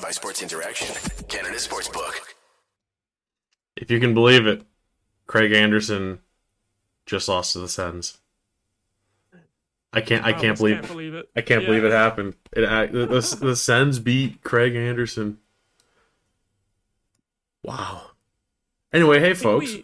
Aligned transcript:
Powered 0.00 0.08
by 0.08 0.12
Sports 0.12 0.42
Interaction, 0.42 0.86
Canada 1.28 1.56
Sportsbook. 1.56 2.14
If 3.76 3.90
you 3.90 4.00
can 4.00 4.14
believe 4.14 4.46
it, 4.46 4.62
Craig 5.26 5.52
Anderson 5.52 6.20
just 7.04 7.28
lost 7.28 7.52
to 7.52 7.58
the 7.58 7.68
Sens. 7.68 8.18
I 9.92 10.00
can't. 10.00 10.24
I 10.24 10.28
I 10.28 10.32
can't 10.32 10.44
almost 10.44 10.60
believe. 10.60 10.76
can't 10.76 10.88
believe 10.88 11.14
it. 11.14 11.28
I 11.36 11.40
can't 11.42 11.62
Yeah. 11.62 11.68
believe 11.68 11.84
it 11.84 11.92
happened. 11.92 12.34
It 12.52 12.64
act- 12.64 12.92
the, 12.92 13.06
the 13.06 13.38
the 13.40 13.56
Sens 13.56 13.98
beat 13.98 14.42
Craig 14.42 14.74
Anderson. 14.74 15.38
Wow. 17.62 18.12
Anyway, 18.92 19.20
hey 19.20 19.34
folks. 19.34 19.74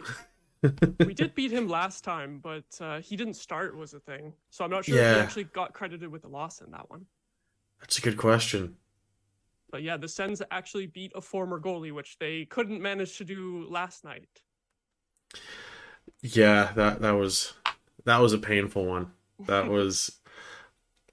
We, 0.63 0.71
we 1.05 1.13
did 1.13 1.35
beat 1.35 1.51
him 1.51 1.67
last 1.67 2.03
time, 2.03 2.39
but 2.41 2.65
uh, 2.81 3.01
he 3.01 3.15
didn't 3.17 3.35
start 3.35 3.77
was 3.77 3.93
a 3.93 3.99
thing. 3.99 4.33
So 4.49 4.65
I'm 4.65 4.71
not 4.71 4.85
sure 4.85 4.97
if 4.97 5.15
he 5.15 5.21
actually 5.21 5.43
got 5.43 5.73
credited 5.73 6.09
with 6.09 6.23
the 6.23 6.29
loss 6.29 6.61
in 6.61 6.71
that 6.71 6.89
one. 6.89 7.05
That's 7.79 7.99
a 7.99 8.01
good 8.01 8.17
question. 8.17 8.77
But 9.71 9.83
yeah, 9.83 9.97
the 9.97 10.07
Sens 10.07 10.41
actually 10.51 10.87
beat 10.87 11.11
a 11.15 11.21
former 11.21 11.59
goalie, 11.59 11.91
which 11.91 12.17
they 12.19 12.45
couldn't 12.45 12.81
manage 12.81 13.17
to 13.17 13.25
do 13.25 13.67
last 13.69 14.03
night. 14.03 14.29
Yeah, 16.21 16.71
that 16.75 17.01
that 17.01 17.11
was 17.11 17.53
that 18.05 18.19
was 18.19 18.33
a 18.33 18.37
painful 18.37 18.85
one. 18.85 19.11
That 19.45 19.67
was 19.69 20.11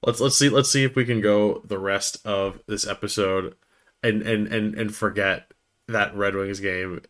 let's 0.03 0.21
let's 0.21 0.37
see 0.37 0.49
let's 0.49 0.71
see 0.71 0.85
if 0.85 0.95
we 0.97 1.05
can 1.05 1.21
go 1.21 1.63
the 1.65 1.79
rest 1.79 2.25
of 2.25 2.61
this 2.67 2.87
episode 2.87 3.57
and 4.03 4.23
and 4.23 4.47
and 4.49 4.75
and 4.75 4.95
forget 4.95 5.53
that 5.89 6.17
Red 6.17 6.35
Wings 6.35 6.61
game 6.61 7.03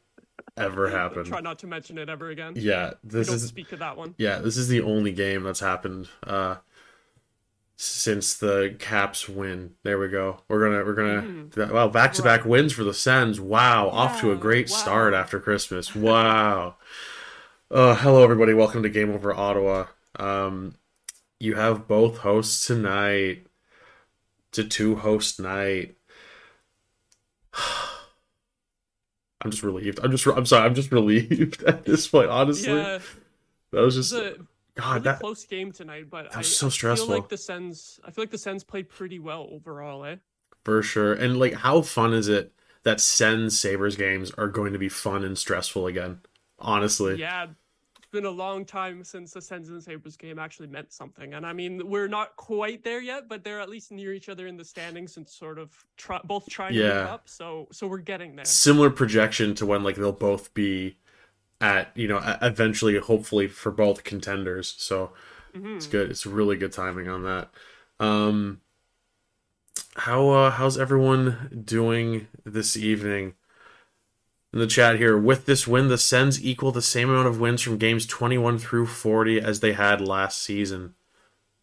ever 0.56 0.88
happened. 0.96 1.26
Try 1.26 1.40
not 1.40 1.58
to 1.60 1.66
mention 1.66 1.98
it 1.98 2.08
ever 2.08 2.30
again. 2.30 2.54
Yeah, 2.56 2.94
this 3.02 3.28
is 3.28 3.46
speak 3.46 3.72
of 3.72 3.80
that 3.80 3.96
one. 3.96 4.14
yeah, 4.18 4.38
this 4.38 4.56
is 4.56 4.68
the 4.68 4.80
only 4.80 5.12
game 5.12 5.42
that's 5.42 5.60
happened 5.60 6.08
uh 6.26 6.56
since 7.76 8.34
the 8.34 8.76
Caps 8.78 9.28
win. 9.28 9.74
There 9.82 9.98
we 9.98 10.08
go. 10.08 10.38
We're 10.48 10.62
gonna 10.68 10.84
we're 10.84 10.94
gonna 10.94 11.22
Mhm. 11.22 11.70
well 11.72 11.88
back 11.88 12.12
to 12.14 12.22
back 12.22 12.44
wins 12.44 12.72
for 12.72 12.84
the 12.84 12.94
Sens. 12.94 13.40
Wow, 13.40 13.88
off 13.90 14.20
to 14.20 14.30
a 14.32 14.36
great 14.36 14.70
wow. 14.70 14.76
start 14.76 15.14
after 15.14 15.40
Christmas. 15.40 15.94
Wow. 15.94 16.76
uh, 17.70 17.94
hello 17.96 18.22
everybody. 18.22 18.54
Welcome 18.54 18.82
to 18.84 18.88
Game 18.88 19.10
Over 19.10 19.34
Ottawa. 19.34 19.86
Um, 20.16 20.74
you 21.40 21.54
have 21.56 21.88
both 21.88 22.18
hosts 22.18 22.66
tonight. 22.66 23.46
To 24.52 24.62
two 24.62 24.94
host 24.96 25.40
night. 25.40 25.96
I'm 29.40 29.50
just 29.50 29.64
relieved. 29.64 29.98
I'm 30.02 30.12
just 30.12 30.24
I'm 30.26 30.46
sorry. 30.46 30.64
I'm 30.64 30.74
just 30.76 30.92
relieved 30.92 31.62
at 31.64 31.84
this 31.84 32.06
point. 32.06 32.30
Honestly, 32.30 32.72
Yeah, 32.72 33.00
that 33.72 33.80
was 33.80 33.96
just 33.96 34.12
a 34.12 34.38
God. 34.76 34.92
really 34.92 35.04
That 35.04 35.20
close 35.20 35.44
game 35.44 35.72
tonight, 35.72 36.10
but 36.10 36.24
that 36.30 36.34
I, 36.34 36.38
was 36.38 36.56
so 36.56 36.66
I 36.66 36.94
feel 36.96 37.06
like 37.06 37.28
the 37.28 37.36
Sens. 37.36 38.00
I 38.04 38.10
feel 38.10 38.22
like 38.22 38.30
the 38.30 38.38
Sens 38.38 38.64
played 38.64 38.88
pretty 38.88 39.18
well 39.18 39.48
overall. 39.52 40.04
Eh? 40.04 40.16
For 40.64 40.82
sure. 40.82 41.12
And 41.14 41.38
like 41.38 41.54
how 41.54 41.82
fun 41.82 42.12
is 42.12 42.28
it 42.28 42.52
that 42.82 43.00
Sens 43.00 43.58
Sabres 43.58 43.96
games 43.96 44.30
are 44.36 44.48
going 44.48 44.72
to 44.72 44.78
be 44.78 44.88
fun 44.88 45.24
and 45.24 45.36
stressful 45.38 45.86
again? 45.86 46.20
Honestly. 46.58 47.16
Yeah, 47.16 47.46
it's 47.98 48.06
been 48.10 48.24
a 48.24 48.30
long 48.30 48.64
time 48.64 49.04
since 49.04 49.32
the 49.32 49.42
Sens 49.42 49.68
and 49.68 49.82
Sabres 49.82 50.16
game 50.16 50.38
actually 50.38 50.68
meant 50.68 50.92
something. 50.92 51.34
And 51.34 51.44
I 51.46 51.52
mean, 51.52 51.88
we're 51.88 52.08
not 52.08 52.36
quite 52.36 52.82
there 52.82 53.00
yet, 53.00 53.28
but 53.28 53.44
they're 53.44 53.60
at 53.60 53.68
least 53.68 53.92
near 53.92 54.12
each 54.14 54.28
other 54.28 54.46
in 54.46 54.56
the 54.56 54.64
standings 54.64 55.16
and 55.16 55.28
sort 55.28 55.58
of 55.58 55.70
try, 55.96 56.20
both 56.24 56.48
trying 56.48 56.72
to 56.72 56.78
Yeah. 56.78 56.88
move 57.00 57.08
up. 57.08 57.28
So, 57.28 57.68
so 57.72 57.86
we're 57.86 57.98
getting 57.98 58.36
there. 58.36 58.44
Similar 58.44 58.90
projection 58.90 59.54
to 59.56 59.66
when 59.66 59.82
like 59.82 59.96
they'll 59.96 60.12
both 60.12 60.54
be 60.54 60.96
at, 61.60 61.90
you 61.96 62.08
know, 62.08 62.20
eventually 62.42 62.98
hopefully 62.98 63.48
for 63.48 63.70
both 63.70 64.04
contenders. 64.04 64.74
So 64.78 65.12
Mhm. 65.54 65.76
it's 65.76 65.86
good. 65.86 66.10
It's 66.10 66.26
really 66.26 66.56
good 66.56 66.72
timing 66.72 67.08
on 67.08 67.22
that. 67.24 67.50
Um 68.00 68.60
how 69.96 70.28
uh 70.30 70.50
how's 70.50 70.76
everyone 70.78 71.62
doing 71.64 72.26
this 72.44 72.76
evening? 72.76 73.34
In 74.52 74.60
the 74.60 74.66
chat 74.68 74.98
here, 74.98 75.18
with 75.18 75.46
this 75.46 75.66
win, 75.66 75.88
the 75.88 75.98
Sens 75.98 76.42
equal 76.44 76.70
the 76.70 76.82
same 76.82 77.10
amount 77.10 77.26
of 77.26 77.40
wins 77.40 77.60
from 77.62 77.76
games 77.76 78.06
21 78.06 78.58
through 78.58 78.86
40 78.86 79.40
as 79.40 79.58
they 79.60 79.72
had 79.72 80.00
last 80.00 80.40
season. 80.40 80.94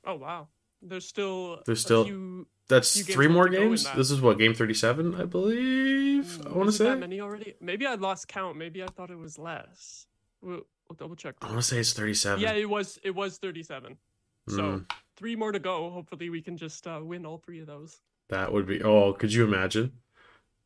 Oh 0.06 0.16
wow, 0.16 0.48
there's 0.82 1.08
still 1.08 1.62
There's 1.66 1.80
a 1.80 1.82
still- 1.82 2.06
few- 2.06 2.48
That's 2.72 3.02
three 3.14 3.28
more 3.28 3.48
to 3.48 3.56
go 3.56 3.62
in 3.64 3.68
games. 3.70 3.88
This 3.96 4.10
is 4.12 4.22
what 4.22 4.40
game 4.40 4.54
thirty-seven, 4.54 5.16
I 5.22 5.26
believe. 5.26 6.40
I 6.46 6.50
want 6.50 6.68
to 6.70 6.72
say 6.72 6.86
that 6.86 7.00
many 7.00 7.20
already. 7.22 7.54
Maybe 7.62 7.86
I 7.86 7.96
lost 7.96 8.28
count. 8.28 8.58
Maybe 8.58 8.82
I 8.82 8.88
thought 8.88 9.12
it 9.12 9.18
was 9.18 9.38
less. 9.38 10.08
We'll, 10.42 10.62
we'll 10.90 10.96
double 10.98 11.16
check. 11.16 11.36
I 11.42 11.48
want 11.48 11.58
to 11.60 11.64
say 11.64 11.78
it's 11.80 11.94
thirty-seven. 11.94 12.40
Yeah, 12.40 12.54
it 12.54 12.70
was. 12.70 12.98
It 13.04 13.12
was 13.14 13.38
37. 13.38 13.98
So 14.48 14.58
Mm. 14.58 14.92
three 15.18 15.36
more 15.36 15.52
to 15.52 15.60
go. 15.60 15.92
Hopefully, 15.92 16.30
we 16.32 16.42
can 16.42 16.58
just 16.58 16.88
uh, 16.88 17.00
win 17.04 17.26
all 17.26 17.38
three 17.38 17.60
of 17.60 17.68
those. 17.68 18.02
that 18.30 18.52
would 18.52 18.66
be. 18.66 18.82
Oh, 18.82 19.14
could 19.14 19.32
you 19.34 19.44
imagine? 19.44 19.92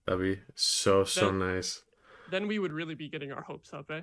That'd 0.06 0.22
be 0.22 0.40
so 0.54 1.04
so 1.04 1.32
That- 1.32 1.34
nice. 1.34 1.82
Then 2.30 2.48
we 2.48 2.58
would 2.60 2.72
really 2.72 2.96
be 2.96 3.10
getting 3.10 3.32
our 3.32 3.42
hopes 3.42 3.74
up, 3.74 3.90
eh? 3.92 4.02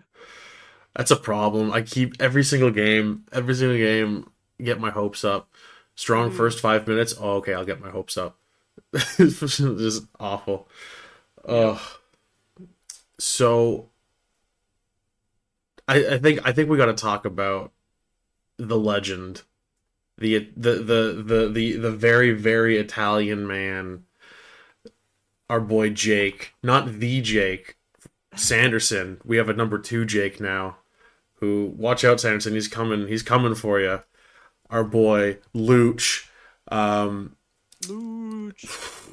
That's 0.94 1.10
a 1.10 1.16
problem. 1.16 1.72
I 1.72 1.82
keep 1.82 2.14
every 2.20 2.44
single 2.44 2.70
game, 2.70 3.24
every 3.32 3.54
single 3.54 3.76
game, 3.78 4.30
get 4.62 4.78
my 4.80 4.90
hopes 4.90 5.24
up. 5.24 5.48
Strong 5.94 6.32
Mhm. 6.32 6.34
first 6.34 6.60
five 6.60 6.86
minutes. 6.86 7.14
Oh, 7.18 7.36
okay, 7.36 7.54
I'll 7.54 7.64
get 7.64 7.80
my 7.80 7.90
hopes 7.90 8.16
up. 8.16 8.38
just 9.18 10.04
awful. 10.20 10.68
Ugh. 11.46 11.80
So, 13.18 13.90
I 15.88 16.14
I 16.14 16.18
think 16.18 16.40
I 16.44 16.52
think 16.52 16.68
we 16.68 16.76
got 16.76 16.86
to 16.86 16.94
talk 16.94 17.24
about 17.24 17.72
the 18.58 18.78
legend, 18.78 19.42
the 20.18 20.50
the 20.56 20.74
the 20.74 21.24
the 21.26 21.48
the 21.50 21.76
the 21.78 21.92
very 21.92 22.32
very 22.32 22.78
Italian 22.78 23.46
man, 23.46 24.04
our 25.48 25.60
boy 25.60 25.90
Jake, 25.90 26.54
not 26.62 26.98
the 26.98 27.20
Jake, 27.20 27.76
Sanderson. 28.36 29.20
We 29.24 29.38
have 29.38 29.48
a 29.48 29.54
number 29.54 29.78
two 29.78 30.04
Jake 30.04 30.40
now. 30.40 30.78
Who 31.36 31.74
watch 31.76 32.04
out, 32.04 32.20
Sanderson? 32.20 32.54
He's 32.54 32.68
coming. 32.68 33.08
He's 33.08 33.22
coming 33.24 33.54
for 33.54 33.80
you. 33.80 34.00
Our 34.72 34.84
boy 34.84 35.38
Luch. 35.54 36.26
Um, 36.68 37.36
Luch. 37.84 39.10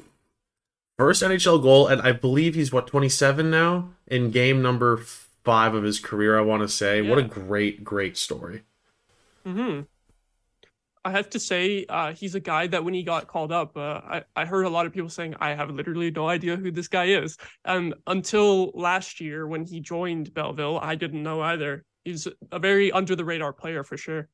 first 0.98 1.22
NHL 1.22 1.62
goal, 1.62 1.86
and 1.86 2.00
I 2.02 2.12
believe 2.12 2.54
he's 2.54 2.72
what 2.72 2.86
27 2.86 3.50
now 3.50 3.90
in 4.06 4.30
game 4.30 4.62
number 4.62 4.96
five 4.96 5.74
of 5.74 5.84
his 5.84 6.00
career. 6.00 6.38
I 6.38 6.42
want 6.42 6.62
to 6.62 6.68
say, 6.68 7.02
what 7.02 7.18
a 7.18 7.22
great, 7.22 7.84
great 7.84 8.16
story. 8.16 8.62
hmm 9.44 9.80
I 11.02 11.12
have 11.12 11.30
to 11.30 11.40
say, 11.40 11.86
uh, 11.88 12.12
he's 12.12 12.34
a 12.34 12.40
guy 12.40 12.66
that 12.66 12.84
when 12.84 12.92
he 12.92 13.02
got 13.02 13.26
called 13.26 13.52
up, 13.52 13.74
uh, 13.74 14.00
I, 14.04 14.24
I 14.36 14.44
heard 14.44 14.66
a 14.66 14.68
lot 14.68 14.84
of 14.84 14.92
people 14.92 15.08
saying, 15.08 15.34
I 15.40 15.54
have 15.54 15.70
literally 15.70 16.10
no 16.10 16.28
idea 16.28 16.56
who 16.56 16.70
this 16.70 16.88
guy 16.88 17.06
is. 17.06 17.38
And 17.64 17.94
until 18.06 18.70
last 18.74 19.18
year 19.18 19.46
when 19.46 19.64
he 19.64 19.80
joined 19.80 20.34
Belleville, 20.34 20.78
I 20.78 20.96
didn't 20.96 21.22
know 21.22 21.40
either. 21.40 21.86
He's 22.04 22.28
a 22.52 22.58
very 22.58 22.92
under 22.92 23.16
the 23.16 23.24
radar 23.24 23.54
player 23.54 23.82
for 23.82 23.96
sure. 23.96 24.28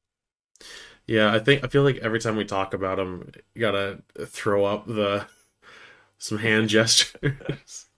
Yeah, 1.06 1.32
I 1.32 1.38
think 1.38 1.62
I 1.64 1.68
feel 1.68 1.82
like 1.84 1.96
every 1.98 2.18
time 2.20 2.36
we 2.36 2.44
talk 2.44 2.74
about 2.74 2.98
him, 2.98 3.30
you 3.54 3.60
gotta 3.60 4.02
throw 4.26 4.64
up 4.64 4.86
the 4.86 5.26
some 6.18 6.38
hand 6.38 6.68
gestures. 6.68 7.86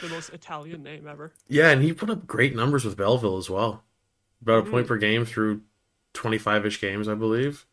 The 0.00 0.08
most 0.08 0.30
Italian 0.30 0.82
name 0.82 1.06
ever. 1.06 1.32
yeah, 1.46 1.70
and 1.70 1.80
he 1.80 1.92
put 1.92 2.10
up 2.10 2.26
great 2.26 2.56
numbers 2.56 2.84
with 2.84 2.96
Belleville 2.96 3.38
as 3.38 3.48
well. 3.48 3.84
About 4.42 4.66
a 4.66 4.70
point 4.70 4.86
Mhm. 4.86 4.88
per 4.88 4.96
game 4.98 5.24
through 5.24 5.62
25-ish 6.14 6.80
games, 6.80 7.06
I 7.08 7.14
believe. 7.14 7.64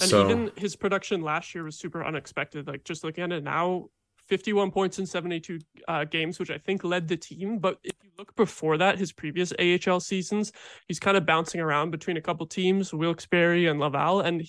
And 0.00 0.10
so 0.10 0.24
even 0.28 0.50
his 0.56 0.74
production 0.76 1.22
last 1.22 1.54
year 1.54 1.62
was 1.64 1.76
super 1.76 2.04
unexpected. 2.04 2.66
Like 2.66 2.82
just 2.84 3.04
looking 3.04 3.22
at 3.24 3.32
it 3.32 3.44
now, 3.44 3.90
51 4.28 4.70
points 4.70 4.98
in 4.98 5.06
72 5.06 5.60
uh, 5.88 6.04
games, 6.04 6.38
which 6.38 6.50
I 6.50 6.58
think 6.58 6.84
led 6.84 7.08
the 7.08 7.16
team. 7.16 7.58
But 7.58 7.78
if 7.84 7.94
you 8.02 8.10
look 8.18 8.34
before 8.36 8.78
that, 8.78 8.98
his 8.98 9.12
previous 9.12 9.52
AHL 9.58 10.00
seasons, 10.00 10.52
he's 10.88 10.98
kind 10.98 11.16
of 11.16 11.26
bouncing 11.26 11.60
around 11.60 11.90
between 11.90 12.16
a 12.16 12.20
couple 12.22 12.46
teams, 12.46 12.92
Wilkes-Barre 12.92 13.66
and 13.66 13.78
Laval, 13.78 14.20
and 14.20 14.42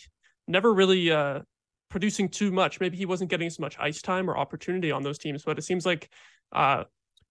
never 0.48 0.74
really 0.74 1.12
uh, 1.12 1.42
producing 1.90 2.30
too 2.30 2.52
much. 2.52 2.80
Maybe 2.80 2.98
he 2.98 3.06
wasn't 3.06 3.30
getting 3.30 3.48
as 3.48 3.60
much 3.60 3.78
ice 3.80 4.02
time 4.02 4.30
or 4.30 4.38
opportunity 4.38 4.92
on 4.92 5.04
those 5.04 5.18
teams. 5.18 5.44
But 5.44 5.60
it 5.60 5.64
seems 5.64 5.86
like 5.86 6.10
uh, 6.52 6.86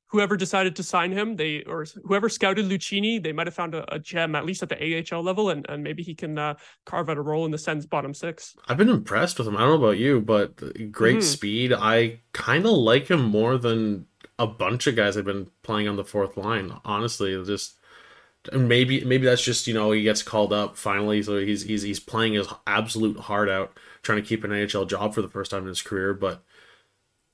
whoever 0.08 0.36
decided 0.36 0.76
to 0.76 0.82
sign 0.82 1.12
him, 1.12 1.36
they 1.36 1.62
or 1.64 1.84
whoever 2.04 2.28
scouted 2.28 2.66
Lucchini, 2.66 3.22
they 3.22 3.32
might 3.32 3.46
have 3.46 3.54
found 3.54 3.74
a, 3.74 3.94
a 3.94 3.98
gem 3.98 4.34
at 4.34 4.44
least 4.46 4.62
at 4.62 4.68
the 4.68 5.04
AHL 5.12 5.22
level, 5.22 5.50
and, 5.50 5.66
and 5.68 5.82
maybe 5.82 6.02
he 6.02 6.14
can 6.14 6.38
uh, 6.38 6.54
carve 6.84 7.10
out 7.10 7.16
a 7.18 7.22
role 7.22 7.44
in 7.44 7.50
the 7.50 7.58
Sens 7.58 7.86
bottom 7.86 8.14
six. 8.14 8.54
I've 8.68 8.76
been 8.76 8.88
impressed 8.88 9.38
with 9.38 9.48
him. 9.48 9.56
I 9.56 9.60
don't 9.60 9.80
know 9.80 9.86
about 9.86 9.98
you, 9.98 10.20
but 10.20 10.56
great 10.92 11.18
Mhm. 11.18 11.22
speed. 11.22 11.72
I 11.72 12.20
kind 12.32 12.64
of 12.66 12.72
like 12.72 13.08
him 13.10 13.22
more 13.24 13.58
than 13.58 14.06
a 14.38 14.46
bunch 14.46 14.86
of 14.86 14.96
guys 14.96 15.16
I've 15.16 15.24
been 15.24 15.50
playing 15.62 15.88
on 15.88 15.96
the 15.96 16.04
fourth 16.04 16.36
line. 16.36 16.72
Honestly, 16.84 17.32
just 17.44 17.74
and 18.52 18.68
maybe 18.68 19.04
maybe 19.04 19.26
that's 19.26 19.42
just 19.42 19.66
you 19.66 19.74
know 19.74 19.90
he 19.90 20.02
gets 20.02 20.22
called 20.22 20.52
up 20.52 20.76
finally, 20.76 21.22
so 21.22 21.38
he's 21.38 21.62
he's 21.62 21.82
he's 21.82 21.98
playing 22.00 22.34
his 22.34 22.46
absolute 22.66 23.18
heart 23.18 23.48
out, 23.48 23.76
trying 24.02 24.22
to 24.22 24.28
keep 24.28 24.44
an 24.44 24.52
AHL 24.52 24.84
job 24.84 25.14
for 25.14 25.22
the 25.22 25.28
first 25.28 25.50
time 25.50 25.62
in 25.62 25.68
his 25.68 25.82
career. 25.82 26.14
But 26.14 26.44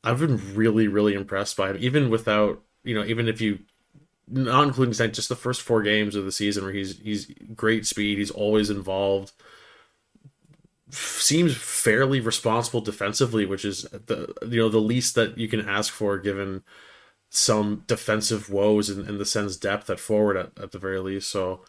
I've 0.05 0.21
been 0.21 0.55
really 0.55 0.89
really 0.89 1.15
impressed 1.15 1.57
by 1.57 1.71
him, 1.71 1.77
even 1.81 2.11
without 2.11 2.63
you 2.85 2.95
know 2.95 3.05
even 3.05 3.29
if 3.29 3.41
you 3.41 3.61
not 4.29 4.65
including 4.65 4.95
tonight, 4.95 5.15
just 5.15 5.29
the 5.29 5.37
first 5.37 5.63
four 5.63 5.83
games 5.83 6.15
of 6.15 6.25
the 6.25 6.33
season 6.33 6.65
where 6.65 6.73
he's 6.73 6.99
he's 6.99 7.33
great 7.55 7.87
speed. 7.87 8.19
He's 8.19 8.31
always 8.31 8.71
involved 8.71 9.33
seems 10.93 11.57
fairly 11.57 12.21
responsible 12.21 12.81
defensively, 12.81 13.47
which 13.47 13.65
is 13.65 13.83
the 13.83 14.33
you 14.49 14.59
know 14.61 14.69
the 14.69 14.79
least 14.79 15.15
that 15.15 15.39
you 15.39 15.49
can 15.49 15.67
ask 15.67 15.93
for 15.93 16.19
given 16.19 16.63
some 17.31 17.85
defensive 17.87 18.51
woes 18.51 18.91
and, 18.91 19.09
and 19.09 19.19
the 19.19 19.25
Sens 19.25 19.57
depth 19.57 19.89
at 19.89 19.99
forward 19.99 20.37
at, 20.37 20.51
at 20.63 20.73
the 20.73 20.79
very 20.79 21.01
least. 21.01 21.31
So 21.31 21.63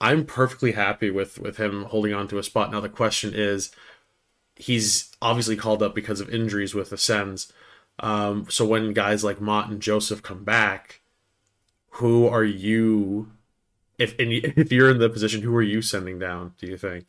I'm 0.00 0.24
perfectly 0.26 0.72
happy 0.72 1.10
with 1.10 1.38
with 1.38 1.58
him 1.58 1.84
holding 1.84 2.12
on 2.12 2.28
to 2.28 2.38
a 2.38 2.42
spot. 2.42 2.72
Now 2.72 2.80
the 2.80 2.88
question 2.88 3.32
is, 3.34 3.70
he's 4.56 5.12
obviously 5.22 5.56
called 5.56 5.82
up 5.82 5.94
because 5.94 6.20
of 6.20 6.28
injuries 6.30 6.74
with 6.74 6.90
the 6.90 6.98
Sens. 6.98 7.52
Um, 7.98 8.46
so 8.48 8.66
when 8.66 8.92
guys 8.92 9.24
like 9.24 9.40
Motte 9.40 9.70
and 9.70 9.80
Joseph 9.80 10.22
come 10.22 10.44
back, 10.44 11.00
who 11.90 12.26
are 12.26 12.44
you? 12.44 13.32
If 13.98 14.14
if 14.18 14.72
you're 14.72 14.90
in 14.90 14.98
the 14.98 15.08
position, 15.08 15.42
who 15.42 15.54
are 15.56 15.62
you 15.62 15.82
sending 15.82 16.18
down? 16.18 16.54
Do 16.58 16.66
you 16.66 16.76
think? 16.76 17.06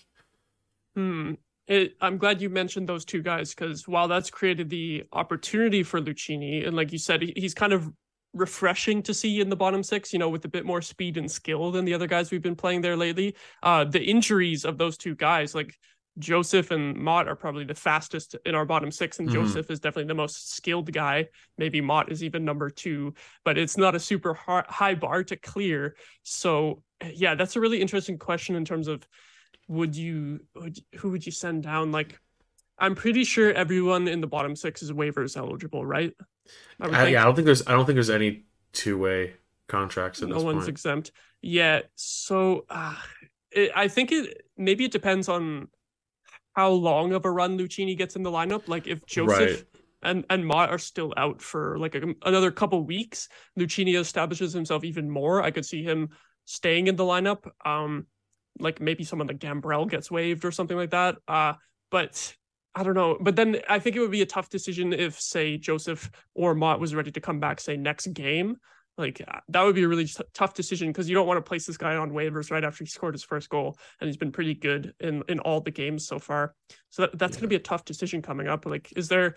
Hmm. 0.96 1.34
It, 1.68 1.98
I'm 2.00 2.18
glad 2.18 2.42
you 2.42 2.50
mentioned 2.50 2.88
those 2.88 3.04
two 3.04 3.22
guys 3.22 3.54
because 3.54 3.90
while 3.90 4.08
that's 4.08 4.30
created 4.30 4.70
the 4.70 5.04
opportunity 5.12 5.84
for 5.84 6.00
Lucchini, 6.00 6.66
and 6.66 6.78
like 6.78 6.94
you 6.94 6.98
said, 6.98 7.22
he's 7.22 7.54
kind 7.54 7.74
of 7.74 7.92
refreshing 8.34 9.04
to 9.04 9.14
see 9.14 9.42
in 9.42 9.50
the 9.50 9.56
bottom 9.56 9.84
six, 9.84 10.14
you 10.14 10.20
know, 10.20 10.30
with 10.30 10.46
a 10.46 10.48
bit 10.50 10.66
more 10.66 10.82
speed 10.82 11.18
and 11.18 11.30
skill 11.30 11.72
than 11.72 11.84
the 11.84 11.94
other 11.94 12.08
guys 12.08 12.32
we've 12.32 12.42
been 12.42 12.56
playing 12.56 12.82
there 12.82 12.96
lately. 12.96 13.36
Uh, 13.64 13.84
the 13.84 14.02
injuries 14.02 14.64
of 14.64 14.78
those 14.78 14.98
two 14.98 15.16
guys, 15.16 15.54
like 15.54 15.78
Joseph 16.20 16.72
and 16.72 16.96
Motte 16.96 17.28
are 17.28 17.36
probably 17.36 17.64
the 17.64 17.76
fastest 17.76 18.36
in 18.46 18.56
our 18.56 18.66
bottom 18.66 18.92
six, 18.92 19.20
and 19.20 19.30
mm-hmm. 19.30 19.44
Joseph 19.44 19.70
is 19.70 19.80
definitely 19.80 20.08
the 20.08 20.16
most 20.16 20.54
skilled 20.54 20.92
guy. 20.92 21.28
Maybe 21.58 21.82
Motte 21.82 22.12
is 22.12 22.24
even 22.24 22.44
number 22.44 22.70
two, 22.70 23.14
but 23.44 23.58
it's 23.58 23.78
not 23.78 23.96
a 23.96 24.00
super 24.00 24.34
high 24.34 24.96
bar 24.96 25.24
to 25.26 25.36
clear. 25.36 25.96
So, 26.24 26.82
yeah, 27.14 27.36
that's 27.36 27.56
a 27.56 27.60
really 27.60 27.82
interesting 27.82 28.18
question 28.18 28.56
in 28.56 28.66
terms 28.66 28.88
of 28.88 29.08
would 29.68 29.96
you, 29.96 30.42
would, 30.56 30.80
who 30.96 31.12
would 31.12 31.26
you 31.26 31.32
send 31.32 31.64
down? 31.64 31.92
Like, 31.92 32.20
I'm 32.80 32.96
pretty 32.96 33.24
sure 33.24 33.52
everyone 33.52 34.08
in 34.08 34.22
the 34.22 34.28
bottom 34.28 34.56
six 34.56 34.82
is 34.82 34.92
waivers 34.92 35.36
eligible, 35.36 35.86
right? 35.86 36.14
I 36.80 36.88
I, 36.88 37.08
yeah, 37.08 37.22
I 37.22 37.26
don't 37.26 37.36
think 37.36 37.46
there's 37.46 37.66
I 37.68 37.72
don't 37.72 37.86
think 37.86 37.96
there's 37.96 38.10
any 38.10 38.46
two 38.72 38.98
way 38.98 39.34
contracts 39.68 40.22
at 40.22 40.30
no 40.30 40.42
one's 40.42 40.60
point. 40.60 40.70
exempt. 40.70 41.12
Yeah, 41.42 41.82
so 41.96 42.66
uh, 42.70 42.96
it, 43.52 43.72
I 43.76 43.88
think 43.88 44.12
it 44.12 44.46
maybe 44.58 44.86
it 44.86 44.92
depends 44.92 45.28
on 45.28 45.70
how 46.58 46.72
long 46.72 47.14
of 47.14 47.24
a 47.24 47.30
run 47.30 47.56
Lucchini 47.56 47.96
gets 47.96 48.16
in 48.16 48.24
the 48.24 48.32
lineup. 48.32 48.68
Like 48.68 48.88
if 48.88 49.06
Joseph 49.06 49.40
right. 49.40 49.66
and 50.02 50.26
and 50.32 50.44
Motte 50.44 50.72
are 50.72 50.80
still 50.80 51.14
out 51.16 51.40
for 51.40 51.78
like 51.78 51.94
a, 51.94 52.16
another 52.26 52.50
couple 52.50 52.84
weeks, 52.84 53.30
Lucchini 53.58 53.98
establishes 53.98 54.54
himself 54.54 54.84
even 54.84 55.08
more. 55.08 55.44
I 55.44 55.52
could 55.52 55.68
see 55.68 55.84
him 55.84 56.10
staying 56.46 56.88
in 56.88 56.96
the 56.96 57.04
lineup. 57.04 57.48
Um, 57.64 58.08
like 58.60 58.82
maybe 58.82 59.04
someone 59.04 59.28
like 59.28 59.38
Gambrell 59.38 59.88
gets 59.88 60.10
waived 60.10 60.44
or 60.46 60.52
something 60.52 60.76
like 60.76 60.90
that. 60.90 61.18
Uh, 61.28 61.54
but 61.92 62.36
I 62.74 62.82
don't 62.82 62.96
know. 62.96 63.20
But 63.22 63.36
then 63.36 63.62
I 63.70 63.78
think 63.78 63.96
it 63.96 64.00
would 64.00 64.10
be 64.10 64.24
a 64.24 64.26
tough 64.26 64.50
decision 64.50 64.94
if, 64.94 65.22
say, 65.22 65.60
Joseph 65.60 66.10
or 66.34 66.56
Motte 66.56 66.80
was 66.80 66.96
ready 66.96 67.12
to 67.12 67.22
come 67.22 67.40
back, 67.40 67.60
say, 67.60 67.78
next 67.78 68.08
game. 68.14 68.58
Like 68.98 69.22
uh, 69.28 69.40
that 69.50 69.62
would 69.64 69.76
be 69.76 69.84
a 69.84 69.88
really 69.88 70.06
t- 70.06 70.24
tough 70.34 70.56
decision 70.56 70.90
because 70.90 71.08
you 71.08 71.14
don't 71.14 71.28
want 71.28 71.38
to 71.38 71.48
place 71.48 71.66
this 71.66 71.78
guy 71.78 71.96
on 71.96 72.12
waivers 72.12 72.50
right 72.50 72.64
after 72.64 72.84
he 72.84 72.90
scored 72.90 73.14
his 73.14 73.24
first 73.24 73.50
goal, 73.50 73.78
and 74.00 74.08
he's 74.08 74.18
been 74.18 74.32
pretty 74.32 74.56
good 74.56 74.94
in 75.00 75.24
in 75.30 75.40
all 75.40 75.62
the 75.62 75.72
games 75.72 76.08
so 76.08 76.18
far. 76.18 76.56
So 76.90 77.04
that, 77.04 77.18
that's 77.18 77.36
yeah. 77.36 77.42
going 77.42 77.44
to 77.44 77.48
be 77.50 77.56
a 77.56 77.60
tough 77.60 77.86
decision 77.86 78.22
coming 78.22 78.48
up. 78.48 78.66
Like, 78.66 78.92
is 78.96 79.08
there 79.08 79.36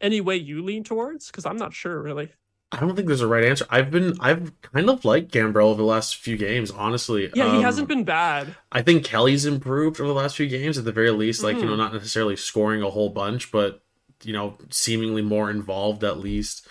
any 0.00 0.20
way 0.20 0.36
you 0.36 0.62
lean 0.62 0.84
towards? 0.84 1.26
Because 1.28 1.46
I'm 1.46 1.56
not 1.56 1.72
sure 1.72 2.00
really. 2.02 2.30
I 2.70 2.80
don't 2.80 2.94
think 2.94 3.08
there's 3.08 3.22
a 3.22 3.26
right 3.26 3.44
answer. 3.44 3.64
I've 3.70 3.90
been 3.90 4.14
I've 4.20 4.52
kind 4.60 4.90
of 4.90 5.04
liked 5.06 5.32
Gambrell 5.32 5.68
over 5.68 5.80
the 5.80 5.88
last 5.88 6.16
few 6.16 6.36
games, 6.36 6.70
honestly. 6.70 7.30
Yeah, 7.34 7.50
he 7.50 7.56
um, 7.56 7.62
hasn't 7.62 7.88
been 7.88 8.04
bad. 8.04 8.54
I 8.70 8.82
think 8.82 9.04
Kelly's 9.04 9.46
improved 9.46 10.00
over 10.00 10.08
the 10.08 10.14
last 10.14 10.36
few 10.36 10.48
games 10.48 10.76
at 10.76 10.84
the 10.84 10.92
very 10.92 11.10
least. 11.10 11.42
Like, 11.42 11.54
mm-hmm. 11.54 11.64
you 11.64 11.70
know, 11.70 11.76
not 11.76 11.94
necessarily 11.94 12.36
scoring 12.36 12.82
a 12.82 12.90
whole 12.90 13.08
bunch, 13.08 13.50
but 13.50 13.82
you 14.22 14.34
know, 14.34 14.58
seemingly 14.68 15.22
more 15.22 15.50
involved 15.50 16.04
at 16.04 16.18
least. 16.18 16.66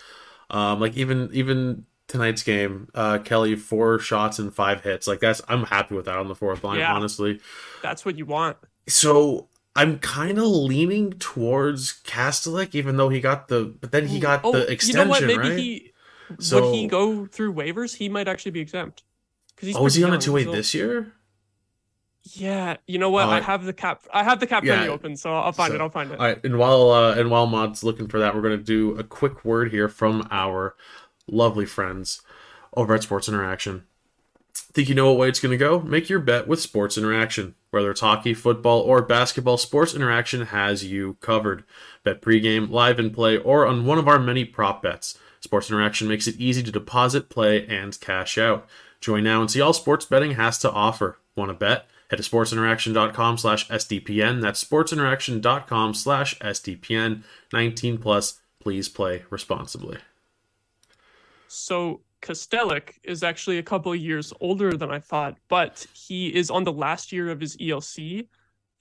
Um, 0.51 0.79
like 0.79 0.95
even 0.95 1.29
even 1.33 1.85
tonight's 2.07 2.43
game, 2.43 2.89
uh, 2.95 3.19
Kelly 3.19 3.55
four 3.55 3.99
shots 3.99 4.39
and 4.39 4.53
five 4.53 4.81
hits. 4.81 5.07
Like 5.07 5.19
that's 5.19 5.41
I'm 5.47 5.65
happy 5.65 5.95
with 5.95 6.05
that 6.05 6.17
on 6.17 6.27
the 6.27 6.35
fourth 6.35 6.63
line, 6.63 6.79
yeah, 6.79 6.93
honestly. 6.93 7.39
That's 7.81 8.05
what 8.05 8.17
you 8.17 8.25
want. 8.25 8.57
So 8.87 9.49
I'm 9.75 9.99
kind 9.99 10.39
of 10.39 10.45
leaning 10.45 11.13
towards 11.13 12.01
Kastelic, 12.01 12.73
even 12.73 12.97
though 12.97 13.09
he 13.09 13.19
got 13.19 13.47
the, 13.47 13.75
but 13.79 13.91
then 13.91 14.07
he 14.07 14.19
got 14.19 14.41
oh, 14.43 14.51
the 14.51 14.71
extension, 14.71 15.01
you 15.01 15.05
know 15.05 15.09
what? 15.11 15.23
Maybe 15.23 15.37
right? 15.37 15.59
He, 15.59 15.93
so, 16.39 16.65
would 16.65 16.75
he 16.75 16.87
go 16.87 17.25
through 17.25 17.53
waivers? 17.53 17.95
He 17.95 18.09
might 18.09 18.27
actually 18.27 18.51
be 18.51 18.59
exempt. 18.59 19.03
Because 19.55 19.67
he's 19.67 19.75
oh, 19.77 19.85
is 19.85 19.95
he 19.95 20.03
on 20.03 20.13
a 20.13 20.17
two 20.17 20.33
way 20.33 20.45
so... 20.45 20.51
this 20.51 20.73
year? 20.73 21.13
Yeah, 22.33 22.77
you 22.87 22.97
know 22.97 23.09
what? 23.09 23.27
Uh, 23.27 23.31
I 23.31 23.41
have 23.41 23.63
the 23.63 23.71
cap. 23.71 24.03
I 24.13 24.23
have 24.23 24.39
the 24.39 24.47
cap 24.47 24.63
yeah, 24.65 24.87
open, 24.87 25.15
so 25.15 25.33
I'll 25.33 25.53
find 25.53 25.71
so, 25.71 25.75
it. 25.75 25.81
I'll 25.81 25.89
find 25.89 26.11
it. 26.11 26.19
All 26.19 26.25
right, 26.25 26.43
and 26.43 26.57
while 26.57 26.91
uh, 26.91 27.15
and 27.15 27.31
while 27.31 27.47
Maude's 27.47 27.83
looking 27.83 28.07
for 28.07 28.19
that, 28.19 28.35
we're 28.35 28.41
gonna 28.41 28.57
do 28.57 28.97
a 28.97 29.03
quick 29.03 29.45
word 29.45 29.71
here 29.71 29.87
from 29.87 30.27
our 30.29 30.75
lovely 31.27 31.65
friends 31.65 32.21
over 32.75 32.93
at 32.93 33.03
Sports 33.03 33.27
Interaction. 33.27 33.83
Think 34.53 34.89
you 34.89 34.95
know 34.95 35.09
what 35.09 35.19
way 35.19 35.29
it's 35.29 35.39
going 35.39 35.51
to 35.51 35.57
go? 35.57 35.79
Make 35.81 36.09
your 36.09 36.19
bet 36.19 36.47
with 36.47 36.59
Sports 36.59 36.97
Interaction. 36.97 37.55
Whether 37.69 37.91
it's 37.91 38.01
hockey, 38.01 38.33
football, 38.33 38.81
or 38.81 39.01
basketball, 39.01 39.57
Sports 39.57 39.93
Interaction 39.93 40.47
has 40.47 40.83
you 40.83 41.17
covered. 41.21 41.63
Bet 42.03 42.21
pregame, 42.21 42.69
live 42.69 42.97
and 42.99 43.13
play, 43.13 43.37
or 43.37 43.65
on 43.67 43.85
one 43.85 43.97
of 43.97 44.07
our 44.07 44.19
many 44.19 44.45
prop 44.45 44.81
bets. 44.81 45.17
Sports 45.39 45.69
Interaction 45.69 46.07
makes 46.07 46.27
it 46.27 46.39
easy 46.39 46.63
to 46.63 46.71
deposit, 46.71 47.29
play, 47.29 47.65
and 47.67 47.99
cash 47.99 48.37
out. 48.37 48.67
Join 48.99 49.23
now 49.23 49.41
and 49.41 49.51
see 49.51 49.61
all 49.61 49.73
sports 49.73 50.05
betting 50.05 50.31
has 50.31 50.57
to 50.59 50.71
offer. 50.71 51.19
Want 51.35 51.49
to 51.49 51.53
bet? 51.53 51.87
Head 52.09 52.17
to 52.17 52.23
sportsinteraction.com 52.23 53.37
slash 53.37 53.67
SDPN. 53.67 54.41
That's 54.41 54.63
sportsinteraction.com 54.63 55.93
slash 55.93 56.39
SDPN. 56.39 57.23
19 57.53 57.97
plus. 57.97 58.39
Please 58.59 58.89
play 58.89 59.23
responsibly. 59.29 59.97
So 61.47 62.01
Kastelic 62.21 62.93
is 63.03 63.23
actually 63.23 63.57
a 63.57 63.63
couple 63.63 63.91
of 63.91 63.99
years 63.99 64.33
older 64.41 64.73
than 64.73 64.91
I 64.91 64.99
thought, 64.99 65.37
but 65.49 65.85
he 65.93 66.33
is 66.33 66.49
on 66.49 66.63
the 66.63 66.73
last 66.73 67.11
year 67.11 67.29
of 67.29 67.39
his 67.39 67.55
ELC, 67.57 68.27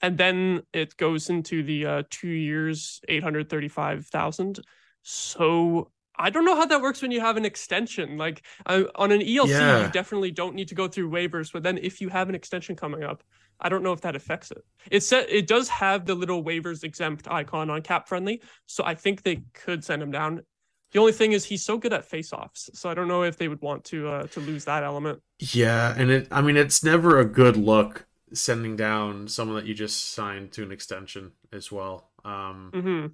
and 0.01 0.17
then 0.17 0.61
it 0.73 0.97
goes 0.97 1.29
into 1.29 1.63
the 1.63 1.85
uh, 1.85 2.03
two 2.09 2.29
years, 2.29 3.01
eight 3.07 3.23
hundred 3.23 3.49
thirty-five 3.49 4.05
thousand. 4.07 4.59
So 5.03 5.91
I 6.15 6.29
don't 6.29 6.45
know 6.45 6.55
how 6.55 6.65
that 6.65 6.81
works 6.81 7.01
when 7.01 7.11
you 7.11 7.21
have 7.21 7.37
an 7.37 7.45
extension. 7.45 8.17
Like 8.17 8.43
uh, 8.65 8.83
on 8.95 9.11
an 9.11 9.21
ELC, 9.21 9.49
yeah. 9.49 9.85
you 9.85 9.91
definitely 9.91 10.31
don't 10.31 10.55
need 10.55 10.67
to 10.69 10.75
go 10.75 10.87
through 10.87 11.11
waivers, 11.11 11.51
but 11.53 11.63
then 11.63 11.77
if 11.77 12.01
you 12.01 12.09
have 12.09 12.29
an 12.29 12.35
extension 12.35 12.75
coming 12.75 13.03
up, 13.03 13.23
I 13.59 13.69
don't 13.69 13.83
know 13.83 13.93
if 13.93 14.01
that 14.01 14.15
affects 14.15 14.51
it. 14.51 14.63
It 14.91 15.01
said 15.01 15.27
it 15.29 15.47
does 15.47 15.69
have 15.69 16.05
the 16.05 16.15
little 16.15 16.43
waivers 16.43 16.83
exempt 16.83 17.27
icon 17.29 17.69
on 17.69 17.81
CapFriendly, 17.81 18.41
so 18.65 18.83
I 18.83 18.95
think 18.95 19.23
they 19.23 19.43
could 19.53 19.83
send 19.83 20.01
him 20.01 20.11
down 20.11 20.41
the 20.91 20.99
only 20.99 21.11
thing 21.11 21.33
is 21.33 21.45
he's 21.45 21.63
so 21.63 21.77
good 21.77 21.93
at 21.93 22.05
face-offs, 22.05 22.69
so 22.73 22.89
I 22.89 22.93
don't 22.93 23.07
know 23.07 23.23
if 23.23 23.37
they 23.37 23.47
would 23.47 23.61
want 23.61 23.83
to 23.85 24.07
uh, 24.07 24.27
to 24.27 24.39
lose 24.39 24.65
that 24.65 24.83
element. 24.83 25.21
Yeah, 25.39 25.93
and 25.97 26.09
it 26.09 26.27
I 26.31 26.41
mean 26.41 26.57
it's 26.57 26.83
never 26.83 27.19
a 27.19 27.25
good 27.25 27.57
look 27.57 28.05
sending 28.33 28.75
down 28.75 29.27
someone 29.27 29.55
that 29.55 29.65
you 29.65 29.73
just 29.73 30.13
signed 30.13 30.51
to 30.53 30.63
an 30.63 30.71
extension 30.71 31.33
as 31.51 31.71
well. 31.71 32.09
Um 32.23 32.71
mm-hmm. 32.73 33.07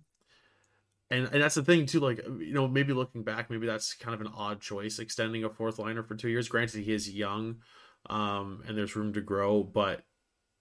And, 1.10 1.30
and 1.32 1.44
that's 1.44 1.56
the 1.56 1.64
thing 1.64 1.86
too, 1.86 2.00
like 2.00 2.26
you 2.26 2.54
know, 2.54 2.68
maybe 2.68 2.94
looking 2.94 3.24
back, 3.24 3.50
maybe 3.50 3.68
that's 3.68 3.94
kind 3.96 4.14
of 4.14 4.22
an 4.22 4.32
odd 4.36 4.62
choice, 4.62 5.00
extending 5.00 5.44
a 5.44 5.50
fourth 5.50 5.80
liner 5.80 6.04
for 6.04 6.16
two 6.16 6.30
years. 6.30 6.48
Granted, 6.48 6.84
he 6.84 6.94
is 6.94 7.10
young, 7.10 7.58
um, 8.10 8.64
and 8.68 8.78
there's 8.78 8.96
room 8.96 9.14
to 9.14 9.22
grow, 9.22 9.64
but 9.64 10.04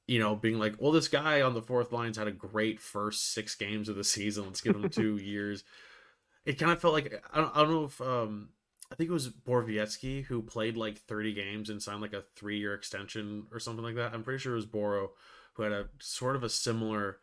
you 0.06 0.18
know, 0.18 0.34
being 0.34 0.58
like, 0.58 0.74
well, 0.78 0.92
this 0.92 1.08
guy 1.08 1.42
on 1.42 1.54
the 1.54 1.62
fourth 1.62 1.92
line's 1.92 2.18
had 2.18 2.26
a 2.26 2.32
great 2.32 2.80
first 2.80 3.32
six 3.32 3.54
games 3.54 3.88
of 3.88 3.96
the 3.96 4.04
season. 4.04 4.44
Let's 4.44 4.60
give 4.60 4.74
him 4.74 4.88
two 4.90 5.16
years 5.16 5.64
it 6.44 6.58
kind 6.58 6.72
of 6.72 6.80
felt 6.80 6.94
like 6.94 7.22
I 7.32 7.38
don't, 7.38 7.56
I 7.56 7.60
don't 7.60 7.70
know 7.70 7.84
if 7.84 8.00
um 8.00 8.48
I 8.90 8.94
think 8.94 9.08
it 9.08 9.14
was 9.14 9.30
Borowiecki 9.30 10.24
who 10.24 10.42
played 10.42 10.76
like 10.76 10.98
30 10.98 11.32
games 11.32 11.70
and 11.70 11.82
signed 11.82 12.02
like 12.02 12.12
a 12.12 12.24
three 12.36 12.58
year 12.58 12.74
extension 12.74 13.46
or 13.50 13.58
something 13.58 13.84
like 13.84 13.94
that. 13.94 14.12
I'm 14.12 14.22
pretty 14.22 14.38
sure 14.38 14.52
it 14.52 14.56
was 14.56 14.66
Boro 14.66 15.12
who 15.54 15.62
had 15.62 15.72
a 15.72 15.88
sort 15.98 16.36
of 16.36 16.42
a 16.42 16.48
similar 16.48 17.18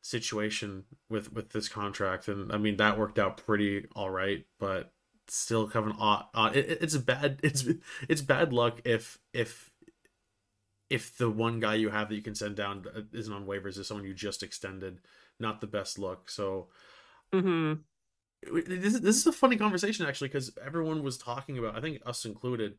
situation 0.00 0.84
with 1.08 1.32
with 1.32 1.50
this 1.50 1.68
contract, 1.68 2.28
and 2.28 2.52
I 2.52 2.58
mean 2.58 2.76
that 2.76 2.98
worked 2.98 3.18
out 3.18 3.36
pretty 3.36 3.86
all 3.94 4.10
right, 4.10 4.44
but 4.58 4.92
still 5.28 5.68
kind 5.68 5.86
of 5.86 5.92
an 5.92 6.00
odd. 6.00 6.26
odd 6.34 6.56
it, 6.56 6.78
it's 6.80 6.96
bad. 6.96 7.40
It's 7.44 7.66
it's 8.08 8.22
bad 8.22 8.52
luck 8.52 8.80
if 8.84 9.18
if 9.32 9.70
if 10.90 11.16
the 11.16 11.30
one 11.30 11.60
guy 11.60 11.74
you 11.76 11.90
have 11.90 12.08
that 12.08 12.16
you 12.16 12.22
can 12.22 12.34
send 12.34 12.56
down 12.56 12.84
isn't 13.12 13.32
on 13.32 13.46
waivers 13.46 13.78
is 13.78 13.86
someone 13.86 14.06
you 14.06 14.14
just 14.14 14.42
extended. 14.42 14.98
Not 15.38 15.60
the 15.60 15.66
best 15.66 15.98
look. 15.98 16.28
So. 16.30 16.68
Mm-hmm 17.32 17.80
this, 18.42 19.00
this 19.00 19.16
is 19.16 19.26
a 19.26 19.32
funny 19.32 19.56
conversation 19.56 20.06
actually 20.06 20.28
because 20.28 20.50
everyone 20.64 21.02
was 21.02 21.16
talking 21.16 21.58
about 21.58 21.76
i 21.76 21.80
think 21.80 22.00
us 22.06 22.24
included 22.24 22.74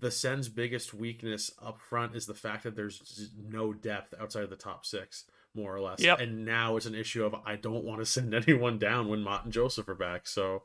the 0.00 0.10
Sens' 0.10 0.48
biggest 0.48 0.94
weakness 0.94 1.50
up 1.62 1.80
front 1.80 2.16
is 2.16 2.26
the 2.26 2.34
fact 2.34 2.64
that 2.64 2.74
there's 2.74 3.30
no 3.38 3.72
depth 3.72 4.14
outside 4.18 4.42
of 4.42 4.50
the 4.50 4.56
top 4.56 4.86
six, 4.86 5.24
more 5.54 5.74
or 5.74 5.80
less. 5.80 6.02
Yep. 6.02 6.20
And 6.20 6.44
now 6.44 6.76
it's 6.76 6.86
an 6.86 6.94
issue 6.94 7.24
of 7.24 7.34
I 7.44 7.56
don't 7.56 7.84
want 7.84 8.00
to 8.00 8.06
send 8.06 8.34
anyone 8.34 8.78
down 8.78 9.08
when 9.08 9.22
Motte 9.22 9.44
and 9.44 9.52
Joseph 9.52 9.88
are 9.88 9.94
back. 9.94 10.26
So, 10.26 10.62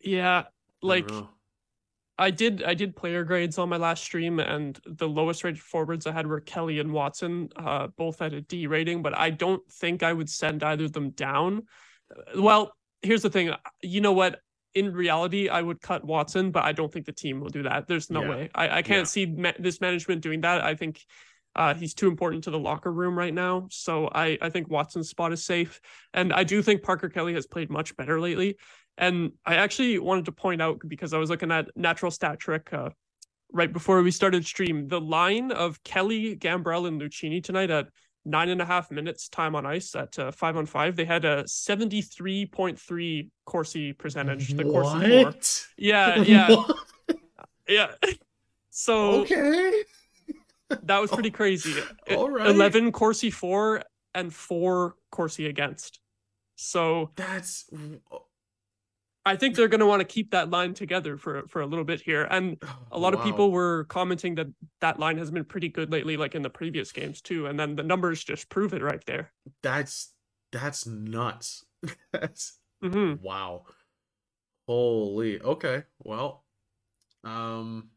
yeah, 0.00 0.44
like 0.82 1.08
I 2.18 2.30
did 2.30 2.62
I 2.64 2.74
did 2.74 2.96
player 2.96 3.24
grades 3.24 3.56
on 3.56 3.68
my 3.68 3.76
last 3.76 4.02
stream, 4.02 4.40
and 4.40 4.78
the 4.84 5.08
lowest 5.08 5.44
rated 5.44 5.60
forwards 5.60 6.06
I 6.06 6.12
had 6.12 6.26
were 6.26 6.40
Kelly 6.40 6.80
and 6.80 6.92
Watson, 6.92 7.50
uh, 7.56 7.86
both 7.86 8.20
at 8.20 8.32
a 8.32 8.40
D 8.40 8.66
rating. 8.66 9.02
But 9.02 9.16
I 9.16 9.30
don't 9.30 9.66
think 9.70 10.02
I 10.02 10.12
would 10.12 10.28
send 10.28 10.64
either 10.64 10.84
of 10.84 10.92
them 10.92 11.10
down. 11.10 11.62
Well, 12.36 12.72
here's 13.02 13.22
the 13.22 13.30
thing. 13.30 13.52
You 13.82 14.00
know 14.00 14.12
what? 14.12 14.40
In 14.74 14.92
reality, 14.92 15.48
I 15.48 15.62
would 15.62 15.80
cut 15.80 16.04
Watson, 16.04 16.52
but 16.52 16.64
I 16.64 16.72
don't 16.72 16.92
think 16.92 17.06
the 17.06 17.12
team 17.12 17.40
will 17.40 17.48
do 17.48 17.64
that. 17.64 17.88
There's 17.88 18.08
no 18.10 18.22
Yeah. 18.22 18.30
way. 18.30 18.50
I, 18.54 18.78
I 18.78 18.82
can't 18.82 19.00
Yeah. 19.00 19.04
see 19.04 19.26
ma- 19.26 19.52
this 19.58 19.80
management 19.80 20.22
doing 20.22 20.42
that. 20.42 20.62
I 20.62 20.74
think 20.74 21.04
uh, 21.56 21.74
he's 21.74 21.94
too 21.94 22.06
important 22.06 22.44
to 22.44 22.50
the 22.52 22.58
locker 22.58 22.92
room 22.92 23.18
right 23.18 23.34
now. 23.34 23.66
So 23.72 24.08
I, 24.14 24.38
I 24.40 24.50
think 24.50 24.70
Watson's 24.70 25.08
spot 25.08 25.32
is 25.32 25.44
safe. 25.44 25.80
And 26.14 26.32
I 26.32 26.44
do 26.44 26.62
think 26.62 26.84
Parker 26.84 27.08
Kelly 27.08 27.34
has 27.34 27.48
played 27.48 27.70
much 27.70 27.96
better 27.96 28.20
lately. 28.20 28.56
And 28.96 29.32
I 29.44 29.56
actually 29.56 29.98
wanted 29.98 30.26
to 30.26 30.32
point 30.32 30.62
out 30.62 30.80
because 30.86 31.12
I 31.12 31.18
was 31.18 31.28
looking 31.28 31.50
at 31.50 31.68
Natural 31.74 32.12
Stat 32.12 32.38
Trick 32.38 32.72
uh, 32.72 32.90
right 33.52 33.72
before 33.72 34.00
we 34.02 34.12
started 34.12 34.46
stream, 34.46 34.86
the 34.86 35.00
line 35.00 35.50
of 35.50 35.82
Kelly, 35.82 36.36
Gambrell, 36.36 36.86
and 36.86 37.00
Lucchini 37.00 37.42
tonight 37.42 37.70
at 37.70 37.88
nine 38.24 38.48
and 38.50 38.60
a 38.60 38.64
half 38.64 38.90
minutes 38.90 39.28
time 39.28 39.54
on 39.54 39.64
ice 39.66 39.94
at 39.94 40.18
uh, 40.18 40.30
five 40.30 40.56
on 40.56 40.66
five. 40.66 40.96
They 40.96 41.04
had 41.04 41.24
a 41.24 41.44
73.3 41.44 43.30
Corsi 43.46 43.92
percentage. 43.92 44.54
The 44.54 44.64
Corsi 44.64 45.08
four. 45.08 45.34
Yeah, 45.76 46.22
yeah, 46.22 46.48
What? 46.56 46.76
yeah. 47.68 47.92
So 48.72 49.22
Okay. 49.22 49.82
that 50.84 50.98
was 51.00 51.10
pretty 51.10 51.32
crazy. 51.32 51.74
All 52.16 52.30
right. 52.30 52.46
11 52.46 52.92
Corsi 52.92 53.30
for 53.30 53.82
and 54.14 54.32
four 54.32 54.94
Corsi 55.10 55.46
against. 55.46 55.98
So 56.54 57.10
That's 57.16 57.68
I 59.26 59.36
think 59.36 59.54
they're 59.54 59.68
going 59.68 59.80
to 59.80 59.86
want 59.86 60.00
to 60.00 60.04
keep 60.06 60.30
that 60.30 60.50
line 60.50 60.72
together 60.74 61.16
for 61.18 61.46
for 61.46 61.60
a 61.60 61.66
little 61.66 61.84
bit 61.84 62.00
here. 62.00 62.24
And 62.30 62.56
a 62.90 62.98
lot 62.98 63.12
of 63.14 63.20
people 63.20 63.50
were 63.52 63.84
commenting 63.84 64.34
that 64.36 64.46
that 64.80 64.98
line 64.98 65.18
has 65.18 65.30
been 65.30 65.44
pretty 65.44 65.68
good 65.68 65.90
lately, 65.92 66.16
like 66.16 66.34
in 66.34 66.42
the 66.42 66.50
previous 66.50 66.90
games 66.92 67.20
too. 67.20 67.46
And 67.46 67.58
then 67.60 67.76
the 67.76 67.82
numbers 67.82 68.24
just 68.24 68.48
prove 68.48 68.72
it 68.72 68.82
right 68.82 69.04
there. 69.06 69.32
That's 69.62 70.14
that's 70.52 70.86
nuts. 70.86 71.64
that's 72.12 72.58
hmm 72.82 73.14
wow. 73.20 73.66
Holy. 74.66 75.40
Okay. 75.40 75.84
Well. 75.98 76.44
Um. 77.24 77.90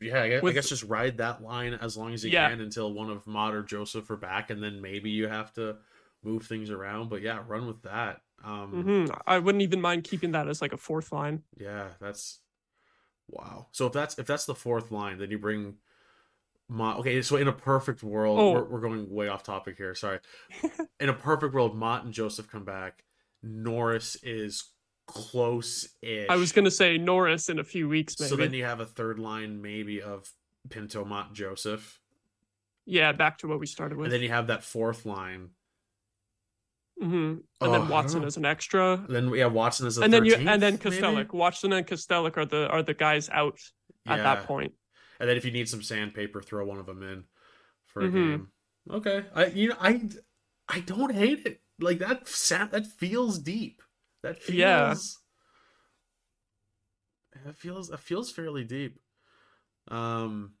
Yeah, 0.00 0.22
I 0.22 0.28
guess, 0.28 0.44
I 0.44 0.52
guess 0.52 0.68
just 0.68 0.82
ride 0.84 1.18
that 1.18 1.42
line 1.42 1.74
as 1.74 1.96
long 1.96 2.12
as 2.14 2.24
you 2.24 2.30
Yeah. 2.32 2.48
can 2.50 2.60
until 2.60 2.92
one 2.92 3.10
of 3.10 3.26
Motte 3.26 3.54
or 3.54 3.62
Joseph 3.62 4.10
are 4.10 4.16
back, 4.16 4.50
and 4.50 4.62
then 4.62 4.80
maybe 4.80 5.10
you 5.10 5.28
have 5.28 5.52
to 5.54 5.78
move 6.22 6.46
things 6.46 6.70
around. 6.70 7.08
But 7.10 7.22
yeah, 7.22 7.42
run 7.46 7.66
with 7.66 7.82
that. 7.82 8.22
Um. 8.44 8.82
hmm 8.82 9.12
I 9.26 9.38
wouldn't 9.38 9.62
even 9.62 9.80
mind 9.80 10.04
keeping 10.04 10.32
that 10.32 10.48
as 10.48 10.60
like 10.60 10.72
a 10.72 10.76
fourth 10.76 11.12
line. 11.12 11.42
Yeah, 11.58 11.88
that's 12.00 12.40
wow. 13.28 13.66
So 13.72 13.86
if 13.86 13.92
that's 13.92 14.18
if 14.18 14.26
that's 14.26 14.46
the 14.46 14.54
fourth 14.54 14.90
line, 14.90 15.18
then 15.18 15.30
you 15.30 15.38
bring 15.38 15.74
Motte. 16.68 16.98
Okay, 17.00 17.22
so 17.22 17.36
in 17.36 17.48
a 17.48 17.52
perfect 17.52 18.02
world, 18.02 18.38
Oh. 18.38 18.52
we're, 18.52 18.64
we're 18.64 18.80
going 18.80 19.08
way 19.10 19.28
off 19.28 19.42
topic 19.42 19.76
here. 19.76 19.94
Sorry. 19.94 20.18
in 21.00 21.08
a 21.08 21.12
perfect 21.14 21.54
world, 21.54 21.76
Motte 21.76 22.04
and 22.04 22.12
Joseph 22.12 22.50
come 22.50 22.64
back. 22.64 23.04
Norris 23.42 24.16
is 24.22 24.64
close-ish. 25.06 26.26
I 26.30 26.36
was 26.36 26.52
going 26.52 26.64
to 26.64 26.70
say 26.70 26.96
Norris 26.98 27.48
in 27.48 27.58
a 27.58 27.64
few 27.64 27.88
weeks, 27.88 28.18
maybe. 28.18 28.28
So 28.30 28.36
then 28.36 28.52
you 28.54 28.64
have 28.64 28.80
a 28.80 28.86
third 28.86 29.18
line, 29.18 29.60
maybe 29.60 30.00
of 30.00 30.30
Pinto, 30.70 31.04
Motte, 31.04 31.32
Joseph, 31.32 31.98
yeah, 32.86 33.12
back 33.12 33.38
to 33.38 33.48
what 33.48 33.58
we 33.60 33.66
started 33.66 33.98
with. 33.98 34.06
and 34.06 34.12
then 34.12 34.22
you 34.22 34.28
have 34.28 34.46
that 34.48 34.62
fourth 34.64 35.04
line. 35.06 35.50
Hmm 37.02 37.32
And 37.32 37.44
Oh, 37.60 37.72
then 37.72 37.88
Watson 37.88 38.24
as 38.24 38.36
an 38.36 38.44
extra. 38.44 39.04
Then 39.08 39.28
have 39.40 39.52
Watson 39.52 39.86
as 39.86 39.98
a 39.98 40.02
and 40.02 40.12
then 40.12 40.24
you 40.24 40.34
and 40.36 40.62
then 40.62 40.74
maybe? 40.74 41.38
Watson 41.38 41.72
and 41.72 41.86
Kastelic 41.86 42.36
are 42.36 42.44
the 42.46 42.68
are 42.68 42.82
the 42.82 42.94
guys 42.94 43.28
out 43.30 43.58
at 44.06 44.18
Yeah. 44.18 44.22
that 44.22 44.44
point. 44.46 44.72
And 45.18 45.28
then 45.28 45.36
if 45.36 45.44
you 45.44 45.50
need 45.50 45.68
some 45.68 45.82
sandpaper, 45.82 46.40
throw 46.40 46.64
one 46.64 46.78
of 46.78 46.86
them 46.86 47.02
in 47.02 47.24
for 47.86 48.02
a 48.02 48.08
Mhm. 48.08 48.12
game. 48.14 48.52
Okay, 48.90 49.24
I 49.34 49.46
you 49.46 49.68
know 49.68 49.76
I 49.80 50.08
I 50.68 50.80
don't 50.80 51.12
hate 51.14 51.46
it. 51.46 51.60
Like 51.80 51.98
that 51.98 52.28
that 52.70 52.86
feels 52.86 53.38
deep. 53.38 53.82
That 54.22 54.38
feels 54.40 54.58
Yeah. 54.58 54.94
That 57.44 57.56
feels 57.56 57.88
that 57.88 58.00
feels 58.00 58.30
fairly 58.30 58.64
deep. 58.64 58.98
Um 59.88 60.54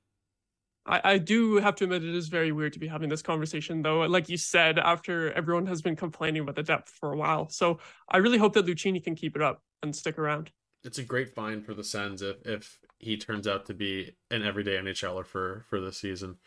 I, 0.86 1.00
I 1.04 1.18
do 1.18 1.56
have 1.58 1.76
to 1.76 1.84
admit 1.84 2.02
it 2.04 2.14
is 2.14 2.28
very 2.28 2.50
weird 2.52 2.72
to 2.72 2.78
be 2.80 2.88
having 2.88 3.08
this 3.08 3.22
conversation 3.22 3.82
though. 3.82 4.00
Like 4.00 4.28
you 4.28 4.36
said, 4.36 4.78
after 4.78 5.32
everyone 5.32 5.66
has 5.66 5.80
been 5.82 5.94
complaining 5.96 6.42
about 6.42 6.56
the 6.56 6.62
depth 6.62 6.90
for 6.90 7.12
a 7.12 7.16
while. 7.16 7.48
So 7.50 7.78
I 8.08 8.16
really 8.18 8.38
hope 8.38 8.52
that 8.54 8.66
Lucchini 8.66 9.02
can 9.02 9.14
keep 9.14 9.36
it 9.36 9.42
up 9.42 9.62
and 9.82 9.94
stick 9.94 10.18
around. 10.18 10.50
it's 10.84 10.98
a 10.98 11.04
great 11.04 11.32
find 11.34 11.64
for 11.64 11.74
the 11.74 11.84
Sens 11.84 12.22
if 12.22 12.36
if 12.44 12.78
he 12.98 13.16
turns 13.16 13.46
out 13.46 13.66
to 13.66 13.74
be 13.74 14.16
an 14.30 14.42
everyday 14.42 14.76
NHLer 14.76 15.24
for 15.24 15.64
for 15.68 15.80
this 15.80 15.98
season. 15.98 16.38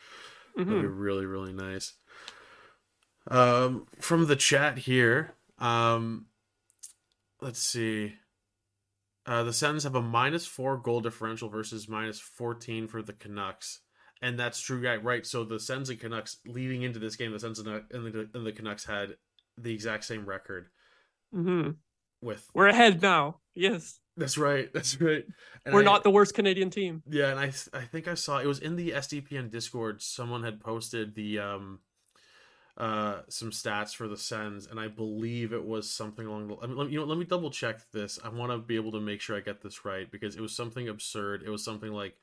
That'd 0.55 0.67
be 0.69 0.87
Mhm. 0.87 0.99
really 0.99 1.25
really 1.25 1.53
nice. 1.53 1.93
Um, 3.29 3.87
from 3.99 4.27
the 4.27 4.35
chat 4.35 4.77
here, 4.77 5.33
um, 5.57 6.27
let's 7.41 7.59
see. 7.59 8.15
Uh, 9.25 9.43
the 9.43 9.53
Sens 9.53 9.83
have 9.83 9.95
a 9.95 10.01
minus 10.01 10.45
four 10.45 10.77
goal 10.77 11.01
differential 11.01 11.49
versus 11.49 11.87
minus 11.89 12.19
fourteen 12.19 12.87
for 12.87 13.01
the 13.01 13.13
Canucks, 13.13 13.79
and 14.25 14.39
that's 14.39 14.59
true, 14.59 14.81
right? 14.81 15.01
Right. 15.03 15.25
So 15.25 15.43
the 15.43 15.59
Sens 15.59 15.89
and 15.89 15.99
Canucks 15.99 16.37
leading 16.47 16.81
into 16.81 16.97
this 16.99 17.15
game, 17.15 17.31
the 17.31 17.39
Sens 17.39 17.59
and 17.59 17.67
the, 17.67 18.27
and 18.33 18.45
the, 18.45 18.51
Canucks 18.51 18.85
had 18.85 19.17
the 19.57 19.71
exact 19.73 20.03
same 20.03 20.25
record 20.25 20.67
hmm 21.31 21.71
with. 22.21 22.49
We're 22.53 22.67
ahead 22.67 23.01
now. 23.01 23.37
Yes, 23.53 23.99
That's 24.17 24.37
right. 24.37 24.71
That's 24.73 24.99
right. 24.99 25.25
And 25.65 25.73
we're 25.75 25.81
I- 25.81 25.85
not 25.85 26.03
the 26.03 26.09
worst 26.09 26.33
Canadian 26.33 26.69
team. 26.69 27.03
Yeah, 27.07 27.29
and 27.31 27.39
I 27.39 27.51
I 27.77 27.83
think 27.85 28.07
I 28.07 28.15
saw 28.15 28.39
it 28.39 28.47
was 28.47 28.59
in 28.59 28.75
the 28.75 28.91
SDPN 28.91 29.51
Discord. 29.51 30.01
Someone 30.01 30.43
had 30.43 30.59
posted 30.59 31.13
the 31.15 31.39
um 31.39 31.79
uh 32.77 33.21
some 33.29 33.51
stats 33.51 33.95
for 33.95 34.07
the 34.07 34.17
Sens, 34.17 34.67
and 34.69 34.79
I 34.79 34.87
believe 34.87 35.53
it 35.53 35.63
was 35.63 35.89
something 35.89 36.25
along 36.27 36.47
the. 36.47 36.55
I 36.61 36.67
mean, 36.67 36.77
let 36.77 36.89
you 36.89 36.99
know, 36.99 37.05
let 37.05 37.17
me 37.17 37.25
double 37.25 37.51
check 37.51 37.79
this. 37.91 38.19
I 38.23 38.29
want 38.29 38.51
to 38.51 38.57
be 38.57 38.75
able 38.75 38.91
to 38.93 38.99
make 38.99 39.21
sure 39.21 39.37
I 39.37 39.41
get 39.41 39.61
this 39.61 39.85
right 39.85 40.09
because 40.11 40.35
it 40.35 40.41
was 40.41 40.55
something 40.55 40.89
absurd. 40.89 41.43
It 41.45 41.49
was 41.49 41.63
something 41.63 41.91
like 41.93 42.15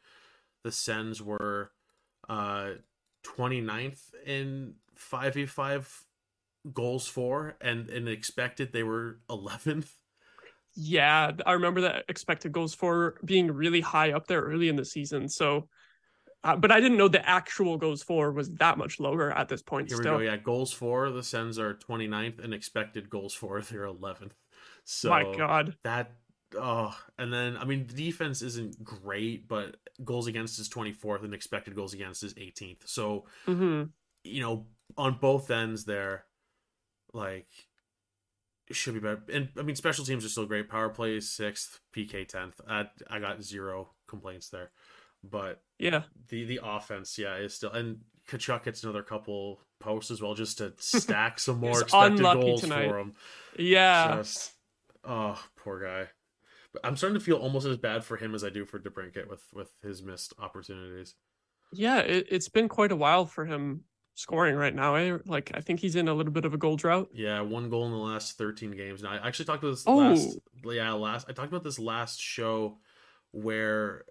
the 0.65 0.73
Sens 0.73 1.23
were 1.23 1.71
uh 2.29 2.71
29th 3.25 4.01
in 4.27 4.75
five 4.95 5.35
v 5.35 5.47
five 5.47 6.05
goals 6.73 7.07
for, 7.07 7.57
and 7.61 7.89
and 7.91 8.09
expected 8.09 8.73
they 8.73 8.83
were 8.83 9.21
11th. 9.29 9.89
Yeah, 10.75 11.33
I 11.45 11.53
remember 11.53 11.83
that 11.83 12.05
expected 12.09 12.53
goals 12.53 12.75
for 12.75 13.17
being 13.25 13.51
really 13.51 13.81
high 13.81 14.13
up 14.13 14.27
there 14.27 14.41
early 14.41 14.69
in 14.69 14.77
the 14.77 14.85
season. 14.85 15.29
So, 15.29 15.69
uh, 16.45 16.57
but 16.57 16.73
I 16.73 16.81
didn't 16.81 16.97
know 16.97 17.09
the 17.09 17.29
actual 17.29 17.77
goals 17.77 18.03
for 18.03 18.33
was 18.33 18.51
that 18.53 18.79
much 18.79 18.99
lower 18.99 19.31
at 19.37 19.49
this 19.49 19.63
point. 19.63 19.89
Here 19.89 19.99
still, 19.99 20.17
we 20.17 20.25
go. 20.25 20.31
Yeah, 20.33 20.39
goals 20.39 20.73
for 20.73 21.11
the 21.11 21.23
Sens 21.23 21.59
are 21.59 21.75
29th 21.75 22.43
and 22.43 22.55
expected 22.55 23.11
goals 23.11 23.35
for 23.35 23.61
they're 23.61 23.87
11th. 23.87 24.33
So 24.85 25.11
my 25.11 25.37
God. 25.37 25.77
that 25.85 26.13
oh, 26.59 26.97
and 27.19 27.33
then 27.33 27.57
I 27.57 27.65
mean 27.65 27.87
the 27.87 27.95
defense 27.95 28.43
isn't 28.43 28.83
great, 28.83 29.49
but 29.49 29.77
goals 30.05 30.27
against 30.27 30.59
is 30.59 30.69
24th 30.69 31.25
and 31.25 31.35
expected 31.35 31.75
goals 31.75 31.95
against 31.95 32.23
is 32.23 32.35
18th. 32.35 32.87
So, 32.87 33.27
hmm 33.47 33.85
you 34.25 34.41
know, 34.41 34.67
on 34.97 35.19
both 35.21 35.51
ends 35.51 35.85
there 35.85 36.25
like 37.13 37.49
it 38.69 38.77
should 38.77 38.95
be 38.95 39.01
better. 39.01 39.23
And 39.33 39.49
I 39.59 39.63
mean 39.63 39.77
special 39.77 40.05
teams 40.05 40.25
are 40.25 40.29
still 40.29 40.47
great. 40.47 40.69
Power 40.69 40.89
play 40.89 41.17
is 41.17 41.27
6th, 41.29 41.81
PK 41.95 42.31
10th. 42.31 42.55
I, 42.69 42.87
I 43.11 43.19
got 43.19 43.43
zero 43.43 43.91
complaints 44.07 44.49
there. 44.49 44.71
But 45.25 45.61
Yeah, 45.79 46.03
the 46.29 46.45
the 46.45 46.61
offense, 46.63 47.19
yeah, 47.19 47.37
is 47.37 47.55
still 47.55 47.71
and 47.73 48.01
Tkachuk 48.29 48.65
gets 48.65 48.83
another 48.83 49.03
couple 49.03 49.61
posts 49.81 50.11
as 50.11 50.23
well 50.23 50.35
just 50.35 50.59
to 50.59 50.73
stack 50.79 51.39
some 51.39 51.59
more 51.61 51.81
expected 51.83 52.23
goals 52.23 52.61
tonight. 52.63 52.89
for 52.89 52.99
him. 52.99 53.15
yeah. 53.59 54.17
Just 54.17 54.53
oh, 55.05 55.43
poor 55.57 55.81
guy. 55.81 56.09
But 56.73 56.85
I'm 56.87 56.97
starting 56.97 57.19
to 57.19 57.25
feel 57.25 57.37
almost 57.37 57.67
as 57.67 57.77
bad 57.77 58.05
for 58.05 58.17
him 58.17 58.35
as 58.35 58.43
I 58.45 58.51
do 58.51 58.65
for 58.65 58.79
DeBrincat 58.79 59.29
with 59.29 59.45
with 59.53 59.73
his 59.83 60.03
missed 60.03 60.33
opportunities. 60.39 61.15
Yeah, 61.73 61.99
it, 61.99 62.27
it's 62.31 62.49
been 62.49 62.69
quite 62.69 62.93
a 62.93 62.97
while 62.97 63.27
for 63.27 63.45
him 63.45 63.85
scoring 64.15 64.57
right 64.57 64.75
now. 64.75 64.95
Eh? 64.95 65.19
Like 65.27 65.53
I 65.55 65.61
think 65.61 65.81
he's 65.81 65.97
in 65.97 66.09
a 66.09 66.15
little 66.15 66.33
bit 66.33 66.45
of 66.45 66.55
a 66.55 66.59
goal 66.59 66.77
drought. 66.77 67.09
Yeah, 67.13 67.41
one 67.41 67.71
goal 67.71 67.87
in 67.87 67.93
the 67.93 67.99
last 67.99 68.39
13 68.39 68.73
games. 68.73 69.03
Now 69.03 69.13
I 69.13 69.27
actually 69.27 69.47
talked 69.47 69.63
about 69.63 69.73
this 69.73 69.85
Oh. 69.87 69.97
last 69.97 70.39
yeah, 70.65 70.93
last 70.93 71.29
I 71.29 71.33
talked 71.33 71.49
about 71.49 71.65
this 71.65 71.79
last 71.79 72.21
show 72.21 72.79
where 73.33 74.05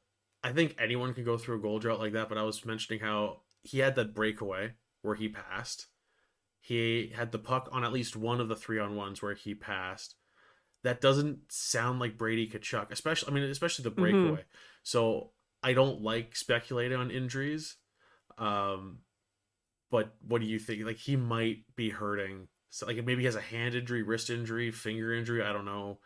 I 0.44 0.52
think 0.52 0.76
anyone 0.80 1.14
can 1.14 1.24
go 1.24 1.38
through 1.38 1.58
a 1.58 1.62
goal 1.62 1.80
drought 1.80 2.00
like 2.00 2.14
that, 2.14 2.30
but 2.30 2.38
I 2.38 2.44
was 2.44 2.66
mentioning 2.66 3.00
how 3.00 3.42
he 3.64 3.80
had 3.80 3.96
that 3.96 4.16
breakaway 4.16 4.74
where 5.04 5.16
he 5.16 5.30
passed. 5.30 5.88
He 6.60 7.12
had 7.16 7.32
the 7.32 7.40
puck 7.40 7.70
on 7.72 7.84
at 7.84 7.94
least 7.94 8.16
one 8.16 8.40
of 8.42 8.48
the 8.48 8.56
three 8.56 8.80
on 8.80 8.96
ones 8.96 9.22
where 9.22 9.34
he 9.36 9.54
passed. 9.56 10.16
That 10.84 11.02
doesn't 11.02 11.52
sound 11.52 12.00
like 12.00 12.18
Brady 12.18 12.48
Tkachuk, 12.48 12.92
especially 12.92 13.32
I 13.32 13.36
mean, 13.36 13.44
especially 13.50 13.84
the 13.84 13.92
Mhm. 13.92 13.96
breakaway. 13.96 14.46
So 14.84 15.32
I 15.62 15.74
don't 15.74 16.02
like 16.02 16.36
speculating 16.36 16.98
on 16.98 17.12
injuries. 17.12 17.78
Um 18.38 19.00
but 19.90 20.16
what 20.26 20.42
do 20.42 20.48
you 20.48 20.58
think? 20.58 20.86
Like 20.86 20.98
he 20.98 21.16
might 21.16 21.64
be 21.76 21.90
hurting. 21.90 22.48
So 22.70 22.88
like 22.88 22.98
maybe 23.04 23.22
he 23.22 23.26
has 23.26 23.36
a 23.36 23.42
hand 23.42 23.76
injury, 23.76 24.02
wrist 24.02 24.30
injury, 24.30 24.72
finger 24.72 25.14
injury. 25.14 25.44
I 25.44 25.52
don't 25.54 25.66
know 25.66 26.00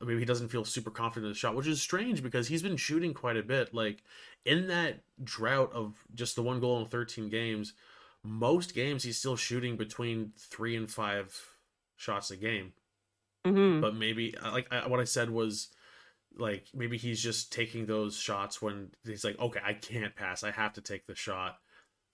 maybe 0.00 0.18
he 0.20 0.24
doesn't 0.24 0.48
feel 0.48 0.64
super 0.64 0.90
confident 0.90 1.26
in 1.26 1.32
the 1.32 1.38
shot, 1.38 1.54
which 1.56 1.66
is 1.66 1.82
strange 1.82 2.22
because 2.22 2.48
he's 2.48 2.62
been 2.62 2.76
shooting 2.76 3.14
quite 3.14 3.36
a 3.36 3.42
bit. 3.42 3.74
Like 3.74 4.02
in 4.44 4.68
that 4.68 5.02
drought 5.22 5.72
of 5.72 6.04
just 6.14 6.36
the 6.36 6.42
one 6.42 6.60
goal 6.60 6.80
in 6.80 6.86
13 6.86 7.28
games, 7.28 7.74
most 8.22 8.74
games 8.74 9.02
he's 9.02 9.18
still 9.18 9.36
shooting 9.36 9.76
between 9.76 10.32
three 10.38 10.76
and 10.76 10.90
five 10.90 11.36
shots 11.96 12.30
a 12.30 12.36
game. 12.36 12.72
Mm-hmm. 13.46 13.80
But 13.80 13.94
maybe 13.94 14.34
like 14.42 14.66
I, 14.70 14.86
what 14.86 15.00
I 15.00 15.04
said 15.04 15.30
was 15.30 15.68
like 16.36 16.66
maybe 16.74 16.96
he's 16.96 17.22
just 17.22 17.52
taking 17.52 17.86
those 17.86 18.16
shots 18.16 18.60
when 18.60 18.90
he's 19.04 19.24
like, 19.24 19.38
okay, 19.38 19.60
I 19.64 19.74
can't 19.74 20.14
pass, 20.14 20.44
I 20.44 20.50
have 20.50 20.74
to 20.74 20.80
take 20.80 21.06
the 21.06 21.14
shot. 21.14 21.58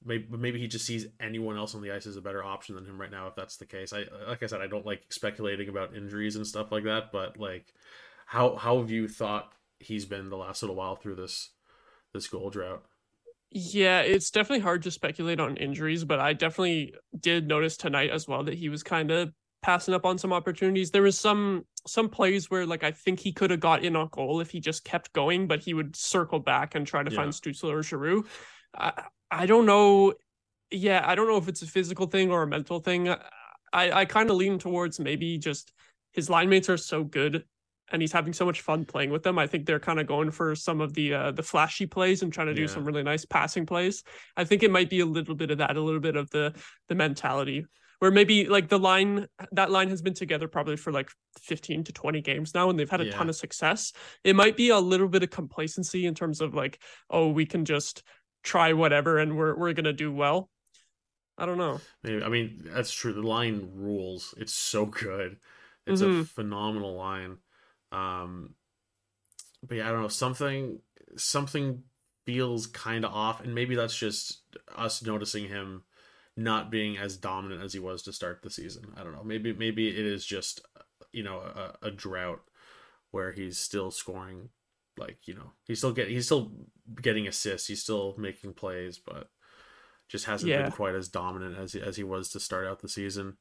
Maybe 0.04 0.26
maybe 0.30 0.60
he 0.60 0.68
just 0.68 0.86
sees 0.86 1.06
anyone 1.18 1.56
else 1.56 1.74
on 1.74 1.82
the 1.82 1.90
ice 1.90 2.06
as 2.06 2.16
a 2.16 2.22
better 2.22 2.44
option 2.44 2.74
than 2.74 2.86
him 2.86 3.00
right 3.00 3.10
now. 3.10 3.26
If 3.26 3.34
that's 3.34 3.56
the 3.56 3.66
case, 3.66 3.92
I 3.92 4.04
like 4.28 4.42
I 4.42 4.46
said, 4.46 4.60
I 4.60 4.66
don't 4.66 4.86
like 4.86 5.02
speculating 5.10 5.68
about 5.68 5.96
injuries 5.96 6.36
and 6.36 6.46
stuff 6.46 6.70
like 6.70 6.84
that. 6.84 7.12
But 7.12 7.38
like, 7.38 7.72
how 8.26 8.56
how 8.56 8.78
have 8.78 8.90
you 8.90 9.08
thought 9.08 9.52
he's 9.80 10.04
been 10.04 10.28
the 10.28 10.36
last 10.36 10.62
little 10.62 10.76
while 10.76 10.96
through 10.96 11.16
this 11.16 11.50
this 12.12 12.28
goal 12.28 12.50
drought? 12.50 12.84
Yeah, 13.50 14.00
it's 14.00 14.30
definitely 14.30 14.62
hard 14.62 14.82
to 14.82 14.90
speculate 14.90 15.40
on 15.40 15.56
injuries, 15.56 16.04
but 16.04 16.20
I 16.20 16.34
definitely 16.34 16.94
did 17.18 17.48
notice 17.48 17.76
tonight 17.76 18.10
as 18.10 18.28
well 18.28 18.44
that 18.44 18.54
he 18.54 18.68
was 18.68 18.82
kind 18.82 19.10
of 19.10 19.32
passing 19.66 19.94
up 19.94 20.06
on 20.06 20.16
some 20.16 20.32
opportunities. 20.32 20.92
There 20.92 21.02
was 21.02 21.18
some 21.18 21.66
some 21.86 22.08
plays 22.08 22.50
where 22.50 22.64
like 22.66 22.84
I 22.84 22.92
think 22.92 23.18
he 23.20 23.32
could 23.32 23.50
have 23.50 23.60
got 23.60 23.84
in 23.84 23.96
on 23.96 24.08
goal 24.12 24.40
if 24.40 24.50
he 24.50 24.60
just 24.60 24.84
kept 24.84 25.12
going, 25.12 25.48
but 25.48 25.58
he 25.60 25.74
would 25.74 25.96
circle 25.96 26.38
back 26.38 26.74
and 26.76 26.86
try 26.86 27.02
to 27.02 27.10
Yeah. 27.10 27.16
find 27.16 27.32
Stutzle 27.32 27.70
or 27.72 27.82
Giroux. 27.82 28.24
I, 28.74 28.92
I 29.42 29.46
don't 29.46 29.66
know. 29.66 30.14
Yeah, 30.70 31.02
I 31.04 31.14
don't 31.16 31.28
know 31.28 31.36
if 31.36 31.48
it's 31.48 31.62
a 31.62 31.66
physical 31.66 32.06
thing 32.06 32.30
or 32.30 32.42
a 32.44 32.46
mental 32.46 32.78
thing. 32.80 33.08
I 33.08 33.84
I 34.00 34.04
kind 34.04 34.30
of 34.30 34.36
lean 34.36 34.58
towards 34.58 35.00
maybe 35.00 35.36
just 35.38 35.72
his 36.12 36.30
line 36.30 36.48
mates 36.48 36.68
are 36.70 36.78
so 36.78 37.02
good 37.02 37.44
and 37.92 38.02
he's 38.02 38.12
having 38.18 38.32
so 38.32 38.44
much 38.50 38.60
fun 38.62 38.84
playing 38.84 39.10
with 39.10 39.22
them. 39.24 39.36
I 39.38 39.46
think 39.48 39.66
they're 39.66 39.86
kind 39.88 40.00
of 40.00 40.06
going 40.06 40.30
for 40.30 40.54
some 40.54 40.80
of 40.80 40.90
the 40.94 41.06
uh, 41.20 41.30
the 41.32 41.42
flashy 41.50 41.86
plays 41.86 42.22
and 42.22 42.32
trying 42.32 42.48
to 42.52 42.54
do 42.54 42.62
Yeah. 42.66 42.74
some 42.74 42.84
really 42.84 43.02
nice 43.12 43.24
passing 43.24 43.66
plays. 43.66 44.04
I 44.36 44.44
think 44.44 44.62
it 44.62 44.70
might 44.70 44.90
be 44.90 45.00
a 45.00 45.06
little 45.06 45.34
bit 45.42 45.50
of 45.50 45.58
that, 45.58 45.76
a 45.76 45.80
little 45.88 46.04
bit 46.08 46.16
of 46.16 46.30
the 46.30 46.46
the 46.88 46.94
mentality 46.94 47.66
where 47.98 48.10
maybe 48.10 48.46
like 48.46 48.68
the 48.68 48.78
line 48.78 49.26
that 49.52 49.70
line 49.70 49.88
has 49.88 50.02
been 50.02 50.14
together 50.14 50.48
probably 50.48 50.76
for 50.76 50.92
like 50.92 51.10
15 51.40 51.84
to 51.84 51.92
20 51.92 52.20
games 52.20 52.54
now 52.54 52.68
and 52.70 52.78
they've 52.78 52.90
had 52.90 53.00
a 53.00 53.10
ton 53.10 53.28
of 53.28 53.36
success. 53.36 53.92
It 54.24 54.36
might 54.36 54.56
be 54.56 54.70
a 54.70 54.78
little 54.78 55.08
bit 55.08 55.22
of 55.22 55.30
complacency 55.30 56.06
in 56.06 56.14
terms 56.14 56.40
of 56.40 56.54
like 56.54 56.80
oh 57.10 57.28
we 57.28 57.46
can 57.46 57.64
just 57.64 58.02
try 58.42 58.72
whatever 58.72 59.18
and 59.18 59.36
we're 59.36 59.56
we're 59.56 59.72
going 59.72 59.84
to 59.84 59.92
do 59.92 60.12
well. 60.12 60.50
I 61.38 61.46
don't 61.46 61.58
know. 61.58 61.80
Maybe 62.02 62.22
I 62.22 62.28
mean 62.28 62.62
that's 62.64 62.92
true. 62.92 63.12
The 63.12 63.22
line 63.22 63.70
rules. 63.74 64.34
It's 64.38 64.54
so 64.54 64.86
good. 64.86 65.38
It's 65.86 66.00
a 66.00 66.06
Mhm. 66.06 66.26
phenomenal 66.26 66.94
line. 66.96 67.38
Um, 67.92 68.54
but 69.62 69.76
yeah, 69.78 69.88
I 69.88 69.92
don't 69.92 70.02
know. 70.02 70.08
Something 70.08 70.80
something 71.16 71.82
feels 72.24 72.66
kind 72.66 73.04
of 73.04 73.12
off, 73.12 73.40
and 73.40 73.54
maybe 73.54 73.74
that's 73.74 73.96
just 73.96 74.42
us 74.74 75.02
noticing 75.02 75.48
him 75.48 75.82
not 76.36 76.70
being 76.70 76.98
as 76.98 77.16
dominant 77.16 77.62
as 77.62 77.72
he 77.72 77.78
was 77.78 78.02
to 78.02 78.12
start 78.12 78.40
the 78.42 78.50
season. 78.50 78.84
I 78.96 79.02
don't 79.02 79.12
know. 79.12 79.24
Maybe 79.24 79.52
maybe 79.52 79.88
it 79.88 80.04
is 80.06 80.24
just 80.24 80.60
you 81.12 81.22
know 81.22 81.38
a, 81.38 81.74
a 81.86 81.90
drought 81.90 82.42
where 83.10 83.32
he's 83.32 83.58
still 83.58 83.90
scoring. 83.90 84.50
Like 84.98 85.26
you 85.26 85.34
know, 85.34 85.52
he's 85.64 85.78
still 85.78 85.92
get 85.92 86.08
he's 86.08 86.26
still 86.26 86.52
getting 87.00 87.26
assists. 87.26 87.68
He's 87.68 87.82
still 87.82 88.14
making 88.18 88.54
plays, 88.54 88.98
but 88.98 89.28
just 90.08 90.26
hasn't 90.26 90.50
Yeah. 90.50 90.62
been 90.62 90.72
quite 90.72 90.94
as 90.94 91.08
dominant 91.08 91.58
as 91.58 91.72
he, 91.72 91.80
as 91.82 91.96
he 91.96 92.04
was 92.04 92.30
to 92.30 92.40
start 92.40 92.66
out 92.66 92.80
the 92.80 92.88
season. 92.88 93.36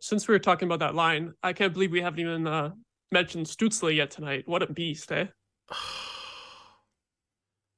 Since 0.00 0.26
we 0.26 0.34
were 0.34 0.38
talking 0.40 0.66
about 0.66 0.80
that 0.80 0.94
line, 0.94 1.34
I 1.42 1.52
can't 1.52 1.72
believe 1.72 1.92
we 1.92 2.00
haven't 2.00 2.20
even 2.20 2.46
uh, 2.46 2.72
mentioned 3.12 3.46
Stutzle 3.46 3.94
yet 3.94 4.10
tonight. 4.10 4.44
What 4.46 4.62
a 4.62 4.72
beast, 4.72 5.10
eh? 5.12 5.26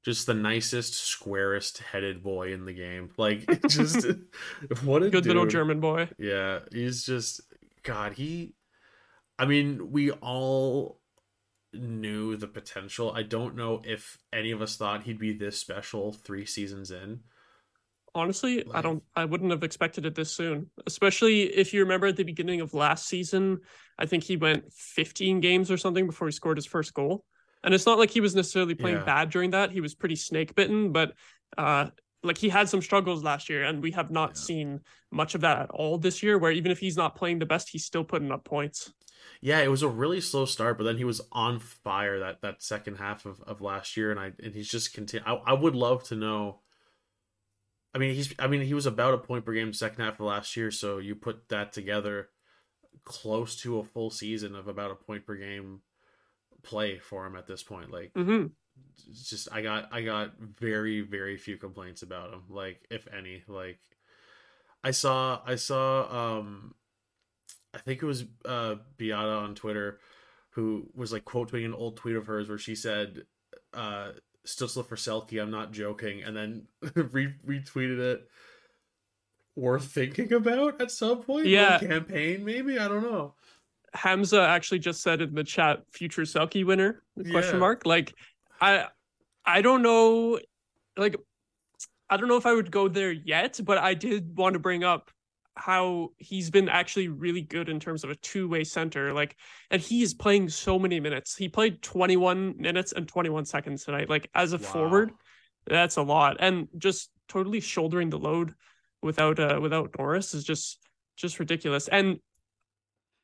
just 0.07 0.27
the 0.27 0.35
nicest, 0.35 0.95
squarest 0.95 1.79
headed 1.79 2.23
boy 2.23 2.53
in 2.53 2.65
the 2.65 2.73
game. 2.73 3.11
Like 3.17 3.45
just 3.69 4.07
what 4.85 5.03
a 5.03 5.11
Good 5.11 5.27
little. 5.27 5.47
German 5.47 5.81
boy. 5.81 6.09
Yeah, 6.17 6.61
he's 6.71 7.05
just 7.05 7.41
God. 7.83 8.13
He, 8.13 8.55
I 9.37 9.47
mean, 9.47 9.91
we 9.91 10.13
all 10.13 11.01
knew 11.73 12.37
the 12.37 12.47
potential. 12.47 13.11
I 13.11 13.25
don't 13.25 13.57
know 13.57 13.83
if 13.85 14.17
any 14.33 14.53
of 14.53 14.63
us 14.63 14.77
thought 14.77 15.03
he'd 15.03 15.19
be 15.19 15.33
this 15.33 15.59
special 15.59 16.13
three 16.13 16.47
seasons 16.47 16.93
in. 16.93 17.19
Honestly, 18.15 18.65
I 18.73 18.83
don't 18.83 19.03
I 19.17 19.25
wouldn't 19.25 19.51
have 19.51 19.65
expected 19.65 20.07
it 20.07 20.15
this 20.15 20.31
soon. 20.31 20.71
Especially 20.87 21.43
if 21.43 21.75
you 21.75 21.81
remember 21.81 22.07
at 22.07 22.17
the 22.17 22.23
beginning 22.23 22.61
of 22.61 22.75
last 22.75 23.09
season, 23.09 23.59
I 23.99 24.07
think 24.07 24.23
he 24.23 24.37
went 24.37 24.73
15 24.73 25.41
games 25.41 25.69
or 25.69 25.77
something 25.77 26.07
before 26.07 26.29
he 26.29 26.33
scored 26.33 26.59
his 26.59 26.65
first 26.65 26.95
goal. 26.95 27.25
And 27.67 27.75
it's 27.75 27.85
not 27.85 27.99
like 27.99 28.11
he 28.11 28.21
was 28.21 28.35
necessarily 28.35 28.75
playing 28.75 28.99
Yeah. 28.99 29.05
bad 29.05 29.31
during 29.31 29.51
that. 29.51 29.73
He 29.73 29.81
was 29.83 29.95
pretty 29.95 30.17
snake 30.17 30.55
bitten, 30.55 30.93
but 30.93 31.13
uh 31.59 31.91
like 32.23 32.39
he 32.39 32.49
had 32.49 32.69
some 32.69 32.81
struggles 32.83 33.23
last 33.23 33.49
year 33.49 33.63
and 33.65 33.83
we 33.83 33.91
have 33.93 34.11
not 34.11 34.31
Yeah. 34.31 34.35
seen 34.35 34.81
much 35.13 35.35
of 35.35 35.43
that 35.43 35.59
at 35.59 35.71
all 35.71 35.99
this 35.99 36.23
year 36.23 36.39
where 36.39 36.51
even 36.51 36.73
if 36.73 36.79
he's 36.79 36.97
not 36.97 37.15
playing 37.15 37.39
the 37.39 37.47
best, 37.47 37.69
he's 37.69 37.85
still 37.85 38.03
putting 38.05 38.33
up 38.33 38.45
points. 38.45 38.93
Yeah, 39.41 39.61
it 39.61 39.69
was 39.71 39.83
a 39.83 39.89
really 39.89 40.21
slow 40.21 40.45
start, 40.45 40.79
but 40.79 40.85
then 40.85 40.97
he 40.97 41.05
was 41.05 41.21
on 41.33 41.59
fire 41.59 42.21
that 42.21 42.41
that 42.43 42.63
second 42.63 42.97
half 42.97 43.27
of, 43.27 43.41
of 43.43 43.61
last 43.61 43.97
year, 43.97 44.11
and 44.11 44.19
I 44.21 44.33
and 44.43 44.55
he's 44.55 44.69
just 44.69 44.95
continue. 44.95 45.25
I, 45.27 45.35
I 45.35 45.53
would 45.53 45.75
love 45.77 46.05
to 46.05 46.15
know. 46.15 46.63
I 47.95 47.99
mean, 47.99 48.15
he's 48.15 48.33
I 48.39 48.47
mean 48.47 48.61
he 48.63 48.75
was 48.75 48.87
about 48.87 49.15
a 49.15 49.19
point 49.19 49.45
per 49.45 49.53
game 49.53 49.73
second 49.73 50.05
half 50.05 50.21
of 50.21 50.27
last 50.27 50.57
year, 50.57 50.71
so 50.71 50.99
you 50.99 51.15
put 51.17 51.49
that 51.49 51.73
together, 51.73 52.29
close 53.05 53.57
to 53.63 53.79
a 53.79 53.85
full 53.85 54.11
season 54.11 54.55
of 54.55 54.69
about 54.69 54.91
a 54.91 54.95
point 54.97 55.27
per 55.27 55.35
game 55.37 55.81
play 56.67 56.99
for 56.99 57.25
him 57.25 57.37
at 57.37 57.47
this 57.47 57.63
point. 57.63 57.91
Like 57.91 58.13
hmm 58.15 58.47
just 59.13 59.49
I 59.53 59.63
got 59.63 59.89
I 59.93 60.03
got 60.03 60.33
very 60.39 61.01
very 61.01 61.37
few 61.37 61.57
complaints 61.57 62.03
about 62.03 62.33
him, 62.33 62.43
like 62.51 62.87
if 62.91 63.07
any. 63.17 63.43
Like 63.47 63.79
I 64.85 64.91
saw 64.91 65.41
I 65.47 65.55
saw 65.55 66.39
um 66.39 66.75
I 67.75 67.79
think 67.79 68.03
it 68.03 68.07
was 68.07 68.25
uh 68.45 68.77
Beata 68.99 69.33
on 69.33 69.55
Twitter 69.55 70.01
who 70.51 70.89
was 70.95 71.13
like 71.13 71.25
quote 71.25 71.53
tweeting 71.53 71.67
an 71.67 71.75
old 71.75 71.97
tweet 71.97 72.17
of 72.17 72.27
hers 72.27 72.49
where 72.49 72.59
she 72.59 72.75
said 72.75 73.23
uh 73.73 74.11
Stutzle 74.47 74.87
for 74.87 74.97
Selke, 74.97 75.43
I'm 75.43 75.51
not 75.51 75.73
joking, 75.73 76.23
and 76.23 76.37
then 76.37 76.69
re- 76.95 77.35
retweeted 77.47 77.99
it. 77.99 78.29
Worth 79.57 79.87
thinking 79.87 80.33
about 80.35 80.81
at 80.83 80.91
some 80.91 81.23
point. 81.23 81.47
Yeah. 81.47 81.79
Campaign 81.79 82.45
maybe 82.45 82.79
I 82.79 82.89
don't 82.89 83.03
know. 83.03 83.35
Hamza 83.95 84.41
actually 84.41 84.79
just 84.79 85.03
said 85.03 85.21
in 85.23 85.35
the 85.35 85.45
chat 85.45 85.83
future 85.93 86.23
Selke 86.23 86.65
winner? 86.65 87.03
Question 87.31 87.57
Yeah. 87.57 87.61
mark. 87.61 87.87
Like 87.87 88.15
I 88.61 88.87
I 89.45 89.63
don't 89.63 89.83
know 89.83 90.39
like 90.97 91.17
I 92.09 92.17
don't 92.17 92.29
know 92.29 92.37
if 92.37 92.47
I 92.47 92.53
would 92.53 92.71
go 92.71 92.89
there 92.89 93.13
yet 93.13 93.61
but 93.65 93.79
I 93.79 93.95
did 93.95 94.37
want 94.37 94.55
to 94.55 94.59
bring 94.59 94.85
up 94.85 95.11
how 95.59 96.11
he's 96.19 96.51
been 96.51 96.69
actually 96.69 97.09
really 97.09 97.41
good 97.41 97.69
in 97.71 97.81
terms 97.81 98.05
of 98.05 98.11
a 98.11 98.15
two-way 98.17 98.63
center 98.63 99.15
like 99.15 99.35
and 99.71 99.81
he 99.81 100.03
is 100.03 100.13
playing 100.13 100.49
so 100.51 100.79
many 100.79 101.01
minutes. 101.01 101.35
He 101.37 101.49
played 101.49 101.81
21 101.83 102.57
minutes 102.59 102.93
and 102.93 103.09
21 103.09 103.47
seconds 103.47 103.85
tonight. 103.85 104.11
Like 104.11 104.29
as 104.35 104.53
a 104.53 104.59
Wow. 104.59 104.65
forward 104.65 105.13
that's 105.67 105.97
a 105.97 106.03
lot. 106.03 106.37
And 106.41 106.69
just 106.79 107.11
totally 107.29 107.61
shouldering 107.61 108.11
the 108.11 108.19
load 108.19 108.55
without 109.03 109.39
uh 109.39 109.59
without 109.61 109.95
Norris 109.99 110.35
is 110.35 110.45
just 110.45 110.79
just 111.17 111.39
ridiculous. 111.39 111.89
And 111.89 112.19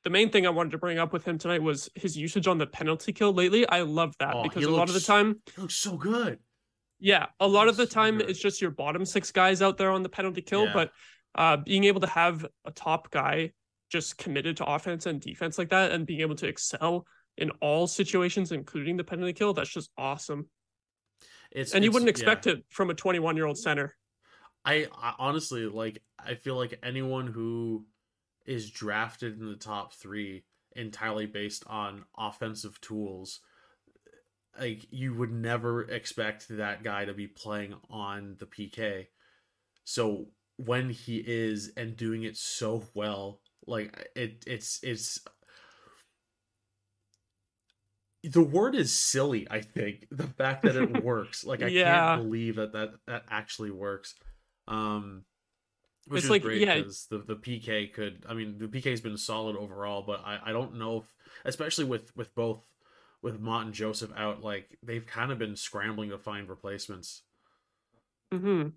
the 0.05 0.11
main 0.11 0.31
thing 0.31 0.47
I 0.47 0.51
wanted 0.51 0.71
to 0.73 0.79
bring 0.79 0.99
up 0.99 1.13
with 1.13 1.25
him 1.25 1.39
tonight 1.39 1.63
was 1.63 1.89
his 1.95 2.17
usage 2.17 2.47
on 2.49 2.59
the 2.59 2.67
penalty 2.67 3.13
kill 3.13 3.33
lately. 3.33 3.67
I 3.69 3.83
love 3.83 4.15
that 4.19 4.35
Oh, 4.35 4.43
because 4.43 4.65
a 4.65 4.71
lot 4.71 4.89
of 4.89 4.95
the 4.95 5.01
time, 5.01 5.41
He 5.55 5.61
looks 5.63 5.75
so 5.75 5.97
good. 5.97 6.39
yeah, 6.99 7.27
a 7.41 7.47
lot 7.47 7.69
of 7.69 7.77
the 7.77 7.87
time 7.87 8.19
good. 8.19 8.29
it's 8.31 8.41
just 8.41 8.61
your 8.61 8.71
bottom 8.73 9.05
six 9.05 9.31
guys 9.31 9.63
out 9.63 9.77
there 9.79 9.91
on 9.91 10.03
the 10.03 10.09
penalty 10.09 10.43
kill. 10.43 10.65
Yeah. 10.67 10.73
But 10.73 10.91
uh, 11.35 11.57
being 11.59 11.85
able 11.85 12.01
to 12.01 12.07
have 12.09 12.45
a 12.65 12.71
top 12.73 13.11
guy 13.11 13.53
just 13.91 14.19
committed 14.19 14.57
to 14.59 14.65
offense 14.67 15.07
and 15.07 15.21
defense 15.21 15.59
like 15.59 15.69
that, 15.71 15.93
and 15.93 16.07
being 16.07 16.21
able 16.21 16.35
to 16.37 16.47
excel 16.47 17.07
in 17.39 17.51
all 17.61 17.87
situations, 17.87 18.51
including 18.53 18.97
the 18.97 19.05
penalty 19.05 19.33
kill, 19.33 19.55
that's 19.55 19.71
just 19.73 19.91
awesome. 19.97 20.49
It's 21.51 21.75
And 21.75 21.85
you 21.85 21.91
it's- 21.91 21.95
wouldn't 21.95 22.09
yeah. 22.09 22.11
expect 22.23 22.47
it 22.47 22.65
from 22.71 22.91
a 22.91 22.95
21 22.95 23.37
year 23.37 23.47
old 23.47 23.59
center. 23.59 23.95
I, 24.65 24.87
I 24.97 25.15
honestly 25.19 25.67
like 25.67 26.03
I 26.25 26.35
feel 26.35 26.55
like 26.55 26.79
anyone 26.83 27.27
who 27.27 27.85
is 28.47 28.71
drafted 28.71 29.39
in 29.39 29.47
the 29.47 29.57
top 29.57 29.93
three 29.93 30.45
entirely 30.75 31.27
based 31.27 31.65
on 31.67 32.05
offensive 32.17 32.81
tools 32.81 33.41
like 34.59 34.87
you 34.91 35.15
would 35.15 35.33
never 35.33 35.83
expect 35.83 36.49
that 36.49 36.83
guy 36.83 37.05
to 37.05 37.15
be 37.15 37.27
playing 37.27 37.75
on 37.91 38.37
the 38.39 38.47
PK 38.47 39.07
so 39.85 40.27
when 40.57 40.91
he 40.91 41.23
is 41.27 41.73
and 41.77 41.97
doing 41.97 42.23
it 42.23 42.37
so 42.37 42.85
well 42.95 43.41
like 43.67 44.09
it 44.15 44.45
it's 44.47 44.81
it's 44.83 45.19
the 48.25 48.43
word 48.43 48.75
is 48.75 48.93
silly 48.97 49.47
i 49.51 49.61
think 49.61 50.07
the 50.11 50.27
fact 50.27 50.63
that 50.63 50.77
it 50.77 51.03
works. 51.05 51.45
Like 51.45 51.63
i 51.63 51.67
Yeah. 51.69 52.15
can't 52.15 52.23
believe 52.25 52.57
that 52.57 52.73
that 52.73 52.95
that 53.07 53.25
actually 53.31 53.71
works. 53.71 54.15
Um 54.69 55.25
Which 56.09 56.19
It's 56.19 56.25
is 56.25 56.31
like, 56.31 56.43
great 56.43 56.61
yeah. 56.61 56.79
because 56.79 57.07
the, 57.07 57.19
the 57.19 57.37
PK 57.37 57.93
could. 57.93 58.25
I 58.29 58.35
mean, 58.35 58.59
the 58.59 58.67
PK's 58.67 59.01
been 59.01 59.17
solid 59.17 59.57
overall, 59.57 60.03
but 60.03 60.21
I, 60.25 60.41
I 60.47 60.53
don't 60.53 60.77
know 60.79 60.99
if, 60.99 61.05
especially 61.45 61.85
with 61.85 62.15
with 62.17 62.35
both 62.35 62.61
with 63.23 63.39
Motte 63.39 63.67
and 63.67 63.75
Joseph 63.75 64.11
out, 64.17 64.43
like 64.43 64.77
they've 64.83 65.07
kind 65.07 65.31
of 65.31 65.39
been 65.39 65.55
scrambling 65.55 66.11
to 66.11 66.19
find 66.19 66.49
replacements. 66.49 67.23
hmm 68.33 68.69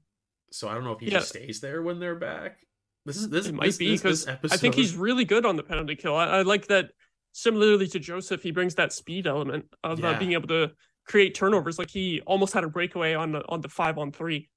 So 0.51 0.67
I 0.67 0.75
don't 0.75 0.83
know 0.83 0.91
if 0.91 0.99
he 0.99 1.07
Yeah. 1.07 1.17
just 1.19 1.29
stays 1.29 1.61
there 1.61 1.81
when 1.81 1.99
they're 1.99 2.15
back. 2.15 2.59
This 3.07 3.17
is 3.17 3.29
this 3.29 3.47
It 3.47 3.55
might 3.55 3.65
this- 3.65 3.77
be 3.77 3.95
because 3.95 4.27
I 4.27 4.35
think 4.35 4.75
he's 4.75 4.95
really 4.95 5.25
good 5.25 5.45
on 5.47 5.55
the 5.55 5.63
penalty 5.63 5.95
kill. 5.95 6.15
I, 6.15 6.25
I 6.25 6.41
like 6.43 6.67
that. 6.67 6.91
Similarly 7.31 7.87
to 7.87 7.99
Joseph, 7.99 8.41
he 8.43 8.51
brings 8.51 8.75
that 8.75 8.93
speed 8.93 9.27
element 9.27 9.65
of 9.83 10.01
uh, 10.05 10.17
being 10.17 10.31
able 10.33 10.47
to 10.47 10.71
create 11.05 11.35
turnovers. 11.35 11.77
Like 11.77 11.89
he 11.89 12.21
almost 12.25 12.53
had 12.53 12.63
a 12.63 12.69
breakaway 12.69 13.13
on 13.13 13.31
the 13.33 13.43
on 13.49 13.59
the 13.61 13.67
five 13.67 13.97
on 13.97 14.11
three. 14.13 14.49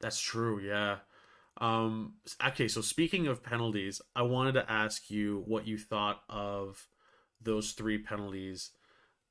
That's 0.00 0.20
true, 0.20 0.60
yeah. 0.60 0.96
Um 1.60 2.14
okay, 2.44 2.68
so 2.68 2.80
speaking 2.80 3.26
of 3.26 3.42
penalties, 3.42 4.00
I 4.16 4.22
wanted 4.22 4.52
to 4.52 4.70
ask 4.70 5.10
you 5.10 5.42
what 5.46 5.66
you 5.66 5.78
thought 5.78 6.22
of 6.28 6.86
those 7.40 7.72
three 7.72 7.98
penalties 7.98 8.70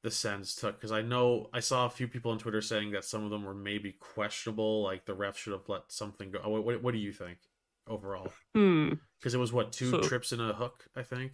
the 0.04 0.12
Sens 0.12 0.56
took 0.56 0.76
because 0.78 0.92
I 0.92 1.02
know 1.02 1.50
I 1.54 1.60
saw 1.60 1.86
a 1.86 1.90
few 1.90 2.08
people 2.08 2.32
on 2.32 2.40
Twitter 2.40 2.62
saying 2.62 2.92
that 2.92 3.06
some 3.06 3.24
of 3.24 3.30
them 3.30 3.44
were 3.44 3.54
maybe 3.54 3.92
questionable, 4.00 4.84
like 4.84 5.06
the 5.06 5.14
ref 5.14 5.38
should 5.38 5.54
have 5.54 5.68
let 5.70 5.84
something 5.92 6.32
go. 6.32 6.40
What, 6.48 6.66
what, 6.66 6.84
what 6.84 6.92
do 6.94 6.98
you 7.00 7.12
think 7.14 7.38
overall? 7.88 8.32
Hmm. 8.56 8.94
Because 9.20 9.36
it 9.36 9.38
was 9.40 9.54
what 9.54 9.72
two 9.72 9.92
So- 9.92 10.02
trips 10.02 10.32
in 10.32 10.40
a 10.42 10.54
hook, 10.54 10.86
I 10.96 11.04
think. 11.04 11.34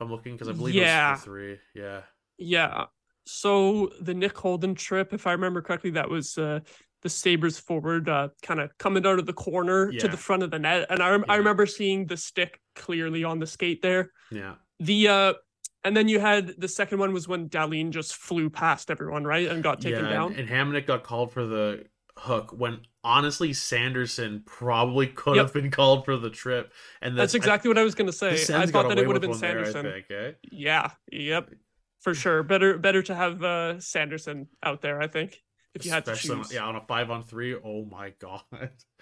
I'm 0.00 0.10
looking 0.10 0.34
because 0.34 0.48
I 0.48 0.52
believe 0.52 0.74
Yeah. 0.76 1.08
it 1.08 1.10
was 1.12 1.20
for 1.20 1.24
three. 1.26 1.58
Yeah, 1.74 2.02
Yeah. 2.38 2.84
So 3.24 3.92
the 4.00 4.14
Nick 4.14 4.36
Holden 4.36 4.74
trip, 4.74 5.12
if 5.12 5.26
I 5.28 5.32
remember 5.32 5.62
correctly, 5.62 5.90
that 5.90 6.08
was 6.10 6.36
uh, 6.38 6.60
the 7.02 7.08
Sabres 7.08 7.58
forward 7.58 8.08
uh, 8.08 8.28
kind 8.42 8.60
of 8.60 8.76
coming 8.78 9.04
out 9.06 9.18
of 9.18 9.26
the 9.26 9.32
corner 9.32 9.90
to 9.92 10.08
the 10.08 10.16
front 10.16 10.42
of 10.42 10.50
the 10.50 10.58
net. 10.58 10.86
And 10.88 11.02
I, 11.02 11.10
rem- 11.10 11.24
I 11.28 11.36
remember 11.36 11.66
seeing 11.66 12.06
the 12.06 12.16
stick 12.16 12.60
clearly 12.76 13.24
on 13.24 13.38
the 13.40 13.46
skate 13.46 13.82
there. 13.82 14.12
yeah, 14.30 14.54
The 14.80 15.08
uh 15.08 15.32
and 15.84 15.96
then 15.96 16.06
you 16.08 16.20
had 16.20 16.54
the 16.58 16.68
second 16.68 16.98
one 17.00 17.12
was 17.12 17.26
when 17.26 17.48
Dahlin 17.48 17.90
just 17.90 18.14
flew 18.14 18.48
past 18.48 18.88
everyone, 18.88 19.24
right? 19.24 19.48
And 19.48 19.64
got 19.64 19.80
taken 19.80 20.04
yeah. 20.04 20.10
down. 20.12 20.30
And, 20.34 20.48
and 20.48 20.48
Hamonic 20.48 20.86
got 20.86 21.02
called 21.02 21.32
for 21.32 21.44
the 21.44 21.84
hook 22.16 22.54
when 22.56 22.82
honestly 23.02 23.52
Sanderson 23.52 24.44
probably 24.46 25.08
could 25.08 25.34
Yep. 25.34 25.46
have 25.46 25.52
been 25.54 25.70
called 25.72 26.04
for 26.04 26.16
the 26.16 26.30
trip. 26.30 26.72
And 27.00 27.18
That's 27.18 27.34
I- 27.34 27.38
exactly 27.38 27.66
what 27.68 27.78
I 27.78 27.82
was 27.82 27.96
gonna 27.96 28.12
say. 28.12 28.34
I 28.54 28.66
thought 28.66 28.88
that 28.90 28.98
it 28.98 29.06
would 29.08 29.16
have 29.16 29.22
been 29.22 29.32
there, 29.32 29.64
Sanderson. 29.64 29.86
I 29.86 29.90
think, 29.92 30.06
eh? 30.12 30.32
Yeah, 30.52 30.90
yep. 31.10 31.50
For 32.00 32.14
sure. 32.22 32.44
Better 32.44 32.78
better 32.78 33.02
to 33.02 33.14
have 33.16 33.42
uh 33.42 33.80
Sanderson 33.80 34.46
out 34.62 34.82
there, 34.82 35.02
I 35.02 35.08
think. 35.08 35.42
If 35.74 35.84
you 35.86 35.90
had 35.90 36.04
to 36.04 36.14
choose. 36.14 36.52
yeah, 36.52 36.64
on 36.64 36.76
a 36.76 36.80
five 36.82 37.10
on 37.10 37.22
three. 37.22 37.54
Oh 37.54 37.84
my 37.84 38.10
god, 38.20 38.42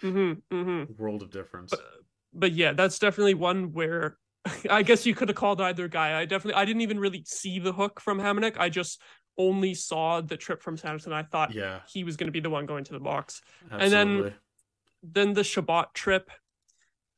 hmm 0.00 0.32
hmm 0.50 0.84
world 0.96 1.22
of 1.22 1.30
difference. 1.30 1.70
But- 1.70 1.84
but 2.32 2.52
yeah, 2.52 2.72
that's 2.74 3.00
definitely 3.00 3.34
one 3.34 3.72
where 3.72 4.16
I 4.70 4.82
guess 4.84 5.04
you 5.04 5.16
could 5.16 5.28
have 5.28 5.36
called 5.36 5.60
either 5.60 5.88
guy. 5.88 6.18
I 6.20 6.26
definitely 6.26 6.60
I 6.60 6.64
didn't 6.64 6.82
even 6.82 7.00
really 7.00 7.24
see 7.26 7.58
the 7.58 7.72
hook 7.72 8.00
from 8.00 8.20
Hamonic. 8.20 8.56
I 8.56 8.68
just 8.68 9.02
only 9.36 9.74
saw 9.74 10.20
the 10.20 10.36
trip 10.36 10.62
from 10.62 10.76
Sanderson. 10.76 11.12
I 11.12 11.24
thought 11.24 11.52
yeah, 11.52 11.80
he 11.88 12.04
was 12.04 12.16
going 12.16 12.28
to 12.28 12.32
be 12.32 12.38
the 12.40 12.50
one 12.50 12.66
going 12.66 12.84
to 12.84 12.92
the 12.92 13.00
box. 13.00 13.40
absolutely. 13.70 14.30
then- 14.30 14.38
Then 15.02 15.32
the 15.32 15.42
Chabot 15.44 15.92
trip. 15.94 16.30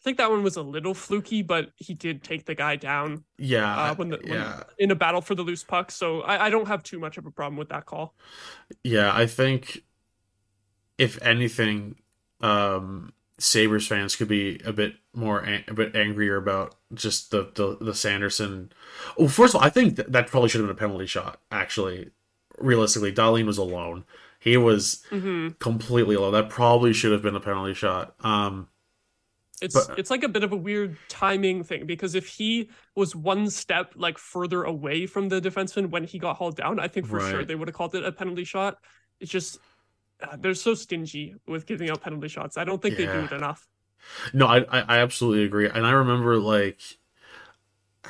I 0.02 0.04
think 0.04 0.18
that 0.18 0.30
one 0.30 0.42
was 0.42 0.56
a 0.56 0.62
little 0.62 0.94
fluky, 0.94 1.42
but 1.42 1.70
he 1.76 1.94
did 1.94 2.24
take 2.24 2.44
the 2.46 2.54
guy 2.54 2.76
down 2.76 3.24
yeah, 3.38 3.76
uh, 3.76 3.94
when 3.94 4.10
the 4.10 4.20
when, 4.24 4.44
yeah, 4.44 4.62
in 4.78 4.90
a 4.90 4.96
battle 4.96 5.20
for 5.22 5.34
the 5.34 5.42
loose 5.42 5.64
puck. 5.64 5.90
So 5.92 6.22
I, 6.22 6.46
I 6.46 6.50
don't 6.50 6.68
have 6.68 6.82
too 6.82 6.98
much 6.98 7.18
of 7.18 7.26
a 7.26 7.30
problem 7.30 7.56
with 7.56 7.68
that 7.70 7.86
call. 7.86 8.14
yeah. 8.84 9.12
I 9.14 9.26
think 9.26 9.82
if 10.98 11.20
anything, 11.22 11.96
um, 12.40 13.12
Sabres 13.38 13.86
fans 13.86 14.14
could 14.14 14.28
be 14.28 14.60
a 14.64 14.72
bit 14.72 14.94
more 15.14 15.40
an- 15.40 15.64
a 15.68 15.74
bit 15.74 15.96
angrier 15.96 16.36
about 16.36 16.76
just 16.94 17.30
the 17.30 17.50
the, 17.54 17.76
the 17.80 17.94
Sanderson. 17.94 18.72
Well, 19.16 19.28
first 19.28 19.54
of 19.54 19.60
all, 19.60 19.66
I 19.66 19.70
think 19.70 19.96
that, 19.96 20.12
that 20.12 20.28
probably 20.28 20.48
should 20.48 20.60
have 20.60 20.68
been 20.68 20.76
a 20.76 20.78
penalty 20.78 21.06
shot. 21.06 21.40
Actually, 21.50 22.10
realistically, 22.58 23.12
Dahlin 23.12 23.46
was 23.46 23.58
alone. 23.58 24.04
He 24.38 24.56
was 24.56 25.02
hmm 25.10 25.54
completely 25.60 26.16
alone. 26.16 26.32
That 26.32 26.50
probably 26.50 26.92
should 26.92 27.12
have 27.12 27.22
been 27.22 27.36
a 27.36 27.40
penalty 27.40 27.74
shot. 27.74 28.14
Um, 28.20 28.68
It's 29.62 29.86
But- 29.86 29.98
it's 29.98 30.10
like 30.10 30.24
a 30.24 30.28
bit 30.28 30.42
of 30.44 30.52
a 30.52 30.56
weird 30.56 30.96
timing 31.08 31.62
thing 31.64 31.86
because 31.86 32.14
if 32.14 32.26
he 32.26 32.68
was 32.96 33.14
one 33.16 33.48
step 33.48 33.92
like 33.96 34.18
further 34.18 34.64
away 34.64 35.06
from 35.06 35.28
the 35.28 35.40
defenseman 35.40 35.88
when 35.90 36.04
he 36.04 36.18
got 36.18 36.36
hauled 36.36 36.56
down, 36.56 36.80
I 36.80 36.88
think 36.88 37.06
for 37.06 37.20
sure 37.30 37.44
they 37.44 37.54
would 37.54 37.68
have 37.68 37.74
called 37.76 37.94
it 37.94 38.04
a 38.04 38.12
penalty 38.12 38.44
shot. 38.44 38.76
It's 39.20 39.30
just 39.30 39.58
uh, 40.22 40.36
they're 40.36 40.54
so 40.54 40.74
stingy 40.74 41.34
with 41.46 41.64
giving 41.66 41.88
out 41.90 42.00
penalty 42.02 42.28
shots. 42.28 42.56
I 42.56 42.64
don't 42.64 42.82
think 42.82 42.96
they 42.96 43.06
do 43.06 43.20
it 43.20 43.32
enough. 43.32 43.66
No, 44.34 44.46
I, 44.48 44.58
I 44.68 44.80
I 44.80 44.98
absolutely 44.98 45.44
agree, 45.44 45.68
and 45.68 45.86
I 45.86 45.92
remember 45.92 46.36
like 46.38 46.80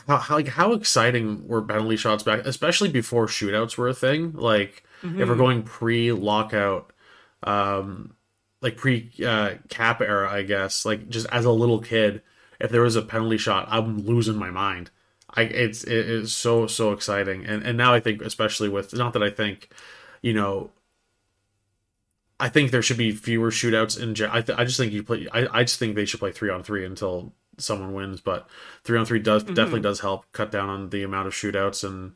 how, 0.06 0.16
how 0.16 0.34
like 0.36 0.48
how 0.48 0.72
exciting 0.72 1.46
were 1.46 1.60
penalty 1.62 1.96
shots 1.96 2.22
back, 2.22 2.46
especially 2.46 2.88
before 2.88 3.26
shootouts 3.26 3.76
were 3.76 3.88
a 3.88 3.94
thing. 3.94 4.32
Like 4.32 4.84
if 5.02 5.28
we're 5.28 5.34
Mhm. 5.34 5.38
going 5.38 5.62
pre 5.64 6.12
lockout, 6.12 6.92
um, 7.42 8.14
like 8.62 8.76
pre 8.76 9.10
uh, 9.26 9.54
cap 9.68 10.00
era, 10.00 10.30
I 10.30 10.42
guess. 10.42 10.84
Like 10.86 11.08
just 11.08 11.26
as 11.32 11.44
a 11.44 11.50
little 11.50 11.80
kid, 11.80 12.22
if 12.60 12.70
there 12.70 12.82
was 12.82 12.96
a 12.96 13.02
penalty 13.02 13.38
shot, 13.38 13.66
I'm 13.70 13.98
losing 14.06 14.36
my 14.36 14.50
mind. 14.50 14.90
I 15.34 15.42
it's 15.42 15.84
it 15.84 15.92
is 16.08 16.32
so 16.32 16.66
so 16.66 16.92
exciting, 16.92 17.44
and 17.44 17.62
and 17.62 17.76
now 17.76 17.92
I 17.92 18.00
think 18.00 18.22
especially 18.22 18.68
with 18.68 18.94
not 18.94 19.12
that 19.14 19.22
I 19.22 19.30
think, 19.30 19.68
you 20.22 20.32
know. 20.32 20.70
I 22.40 22.48
think 22.48 22.70
there 22.72 22.82
should 22.82 22.96
be 22.96 23.12
fewer 23.12 23.50
shootouts 23.52 24.00
in. 24.00 24.10
I 24.30 24.40
th- 24.40 24.58
I 24.58 24.64
just 24.64 24.76
think 24.76 24.92
you 24.92 25.02
play. 25.04 25.28
I, 25.32 25.60
I 25.60 25.62
just 25.62 25.78
think 25.78 25.94
they 25.94 26.04
should 26.04 26.18
play 26.20 26.32
three 26.32 26.50
on 26.50 26.62
three 26.64 26.84
until 26.84 27.32
someone 27.58 27.94
wins. 27.94 28.20
But 28.20 28.48
three 28.82 28.98
on 28.98 29.06
three 29.06 29.20
does 29.20 29.44
Mhm. 29.44 29.54
definitely 29.54 29.80
does 29.82 30.00
help 30.00 30.24
cut 30.32 30.50
down 30.50 30.68
on 30.68 30.90
the 30.90 31.02
amount 31.04 31.28
of 31.28 31.34
shootouts 31.34 31.84
and. 31.84 32.12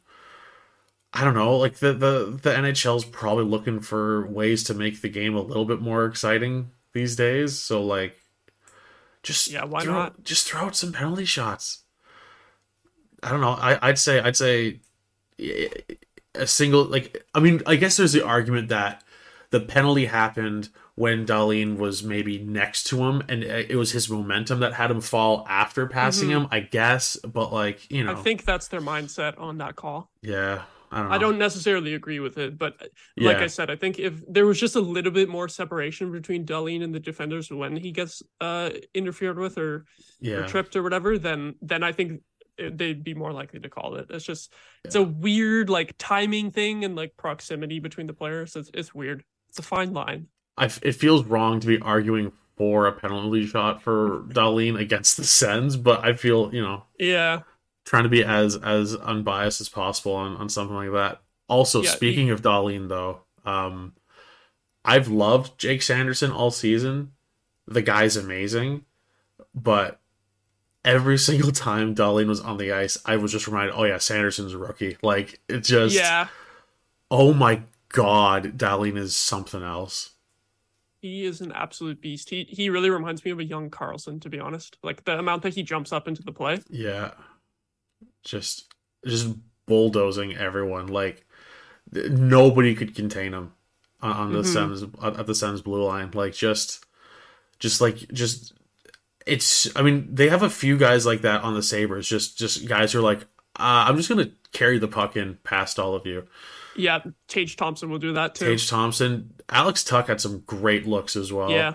I 1.13 1.25
don't 1.25 1.35
know, 1.35 1.57
like 1.57 1.77
the, 1.77 1.93
the 1.95 2.39
the 2.43 2.51
NHL's 2.53 3.05
probably 3.05 3.45
looking 3.45 3.81
for 3.81 4.27
ways 4.27 4.65
to 4.65 4.75
make 4.75 5.01
the 5.01 5.09
game 5.09 5.35
a 5.35 5.41
little 5.41 5.65
bit 5.65 5.81
more 5.81 6.05
exciting 6.05 6.71
these 6.93 7.17
days. 7.17 7.59
So 7.59 7.83
like, 7.83 8.21
just 9.23 9.49
Yeah, 9.51 9.65
why 9.65 9.83
throw, 9.83 9.93
not? 9.95 10.25
Just 10.25 10.47
throw 10.49 10.63
out 10.63 10.77
some 10.77 10.93
penalty 10.93 11.25
shots. 11.25 11.83
I 13.23 13.31
don't 13.31 13.41
know. 13.41 13.51
I 13.53 13.79
I'd 13.89 13.99
say 13.99 14.21
I'd 14.21 14.37
say 14.37 14.81
a 16.35 16.47
single 16.47 16.85
like 16.85 17.25
I 17.35 17.41
mean 17.41 17.63
I 17.67 17.77
guess 17.77 17.97
there's 17.97 18.13
the 18.13 18.25
argument 18.25 18.69
that 18.69 19.03
the 19.51 19.61
penalty 19.61 20.07
happened 20.07 20.69
when 20.95 21.27
Dahlin 21.27 21.77
was 21.77 22.03
maybe 22.03 22.39
next 22.39 22.85
to 22.89 23.03
him 23.05 23.23
and 23.29 23.43
it 23.43 23.77
was 23.77 23.93
his 23.93 24.09
momentum 24.11 24.61
that 24.61 24.75
had 24.75 24.91
him 24.91 25.01
fall 25.01 25.45
after 25.49 25.87
passing 25.87 26.29
Mhm. 26.29 26.33
him 26.33 26.49
I 26.51 26.61
guess 26.61 27.17
but 27.17 27.53
like 27.53 27.91
you 27.91 28.05
know 28.05 28.13
I 28.13 28.15
think 28.17 28.45
that's 28.45 28.69
their 28.69 28.81
mindset 28.81 29.39
on 29.41 29.59
that 29.59 29.77
call. 29.77 30.11
yeah 30.23 30.63
I 30.91 31.03
don't 31.03 31.13
I 31.13 31.19
don't 31.19 31.39
necessarily 31.39 31.95
agree 31.95 32.21
with 32.21 32.39
it, 32.39 32.59
but 32.59 32.75
uh, 32.81 32.87
like 33.21 33.39
Yeah. 33.39 33.45
I 33.45 33.47
said, 33.49 33.71
I 33.71 33.77
think 33.77 33.99
if 33.99 34.23
there 34.29 34.47
was 34.47 34.59
just 34.61 34.77
a 34.77 34.81
little 34.81 35.13
bit 35.13 35.29
more 35.29 35.49
separation 35.49 36.13
between 36.13 36.45
Dahlin 36.47 36.83
and 36.83 36.95
the 36.95 37.01
defenders 37.01 37.51
when 37.51 37.77
he 37.77 37.93
gets 37.93 38.23
uh 38.41 38.71
interfered 38.95 39.39
with 39.39 39.59
or 39.59 39.85
or 40.35 40.43
tripped 40.45 40.77
or 40.77 40.83
whatever, 40.83 41.19
then 41.19 41.55
then 41.63 41.83
I 41.83 41.93
think 41.93 42.23
they'd 42.59 43.05
be 43.05 43.15
more 43.15 43.33
likely 43.33 43.61
to 43.61 43.69
call 43.69 43.97
it. 43.97 44.07
It's 44.11 44.25
just 44.25 44.53
it's 44.85 44.95
a 44.95 45.03
weird 45.03 45.69
like 45.71 45.95
timing 45.99 46.51
thing 46.51 46.85
and 46.85 46.97
like 46.97 47.17
proximity 47.17 47.81
between 47.81 48.07
the 48.07 48.15
players. 48.15 48.57
It's 48.57 48.71
it's 48.73 48.95
weird. 48.95 49.25
It's 49.49 49.59
a 49.59 49.63
fine 49.63 49.93
line. 49.93 50.29
I 50.57 50.67
f 50.67 50.79
it 50.83 50.93
feels 50.93 51.25
wrong 51.25 51.61
to 51.61 51.67
be 51.67 51.79
arguing 51.81 52.33
for 52.57 52.87
a 52.87 52.93
penalty 52.93 53.47
shot 53.47 53.83
for 53.83 54.23
Dahlin 54.29 54.81
against 54.81 55.17
the 55.17 55.25
Sens 55.25 55.77
but 55.77 56.05
I 56.05 56.15
feel 56.15 56.55
you 56.55 56.63
know 56.63 56.85
Yeah. 56.99 57.43
Trying 57.87 58.03
to 58.03 58.09
be 58.11 58.23
as 58.25 58.57
as 58.57 58.95
unbiased 58.95 59.61
as 59.63 59.71
possible 59.71 60.13
on, 60.15 60.37
on 60.37 60.49
something 60.51 60.77
like 60.77 60.93
that. 60.93 61.23
Also, 61.49 61.83
Yeah, 61.83 61.91
speaking 61.91 62.31
of 62.31 62.43
Dahlin 62.43 62.89
though, 62.89 63.21
um 63.45 63.95
I've 64.85 65.09
loved 65.09 65.59
Jake 65.59 65.83
Sanderson 65.83 66.31
all 66.31 66.51
season. 66.51 67.13
The 67.67 67.83
guy's 67.83 68.17
amazing, 68.17 68.85
but 69.55 70.01
every 70.85 71.19
single 71.31 71.53
time 71.53 71.95
Dahlin 71.95 72.27
was 72.27 72.41
on 72.41 72.59
the 72.59 72.73
ice, 72.73 72.99
I 73.07 73.17
was 73.17 73.33
just 73.33 73.47
reminded, 73.47 73.75
oh 73.75 73.85
yeah, 73.85 73.99
Sanderson's 73.99 74.53
a 74.53 74.59
rookie. 74.59 74.99
Like 75.03 75.41
it 75.49 75.61
just 75.61 75.95
Yeah. 75.97 76.29
oh 77.11 77.33
my 77.33 77.63
god, 77.89 78.59
Dahlin 78.59 78.99
is 78.99 79.17
something 79.17 79.63
else. 79.63 80.11
He 81.01 81.25
is 81.25 81.41
an 81.41 81.53
absolute 81.53 82.01
beast. 82.01 82.31
He 82.31 82.45
he 82.45 82.69
really 82.69 82.91
reminds 82.91 83.25
me 83.25 83.31
of 83.31 83.39
a 83.39 83.45
young 83.45 83.71
Karlsson, 83.71 84.21
to 84.23 84.29
be 84.29 84.41
honest. 84.41 84.77
Like 84.83 85.05
the 85.05 85.17
amount 85.19 85.43
that 85.43 85.55
he 85.55 85.63
jumps 85.63 85.93
up 85.93 86.09
into 86.09 86.23
the 86.23 86.33
play. 86.33 86.61
Yeah. 86.69 87.13
Just 88.27 88.73
just 89.07 89.29
bulldozing 89.67 90.37
everyone 90.37 90.89
like 90.89 91.25
th- 91.95 92.11
nobody 92.11 92.75
could 92.75 92.95
contain 92.95 93.33
him 93.33 93.53
on, 94.03 94.33
the 94.33 94.43
Mhm. 94.43 94.53
Sens 94.53 94.83
at 95.03 95.27
the 95.27 95.35
Sens 95.35 95.61
blue 95.63 95.83
line 95.85 96.11
like 96.13 96.35
just 96.35 96.85
just 97.59 97.81
like 97.81 97.97
just 98.13 98.53
it's 99.27 99.75
I 99.77 99.83
mean 99.83 100.15
they 100.15 100.29
have 100.29 100.43
a 100.43 100.51
few 100.51 100.77
guys 100.77 101.07
like 101.07 101.23
that 101.23 101.43
on 101.43 101.55
the 101.55 101.63
Sabres 101.63 102.09
just 102.09 102.37
just 102.39 102.67
guys 102.69 102.93
who 102.93 102.99
are 102.99 103.03
like 103.03 103.23
uh, 103.59 103.87
I'm 103.89 103.97
just 103.97 104.09
going 104.11 104.23
to 104.23 104.33
carry 104.53 104.79
the 104.79 104.87
puck 104.89 105.17
in 105.17 105.39
past 105.43 105.79
all 105.79 105.95
of 105.95 106.05
you. 106.05 106.27
Yeah, 106.77 107.01
Tage 107.27 107.57
Thompson 107.57 107.89
will 107.89 107.99
do 107.99 108.13
that 108.13 108.35
too. 108.35 108.45
Tage 108.45 108.69
Thompson, 108.69 109.33
Alex 109.49 109.83
Tuch 109.83 110.09
had 110.09 110.21
some 110.21 110.41
great 110.41 110.87
looks 110.87 111.17
as 111.17 111.33
well. 111.33 111.51
yeah. 111.51 111.73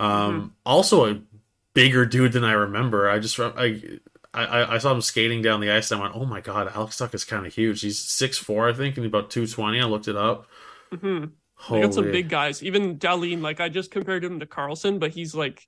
Um, 0.00 0.54
also 0.64 1.04
a 1.12 1.20
bigger 1.74 2.06
dude 2.06 2.32
than 2.32 2.44
I 2.44 2.52
remember. 2.52 3.10
I 3.10 3.18
just 3.18 3.38
I, 3.38 3.82
I 4.34 4.74
I 4.74 4.78
saw 4.78 4.92
him 4.92 5.00
skating 5.00 5.42
down 5.42 5.60
the 5.60 5.70
ice 5.70 5.90
and 5.90 6.00
I 6.00 6.04
went, 6.04 6.16
oh 6.16 6.26
my 6.26 6.40
god, 6.40 6.70
Alex 6.74 6.98
Tuch 6.98 7.14
is 7.14 7.24
kind 7.24 7.46
of 7.46 7.54
huge. 7.54 7.80
He's 7.80 7.98
six 7.98 8.38
four, 8.38 8.68
I 8.68 8.72
think, 8.72 8.96
and 8.96 9.06
about 9.06 9.30
two 9.30 9.46
twenty. 9.46 9.80
I 9.80 9.84
looked 9.84 10.08
it 10.08 10.16
up. 10.16 10.46
Mm-hmm. 10.92 11.26
They 11.70 11.80
got 11.80 11.94
some 11.94 12.12
big 12.12 12.28
guys. 12.28 12.62
Even 12.62 12.98
Dahlin, 12.98 13.40
like 13.40 13.60
I 13.60 13.68
just 13.68 13.90
compared 13.90 14.24
him 14.24 14.38
to 14.40 14.46
Karlsson, 14.46 15.00
but 15.00 15.10
he's 15.10 15.34
like 15.34 15.66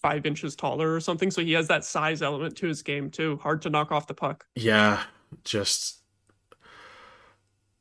five 0.00 0.24
inches 0.24 0.56
taller 0.56 0.94
or 0.94 1.00
something. 1.00 1.30
So 1.30 1.42
he 1.42 1.52
has 1.52 1.68
that 1.68 1.84
size 1.84 2.22
element 2.22 2.56
to 2.58 2.66
his 2.66 2.82
game 2.82 3.10
too. 3.10 3.38
Hard 3.42 3.62
to 3.62 3.70
knock 3.70 3.92
off 3.92 4.06
the 4.06 4.14
puck. 4.14 4.46
Yeah, 4.54 5.02
just 5.44 6.00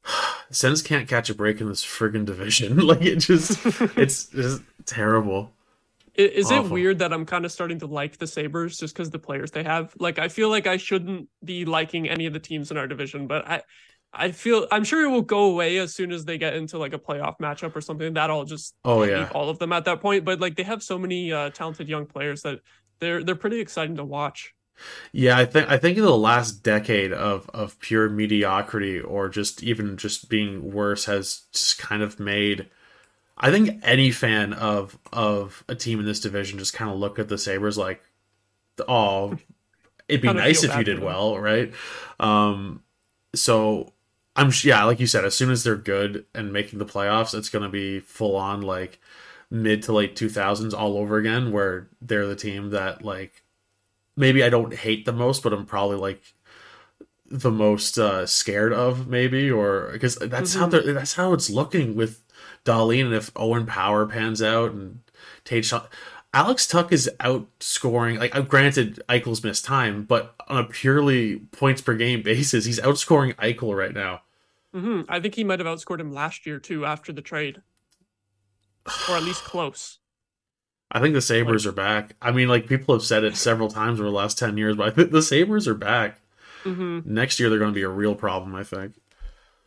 Sens 0.49 0.81
can't 0.81 1.07
catch 1.07 1.29
a 1.29 1.35
break 1.35 1.61
in 1.61 1.67
this 1.67 1.83
friggin' 1.83 2.25
division. 2.25 2.77
like 2.87 3.01
it 3.01 3.17
just, 3.17 3.59
it's 3.97 4.25
just 4.25 4.61
terrible. 4.85 5.53
Is 6.15 6.51
Awful. 6.51 6.67
it 6.67 6.71
weird 6.71 6.99
that 6.99 7.11
I'm 7.11 7.25
kind 7.25 7.45
of 7.45 7.51
starting 7.51 7.79
to 7.79 7.87
like 7.87 8.17
the 8.17 8.27
Sabres 8.27 8.77
just 8.77 8.93
because 8.93 9.09
the 9.09 9.19
players 9.19 9.51
they 9.51 9.63
have? 9.63 9.93
Like, 9.99 10.17
I 10.17 10.29
feel 10.29 10.49
like 10.49 10.65
I 10.65 10.77
shouldn't 10.77 11.27
be 11.43 11.65
liking 11.65 12.07
any 12.07 12.25
of 12.25 12.33
the 12.33 12.39
teams 12.39 12.71
in 12.71 12.77
our 12.77 12.87
division, 12.87 13.27
but 13.27 13.47
I, 13.47 13.61
I 14.13 14.31
feel 14.31 14.65
I'm 14.71 14.83
sure 14.85 15.03
it 15.03 15.09
will 15.09 15.21
go 15.21 15.45
away 15.51 15.77
as 15.77 15.93
soon 15.93 16.11
as 16.11 16.23
they 16.23 16.37
get 16.37 16.53
into 16.53 16.77
like 16.77 16.93
a 16.93 16.99
playoff 16.99 17.37
matchup 17.39 17.75
or 17.75 17.81
something. 17.81 18.13
That'll 18.13 18.45
just 18.45 18.75
oh 18.85 19.03
yeah 19.03 19.29
all 19.33 19.49
of 19.49 19.59
them 19.59 19.73
at 19.73 19.85
that 19.85 19.99
point. 20.01 20.23
But 20.23 20.39
like 20.39 20.55
they 20.55 20.63
have 20.63 20.81
so 20.81 20.97
many 20.97 21.33
uh, 21.33 21.49
talented 21.49 21.89
young 21.89 22.05
players 22.05 22.41
that 22.43 22.59
they're 22.99 23.23
they're 23.23 23.35
pretty 23.35 23.59
exciting 23.59 23.97
to 23.97 24.05
watch. 24.05 24.53
Yeah, 25.11 25.37
I 25.37 25.45
think 25.45 25.69
I 25.69 25.77
think 25.77 25.97
in 25.97 26.03
the 26.03 26.17
last 26.17 26.63
decade 26.63 27.13
of 27.13 27.49
of 27.53 27.79
pure 27.79 28.09
mediocrity 28.09 28.99
or 28.99 29.29
just 29.29 29.63
even 29.63 29.97
just 29.97 30.29
being 30.29 30.71
worse 30.71 31.05
has 31.05 31.43
just 31.51 31.77
kind 31.77 32.01
of 32.01 32.19
made 32.19 32.69
I 33.37 33.51
think 33.51 33.81
any 33.83 34.11
fan 34.11 34.53
of 34.53 34.97
of 35.11 35.63
a 35.67 35.75
team 35.75 35.99
in 35.99 36.05
this 36.05 36.19
division 36.19 36.59
just 36.59 36.73
kind 36.73 36.89
of 36.89 36.97
look 36.97 37.19
at 37.19 37.29
the 37.29 37.37
Sabres 37.37 37.77
like 37.77 38.01
oh 38.87 39.37
it'd 40.07 40.21
be 40.21 40.31
nice 40.31 40.63
if 40.63 40.75
you 40.75 40.83
did 40.83 40.99
well, 40.99 41.37
right? 41.39 41.73
Um 42.19 42.81
so 43.33 43.93
I'm 44.35 44.51
yeah, 44.63 44.83
like 44.83 44.99
you 44.99 45.07
said, 45.07 45.25
as 45.25 45.35
soon 45.35 45.49
as 45.49 45.63
they're 45.63 45.75
good 45.75 46.25
and 46.33 46.51
making 46.51 46.79
the 46.79 46.85
playoffs, 46.85 47.33
it's 47.33 47.49
going 47.49 47.63
to 47.63 47.69
be 47.69 48.01
full 48.01 48.35
on 48.35 48.61
like 48.61 48.99
mid 49.49 49.83
to 49.83 49.93
late 49.93 50.15
2000s 50.15 50.73
all 50.73 50.97
over 50.97 51.17
again 51.17 51.51
where 51.51 51.87
they're 52.01 52.27
the 52.27 52.35
team 52.35 52.71
that 52.71 53.03
like 53.03 53.43
maybe 54.17 54.43
I 54.43 54.49
don't 54.49 54.73
hate 54.73 55.05
the 55.05 55.13
most, 55.13 55.43
but 55.43 55.53
I'm 55.53 55.65
probably 55.65 55.97
like 55.97 56.33
the 57.27 57.51
most 57.51 57.97
uh, 57.97 58.25
scared 58.25 58.73
of 58.73 59.07
maybe, 59.07 59.49
or 59.49 59.89
because 59.93 60.15
that's 60.15 60.51
mm-hmm. 60.51 60.59
how 60.59 60.67
they're, 60.67 60.93
that's 60.93 61.13
how 61.13 61.33
it's 61.33 61.49
looking 61.49 61.95
with 61.95 62.21
Dahlin. 62.65 63.05
And 63.05 63.13
if 63.13 63.31
Owen 63.35 63.65
Power 63.65 64.05
pans 64.05 64.41
out 64.41 64.71
and 64.71 64.99
Tate 65.45 65.65
Shot, 65.65 65.89
Alex 66.33 66.67
Tuch 66.67 66.91
is 66.91 67.09
outscoring. 67.21 68.19
Like, 68.19 68.35
uh, 68.35 68.41
granted, 68.41 69.01
Eichel's 69.07 69.43
missed 69.43 69.63
time, 69.63 70.03
but 70.03 70.35
on 70.49 70.57
a 70.57 70.63
purely 70.65 71.37
points 71.37 71.81
per 71.81 71.95
game 71.95 72.21
basis, 72.21 72.65
he's 72.65 72.79
outscoring 72.81 73.33
Eichel 73.35 73.75
right 73.75 73.93
now. 73.93 74.21
Mm-hmm. 74.75 75.03
I 75.07 75.21
think 75.21 75.35
he 75.35 75.45
might 75.45 75.59
have 75.59 75.67
outscored 75.67 76.01
him 76.01 76.13
last 76.13 76.45
year 76.45 76.59
too 76.59 76.85
after 76.85 77.13
the 77.13 77.21
trade, 77.21 77.61
or 79.09 79.15
at 79.15 79.23
least 79.23 79.43
close. 79.45 79.99
I 80.91 80.99
think 80.99 81.13
the 81.13 81.21
Sabres 81.21 81.65
like, 81.65 81.71
are 81.71 81.75
back. 81.75 82.15
I 82.21 82.31
mean, 82.31 82.49
like 82.49 82.67
people 82.67 82.93
have 82.93 83.03
said 83.03 83.23
it 83.23 83.35
several 83.37 83.69
times 83.69 84.01
over 84.01 84.09
the 84.09 84.15
last 84.15 84.37
10 84.37 84.57
years, 84.57 84.75
but 84.75 84.87
I 84.87 84.91
think 84.91 85.11
the 85.11 85.21
Sabres 85.21 85.69
are 85.69 85.73
back. 85.73 86.19
Mm-hmm. 86.65 87.01
Next 87.05 87.39
year, 87.39 87.49
they're 87.49 87.59
going 87.59 87.71
to 87.71 87.75
be 87.75 87.83
a 87.83 87.89
real 87.89 88.15
problem, 88.15 88.55
I 88.55 88.63
think. 88.63 88.95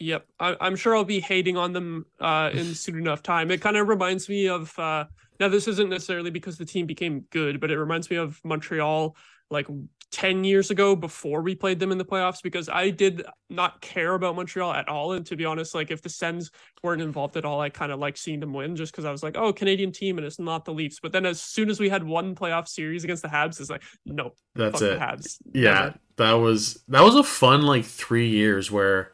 Yep. 0.01 0.27
I, 0.39 0.57
am 0.61 0.77
sure 0.77 0.97
I'll 0.97 1.05
be 1.05 1.21
hating 1.21 1.57
on 1.57 1.73
them 1.73 2.07
uh, 2.21 2.51
in 2.53 2.75
soon 2.75 2.99
enough 2.99 3.23
time. 3.23 3.51
It 3.51 3.61
kind 3.61 3.77
of 3.77 3.89
reminds 3.89 4.29
me 4.29 4.49
of, 4.49 4.77
uh, 4.79 5.05
now, 5.41 5.49
this 5.49 5.69
isn't 5.69 5.89
necessarily 5.89 6.31
because 6.31 6.59
the 6.59 6.65
team 6.65 6.87
became 6.87 7.25
good, 7.31 7.61
but 7.61 7.71
it 7.71 7.79
reminds 7.79 8.11
me 8.11 8.17
of 8.17 8.41
Montreal 8.45 9.17
like 9.51 9.67
10 10.11 10.43
years 10.43 10.71
ago 10.71 10.97
before 10.97 11.43
we 11.43 11.55
played 11.55 11.79
them 11.79 11.93
in 11.93 11.99
the 11.99 12.05
playoffs 12.05 12.43
because 12.43 12.69
I 12.69 12.91
did 12.91 13.25
not 13.51 13.81
care 13.81 14.15
about 14.15 14.37
Montreal 14.37 14.73
at 14.73 14.89
all. 14.89 15.13
And 15.13 15.25
to 15.27 15.37
be 15.37 15.45
honest, 15.45 15.75
like 15.75 15.91
if 15.91 16.03
the 16.03 16.09
Sens 16.09 16.51
weren't 16.83 17.03
involved 17.03 17.37
at 17.37 17.45
all, 17.45 17.61
I 17.61 17.69
kind 17.69 17.93
of 17.93 17.99
like 17.99 18.17
seeing 18.17 18.41
them 18.41 18.53
win 18.53 18.75
just 18.75 18.93
because 18.93 19.05
I 19.05 19.11
was 19.11 19.23
like, 19.23 19.37
oh, 19.37 19.53
Canadian 19.53 19.93
team 19.93 20.19
and 20.19 20.27
it's 20.27 20.39
not 20.39 20.65
the 20.65 20.73
Leafs. 20.73 20.99
But 21.01 21.13
then 21.13 21.27
as 21.27 21.41
soon 21.41 21.71
as 21.71 21.79
we 21.79 21.89
had 21.89 22.03
one 22.03 22.35
playoff 22.35 22.69
series 22.69 23.05
against 23.05 23.23
the 23.23 23.29
Habs, 23.29 23.61
it's 23.61 23.71
like, 23.71 23.83
no, 24.07 24.33
that's 24.55 24.81
it. 24.81 24.99
Habs. 24.99 25.39
Yeah, 25.53 25.93
that 26.17 26.33
was 26.33 26.83
that 26.89 27.03
was 27.03 27.15
a 27.15 27.23
fun 27.23 27.63
like 27.63 27.85
three 27.85 28.29
years 28.29 28.71
where 28.71 29.13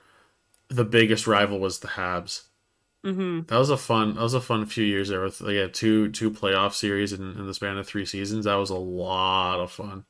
the 0.69 0.85
biggest 0.85 1.27
rival 1.27 1.59
was 1.59 1.81
the 1.81 1.89
Habs. 1.89 2.43
Mm-hmm. 3.05 3.43
That 3.49 3.59
was 3.59 3.71
a 3.71 3.77
fun. 3.77 4.15
That 4.15 4.23
was 4.23 4.35
a 4.35 4.41
fun 4.41 4.65
few 4.65 4.85
years 4.85 5.11
there 5.11 5.23
with 5.23 5.41
like 5.43 5.55
yeah, 5.55 5.67
two 5.67 6.11
two 6.11 6.31
playoff 6.31 6.73
series 6.73 7.13
in, 7.13 7.21
in 7.37 7.47
the 7.47 7.53
span 7.53 7.77
of 7.77 7.87
three 7.87 8.07
seasons. 8.07 8.47
That 8.47 8.55
was 8.55 8.71
a 8.71 8.77
lot 8.77 9.61
of 9.61 9.71
fun. 9.71 10.05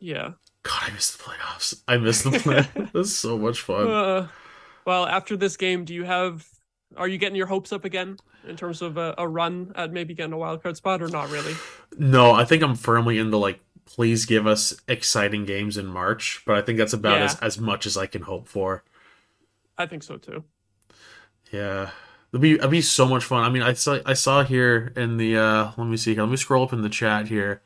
Yeah. 0.00 0.32
God, 0.64 0.82
I 0.82 0.90
miss 0.92 1.16
the 1.16 1.22
playoffs. 1.22 1.82
I 1.86 1.96
miss 1.96 2.22
the 2.22 2.30
playoffs. 2.30 2.90
That's 2.92 3.12
so 3.12 3.38
much 3.38 3.60
fun. 3.60 3.88
Uh, 3.88 4.28
well, 4.84 5.06
after 5.06 5.36
this 5.36 5.56
game, 5.56 5.84
do 5.84 5.94
you 5.94 6.04
have? 6.04 6.46
Are 6.96 7.08
you 7.08 7.18
getting 7.18 7.36
your 7.36 7.46
hopes 7.46 7.72
up 7.72 7.84
again 7.84 8.18
in 8.46 8.56
terms 8.56 8.82
of 8.82 8.98
a, 8.98 9.14
a 9.16 9.26
run 9.26 9.72
at 9.76 9.92
maybe 9.92 10.12
getting 10.12 10.32
a 10.32 10.36
wild 10.36 10.62
card 10.62 10.76
spot, 10.76 11.02
or 11.02 11.08
not 11.08 11.30
really? 11.30 11.54
No, 11.96 12.32
I 12.32 12.44
think 12.44 12.62
I'm 12.62 12.74
firmly 12.74 13.18
in 13.18 13.30
the 13.30 13.38
like. 13.38 13.60
Please 13.84 14.26
give 14.26 14.46
us 14.46 14.74
exciting 14.86 15.44
games 15.44 15.76
in 15.76 15.86
March, 15.86 16.42
but 16.46 16.56
I 16.56 16.62
think 16.62 16.78
that's 16.78 16.92
about 16.92 17.18
yeah. 17.18 17.24
as, 17.24 17.38
as 17.40 17.58
much 17.58 17.84
as 17.84 17.96
I 17.96 18.06
can 18.06 18.22
hope 18.22 18.48
for. 18.48 18.84
I 19.78 19.86
think 19.86 20.02
so 20.02 20.16
too. 20.16 20.44
Yeah, 21.50 21.90
it'd 22.32 22.40
be 22.40 22.52
it'd 22.54 22.70
be 22.70 22.80
so 22.82 23.06
much 23.06 23.24
fun. 23.24 23.44
I 23.44 23.50
mean, 23.50 23.62
I 23.62 23.72
saw 23.72 23.98
I 24.06 24.14
saw 24.14 24.44
here 24.44 24.92
in 24.96 25.16
the 25.16 25.36
uh 25.36 25.72
let 25.76 25.86
me 25.86 25.96
see. 25.96 26.14
here. 26.14 26.22
Let 26.22 26.30
me 26.30 26.36
scroll 26.36 26.64
up 26.64 26.72
in 26.72 26.82
the 26.82 26.88
chat 26.88 27.28
here. 27.28 27.62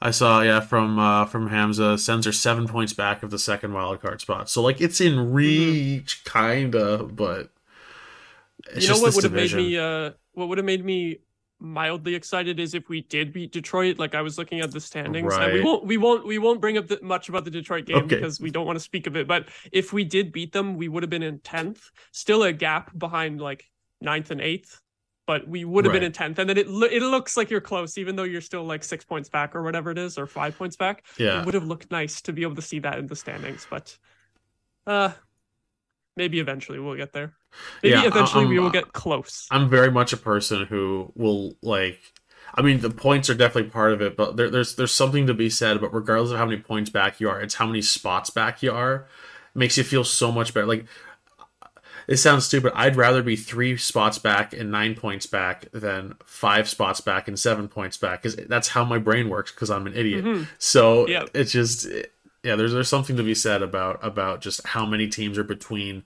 I 0.00 0.10
saw, 0.10 0.42
yeah, 0.42 0.60
from 0.60 0.98
uh, 0.98 1.24
from 1.24 1.48
Hamza, 1.48 1.96
Sens 1.96 2.26
are 2.26 2.32
seven 2.32 2.68
points 2.68 2.92
back 2.92 3.22
of 3.22 3.30
the 3.30 3.38
second 3.38 3.72
wild 3.72 4.02
card 4.02 4.20
spot. 4.20 4.50
So 4.50 4.62
like 4.62 4.80
it's 4.80 5.00
in 5.00 5.14
mm-hmm. 5.14 5.32
reach, 5.32 6.22
mm-hmm. 6.24 6.38
kinda, 6.38 7.04
but 7.04 7.50
you 8.76 8.88
know 8.88 8.98
what 8.98 9.14
would 9.14 9.24
have 9.24 9.32
made 9.32 9.54
me 9.54 9.78
uh, 9.78 10.10
what 10.32 10.48
would 10.48 10.58
have 10.58 10.64
made 10.64 10.84
me 10.84 11.20
mildly 11.58 12.14
excited 12.14 12.60
is 12.60 12.74
if 12.74 12.88
we 12.88 13.02
did 13.02 13.32
beat 13.32 13.52
Detroit. 13.52 13.98
Like 13.98 14.14
I 14.14 14.22
was 14.22 14.38
looking 14.38 14.60
at 14.60 14.70
the 14.70 14.80
standings, 14.80 15.34
right. 15.36 15.50
and 15.50 15.52
we 15.52 15.62
won't 15.62 15.84
we 15.84 15.96
won't 15.96 16.26
we 16.26 16.38
won't 16.38 16.60
bring 16.60 16.78
up 16.78 16.88
the, 16.88 16.98
much 17.02 17.28
about 17.28 17.44
the 17.44 17.50
Detroit 17.50 17.86
game 17.86 17.96
okay. 17.98 18.16
because 18.16 18.40
we 18.40 18.50
don't 18.50 18.66
want 18.66 18.76
to 18.76 18.84
speak 18.84 19.06
of 19.06 19.16
it. 19.16 19.26
But 19.26 19.48
if 19.72 19.92
we 19.92 20.04
did 20.04 20.32
beat 20.32 20.52
them, 20.52 20.76
we 20.76 20.88
would 20.88 21.02
have 21.02 21.10
been 21.10 21.22
in 21.22 21.40
tenth, 21.40 21.90
still 22.12 22.42
a 22.42 22.52
gap 22.52 22.96
behind 22.96 23.40
like 23.40 23.64
ninth 24.00 24.30
and 24.30 24.40
eighth 24.40 24.80
but 25.26 25.46
we 25.48 25.64
would 25.64 25.84
have 25.84 25.92
right. 25.92 26.00
been 26.00 26.06
in 26.06 26.12
10th 26.12 26.38
and 26.38 26.48
then 26.48 26.56
it 26.56 26.68
lo- 26.68 26.88
it 26.90 27.02
looks 27.02 27.36
like 27.36 27.50
you're 27.50 27.60
close 27.60 27.98
even 27.98 28.16
though 28.16 28.22
you're 28.22 28.40
still 28.40 28.64
like 28.64 28.84
6 28.84 29.04
points 29.04 29.28
back 29.28 29.54
or 29.54 29.62
whatever 29.62 29.90
it 29.90 29.98
is 29.98 30.18
or 30.18 30.26
5 30.26 30.56
points 30.56 30.76
back 30.76 31.04
yeah 31.18 31.40
it 31.40 31.44
would 31.44 31.54
have 31.54 31.66
looked 31.66 31.90
nice 31.90 32.22
to 32.22 32.32
be 32.32 32.42
able 32.42 32.54
to 32.54 32.62
see 32.62 32.78
that 32.80 32.98
in 32.98 33.06
the 33.06 33.16
standings 33.16 33.66
but 33.68 33.96
uh 34.86 35.10
maybe 36.16 36.40
eventually 36.40 36.78
we'll 36.78 36.96
get 36.96 37.12
there 37.12 37.34
maybe 37.82 37.94
yeah, 37.94 38.06
eventually 38.06 38.44
I'm, 38.44 38.50
we 38.50 38.58
will 38.58 38.70
get 38.70 38.92
close 38.92 39.46
i'm 39.50 39.68
very 39.68 39.90
much 39.90 40.12
a 40.12 40.16
person 40.16 40.66
who 40.66 41.12
will 41.14 41.56
like 41.62 42.00
I 42.58 42.62
mean, 42.62 42.80
the 42.80 42.88
points 42.88 43.28
are 43.28 43.34
definitely 43.34 43.70
part 43.70 43.92
of 43.92 44.00
it, 44.00 44.16
but 44.16 44.36
there, 44.36 44.48
there's 44.48 44.76
there's 44.76 44.92
something 44.92 45.26
to 45.26 45.34
be 45.34 45.50
said. 45.50 45.78
But 45.78 45.92
regardless 45.92 46.30
of 46.30 46.38
how 46.38 46.46
many 46.46 46.58
points 46.58 46.88
back 46.88 47.20
you 47.20 47.28
are, 47.28 47.38
it's 47.38 47.56
how 47.56 47.66
many 47.66 47.82
spots 47.82 48.30
back 48.30 48.62
you 48.62 48.72
are. 48.72 49.06
It 49.54 49.58
makes 49.58 49.76
you 49.76 49.84
feel 49.84 50.04
so 50.04 50.32
much 50.32 50.54
better. 50.54 50.66
Like 50.66 50.86
it 52.08 52.16
sounds 52.16 52.46
stupid. 52.46 52.72
I'd 52.74 52.96
rather 52.96 53.22
be 53.22 53.36
three 53.36 53.76
spots 53.76 54.18
back 54.18 54.52
and 54.52 54.70
nine 54.70 54.94
points 54.94 55.26
back 55.26 55.70
than 55.72 56.14
five 56.24 56.68
spots 56.68 57.00
back 57.00 57.26
and 57.28 57.38
seven 57.38 57.68
points 57.68 57.96
back 57.96 58.22
because 58.22 58.36
that's 58.48 58.68
how 58.68 58.84
my 58.84 58.98
brain 58.98 59.28
works 59.28 59.50
because 59.50 59.70
I'm 59.70 59.86
an 59.86 59.94
idiot. 59.94 60.24
Mm-hmm. 60.24 60.44
So 60.58 61.08
yep. 61.08 61.30
it's 61.34 61.52
just 61.52 61.86
yeah, 62.42 62.54
there's 62.56 62.72
there's 62.72 62.88
something 62.88 63.16
to 63.16 63.22
be 63.22 63.34
said 63.34 63.60
about 63.60 63.98
about 64.02 64.40
just 64.40 64.64
how 64.66 64.86
many 64.86 65.08
teams 65.08 65.36
are 65.36 65.44
between 65.44 66.04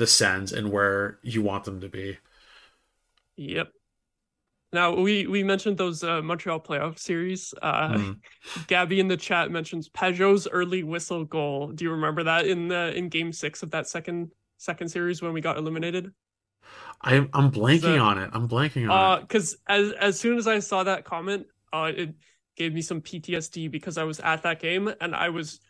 the 0.00 0.06
Sens 0.06 0.52
and 0.52 0.72
where 0.72 1.18
you 1.22 1.42
want 1.42 1.64
them 1.64 1.82
to 1.82 1.88
be. 1.88 2.16
Yep. 3.36 3.70
Now 4.72 4.94
we 4.94 5.26
we 5.26 5.44
mentioned 5.44 5.76
those 5.76 6.02
uh, 6.02 6.22
Montreal 6.22 6.58
playoff 6.58 6.98
series. 6.98 7.52
Uh, 7.60 7.92
mm. 7.92 8.16
Gabby 8.66 8.98
in 8.98 9.08
the 9.08 9.16
chat 9.16 9.50
mentions 9.50 9.90
Pageau's 9.90 10.48
early 10.48 10.84
whistle 10.84 11.24
goal. 11.24 11.68
Do 11.68 11.84
you 11.84 11.90
remember 11.90 12.22
that 12.24 12.46
in 12.46 12.68
the 12.68 12.96
in 12.96 13.10
Game 13.10 13.30
Six 13.32 13.62
of 13.62 13.70
that 13.72 13.88
second 13.88 14.30
second 14.56 14.88
series 14.88 15.20
when 15.20 15.34
we 15.34 15.42
got 15.42 15.58
eliminated? 15.58 16.12
I'm 17.02 17.28
I'm 17.34 17.50
blanking 17.50 18.02
on 18.02 18.16
it. 18.18 18.30
I'm 18.32 18.48
blanking 18.48 18.90
on 18.90 18.90
uh, 18.90 19.16
it. 19.16 19.20
Because 19.22 19.56
as 19.68 19.92
as 19.92 20.18
soon 20.18 20.38
as 20.38 20.46
I 20.46 20.60
saw 20.60 20.82
that 20.84 21.04
comment, 21.04 21.46
uh, 21.74 21.92
it 21.94 22.14
gave 22.56 22.72
me 22.72 22.80
some 22.80 23.02
PTSD 23.02 23.70
because 23.70 23.98
I 23.98 24.04
was 24.04 24.18
at 24.20 24.44
that 24.44 24.60
game 24.60 24.90
and 25.00 25.14
I 25.14 25.28
was 25.28 25.60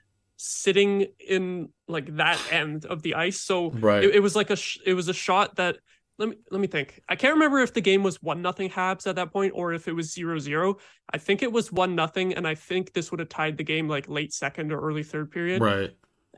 sitting 0.41 1.07
in 1.27 1.69
like 1.89 2.17
that 2.17 2.41
end 2.51 2.87
of 2.87 3.03
the 3.03 3.15
ice. 3.15 3.41
So 3.41 3.71
right. 3.71 4.05
it, 4.05 4.17
it 4.17 4.21
was 4.21 4.37
like 4.37 4.51
a 4.51 4.57
sh- 4.57 4.79
it 4.85 4.95
was 4.95 5.09
a 5.09 5.15
shot 5.15 5.57
that 5.57 5.77
let 6.19 6.29
me 6.29 6.37
let 6.51 6.61
me 6.61 6.67
think. 6.67 7.01
I 7.09 7.17
can't 7.17 7.35
remember 7.35 7.61
if 7.61 7.73
the 7.73 7.81
game 7.81 8.03
was 8.03 8.23
one 8.23 8.43
nothing 8.43 8.69
Habs 8.69 9.07
at 9.07 9.17
that 9.17 9.33
point 9.33 9.53
or 9.55 9.73
if 9.73 9.89
it 9.89 9.93
was 9.93 10.13
zero 10.13 10.39
zero. 10.39 10.77
I 11.13 11.19
think 11.19 11.43
it 11.43 11.51
was 11.51 11.73
one 11.73 11.95
nothing, 11.95 12.35
and 12.35 12.47
I 12.47 12.55
think 12.55 12.93
this 12.93 13.11
would 13.11 13.21
have 13.21 13.31
tied 13.31 13.57
the 13.57 13.65
game 13.65 13.89
like 13.89 14.09
late 14.09 14.33
second 14.33 14.73
or 14.73 14.81
early 14.81 15.03
third 15.03 15.31
period. 15.31 15.63
Right 15.63 15.91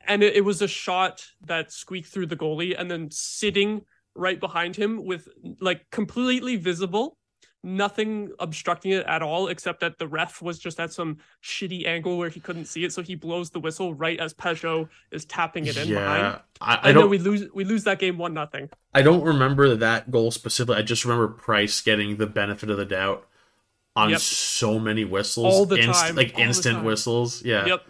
and 0.07 0.23
it, 0.23 0.37
it 0.37 0.45
was 0.45 0.63
a 0.63 0.69
shot 0.69 1.25
that 1.43 1.73
squeaked 1.73 2.09
through 2.09 2.27
the 2.27 2.37
goalie 2.37 2.79
and 2.79 2.91
then 2.91 3.11
sitting 3.11 3.83
right 4.15 4.41
behind 4.41 4.77
him 4.77 5.05
with 5.05 5.29
like 5.61 5.89
completely 5.91 6.57
visible 6.57 7.17
nothing 7.65 8.31
obstructing 8.39 8.93
it 8.93 9.07
at 9.07 9.23
all, 9.23 9.49
except 9.49 9.81
that 9.81 9.99
the 9.99 10.07
ref 10.09 10.43
was 10.43 10.59
just 10.59 10.81
at 10.81 10.93
some 10.93 11.19
shitty 11.43 11.87
angle 11.87 12.19
where 12.19 12.29
he 12.29 12.41
couldn't 12.41 12.65
see 12.65 12.85
it. 12.85 12.93
So 12.93 13.03
he 13.03 13.15
blows 13.15 13.51
the 13.51 13.61
whistle 13.61 13.95
right 13.95 14.19
as 14.19 14.35
Pageau 14.35 14.89
is 15.11 15.25
tapping 15.25 15.67
it 15.67 15.77
in 15.77 15.89
yeah, 15.89 15.99
behind. 15.99 16.41
I, 16.61 16.91
I 16.91 16.93
don't. 16.93 17.09
we 17.11 17.19
lose 17.19 17.49
we 17.55 17.65
lose 17.65 17.85
that 17.85 17.99
game 17.99 18.19
one 18.19 18.35
nothing. 18.35 18.69
I 18.95 19.03
don't 19.03 19.23
remember 19.23 19.75
that 19.77 20.11
goal 20.11 20.31
specifically. 20.31 20.77
I 20.77 20.83
just 20.83 21.05
remember 21.05 21.29
Price 21.29 21.81
getting 21.81 22.17
the 22.17 22.27
benefit 22.27 22.71
of 22.71 22.77
the 22.77 22.85
doubt 22.85 23.27
on 23.95 24.11
Yep. 24.11 24.21
so 24.21 24.79
many 24.79 25.05
whistles, 25.05 25.53
All 25.55 25.67
the 25.67 25.77
Inst- 25.77 26.01
time, 26.01 26.17
like 26.17 26.33
all 26.35 26.41
instant 26.43 26.83
whistles. 26.85 27.45
Yeah, 27.45 27.67
Yep. 27.67 27.83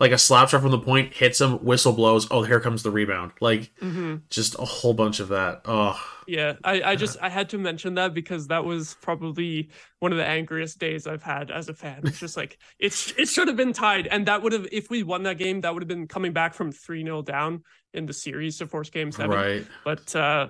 Like 0.00 0.12
a 0.12 0.18
slap 0.18 0.48
shot 0.48 0.62
from 0.62 0.72
the 0.72 0.78
point 0.80 1.14
hits 1.14 1.40
him, 1.40 1.64
whistle 1.64 1.92
blows. 1.92 2.26
Oh, 2.30 2.42
here 2.42 2.60
comes 2.60 2.82
the 2.82 2.90
rebound. 2.90 3.32
Like 3.40 3.72
hmm 3.80 4.16
just 4.30 4.56
a 4.58 4.64
whole 4.64 4.94
bunch 4.94 5.20
of 5.20 5.28
that. 5.28 5.62
Oh, 5.66 6.00
Yeah, 6.26 6.54
I, 6.62 6.82
I 6.82 6.96
just 6.96 7.16
I 7.20 7.28
had 7.28 7.48
to 7.50 7.58
mention 7.58 7.94
that 7.94 8.14
because 8.14 8.48
that 8.48 8.64
was 8.64 8.94
probably 9.02 9.70
one 9.98 10.12
of 10.12 10.18
the 10.18 10.26
angriest 10.26 10.78
days 10.78 11.06
I've 11.06 11.22
had 11.22 11.50
as 11.50 11.68
a 11.68 11.74
fan. 11.74 12.04
It's 12.06 12.18
just 12.18 12.36
like 12.36 12.58
it's 12.78 13.12
it 13.18 13.28
should 13.28 13.48
have 13.48 13.56
been 13.56 13.72
tied, 13.72 14.06
and 14.06 14.26
that 14.26 14.42
would 14.42 14.52
have 14.52 14.66
if 14.70 14.90
we 14.90 15.02
won 15.02 15.24
that 15.24 15.38
game, 15.38 15.60
that 15.62 15.74
would 15.74 15.82
have 15.82 15.88
been 15.88 16.06
coming 16.08 16.32
back 16.32 16.54
from 16.54 16.72
three 16.72 17.02
0 17.02 17.22
down 17.22 17.64
in 17.92 18.06
the 18.06 18.12
series 18.12 18.58
to 18.58 18.66
force 18.66 18.90
game 18.90 19.10
seven. 19.12 19.30
right. 19.30 19.66
But 19.84 20.14
uh, 20.14 20.48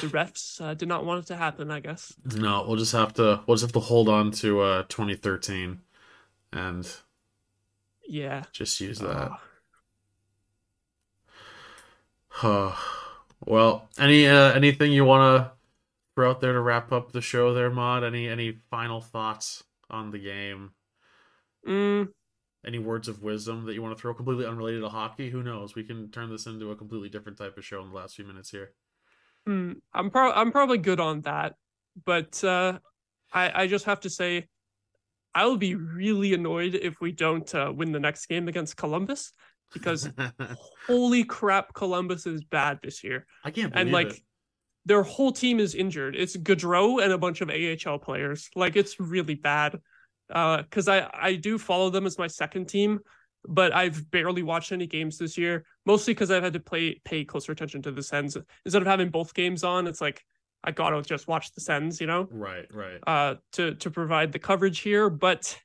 the 0.00 0.08
refs 0.08 0.60
uh, 0.60 0.74
did 0.74 0.88
not 0.88 1.04
want 1.04 1.24
it 1.24 1.26
to 1.28 1.36
happen. 1.36 1.70
I 1.70 1.80
guess. 1.80 2.12
No, 2.24 2.64
we'll 2.66 2.76
just 2.76 2.92
have 2.92 3.14
to. 3.14 3.42
We'll 3.46 3.56
just 3.56 3.62
have 3.64 3.72
to 3.72 3.80
hold 3.80 4.08
on 4.08 4.32
to 4.32 4.60
uh 4.60 4.82
2013, 4.88 5.80
and 6.52 6.96
Yeah. 8.08 8.44
just 8.52 8.80
use 8.80 8.98
that. 9.00 9.30
Uh, 12.42 12.74
well, 13.44 13.88
any 13.98 14.26
uh, 14.26 14.52
anything 14.52 14.92
you 14.92 15.04
want 15.04 15.44
to 15.44 15.52
throw 16.14 16.30
out 16.30 16.40
there 16.40 16.52
to 16.52 16.60
wrap 16.60 16.92
up 16.92 17.12
the 17.12 17.20
show 17.20 17.54
there, 17.54 17.70
Maude? 17.70 18.04
Any 18.04 18.28
any 18.28 18.58
final 18.70 19.00
thoughts 19.00 19.64
on 19.90 20.10
the 20.10 20.18
game? 20.18 20.72
mm, 21.66 22.08
Any 22.66 22.78
words 22.78 23.08
of 23.08 23.22
wisdom 23.22 23.64
that 23.66 23.74
you 23.74 23.82
want 23.82 23.96
to 23.96 24.00
throw 24.00 24.12
completely 24.12 24.44
unrelated 24.46 24.82
to 24.82 24.88
hockey? 24.88 25.30
Who 25.30 25.42
knows? 25.42 25.74
We 25.74 25.84
can 25.84 26.10
turn 26.10 26.30
this 26.30 26.46
into 26.46 26.70
a 26.70 26.76
completely 26.76 27.08
different 27.08 27.38
type 27.38 27.56
of 27.56 27.64
show 27.64 27.80
in 27.82 27.88
the 27.90 27.96
last 27.96 28.16
few 28.16 28.24
minutes 28.24 28.50
here. 28.50 28.72
Hmm, 29.46 29.72
I'm 29.94 30.10
pro- 30.10 30.32
I'm 30.32 30.50
probably 30.52 30.78
good 30.78 31.00
on 31.00 31.20
that, 31.22 31.54
but 32.04 32.42
uh, 32.42 32.78
I 33.32 33.62
I 33.62 33.66
just 33.68 33.84
have 33.84 34.00
to 34.00 34.10
say, 34.10 34.48
I 35.36 35.44
will 35.44 35.58
be 35.58 35.74
really 35.74 36.32
annoyed 36.32 36.74
if 36.74 36.98
we 36.98 37.12
don't 37.12 37.54
uh, 37.54 37.70
win 37.74 37.92
the 37.92 38.00
next 38.00 38.24
game 38.24 38.48
against 38.48 38.78
Columbus 38.78 39.32
because 39.70 40.08
holy 40.86 41.24
crap, 41.24 41.74
Columbus 41.74 42.24
is 42.24 42.42
bad 42.42 42.78
this 42.82 43.04
year, 43.04 43.26
I 43.44 43.50
can't 43.50 43.70
believe 43.70 43.86
and 43.88 43.92
like 43.92 44.14
it. 44.14 44.20
their 44.86 45.02
whole 45.02 45.32
team 45.32 45.60
is 45.60 45.74
injured. 45.74 46.16
It's 46.16 46.38
Gaudreau 46.38 47.04
and 47.04 47.12
a 47.12 47.18
bunch 47.18 47.42
of 47.42 47.50
AHL 47.50 47.98
players. 47.98 48.48
Like 48.56 48.76
it's 48.76 48.98
really 48.98 49.34
bad. 49.34 49.78
Uh, 50.32 50.62
because 50.62 50.88
I 50.88 51.10
I 51.12 51.34
do 51.34 51.58
follow 51.58 51.90
them 51.90 52.06
as 52.06 52.16
my 52.16 52.28
second 52.28 52.70
team, 52.70 53.00
but 53.46 53.74
I've 53.74 54.10
barely 54.10 54.42
watched 54.42 54.72
any 54.72 54.86
games 54.86 55.18
this 55.18 55.36
year. 55.36 55.66
Mostly 55.84 56.14
because 56.14 56.30
I've 56.30 56.44
had 56.44 56.54
to 56.54 56.60
play 56.60 56.98
pay 57.04 57.26
closer 57.26 57.52
attention 57.52 57.82
to 57.82 57.92
the 57.92 58.02
Sens 58.02 58.38
instead 58.64 58.80
of 58.80 58.88
having 58.88 59.10
both 59.10 59.34
games 59.34 59.64
on. 59.64 59.86
It's 59.86 60.00
like 60.00 60.24
I 60.66 60.72
gotta 60.72 61.00
just 61.02 61.28
watch 61.28 61.54
the 61.54 61.60
Sens, 61.60 62.00
you 62.00 62.08
know, 62.08 62.26
Right, 62.30 62.66
right. 62.74 62.98
uh, 63.06 63.36
to 63.52 63.74
to 63.76 63.90
provide 63.90 64.32
the 64.32 64.38
coverage 64.40 64.80
here. 64.80 65.08
But 65.08 65.56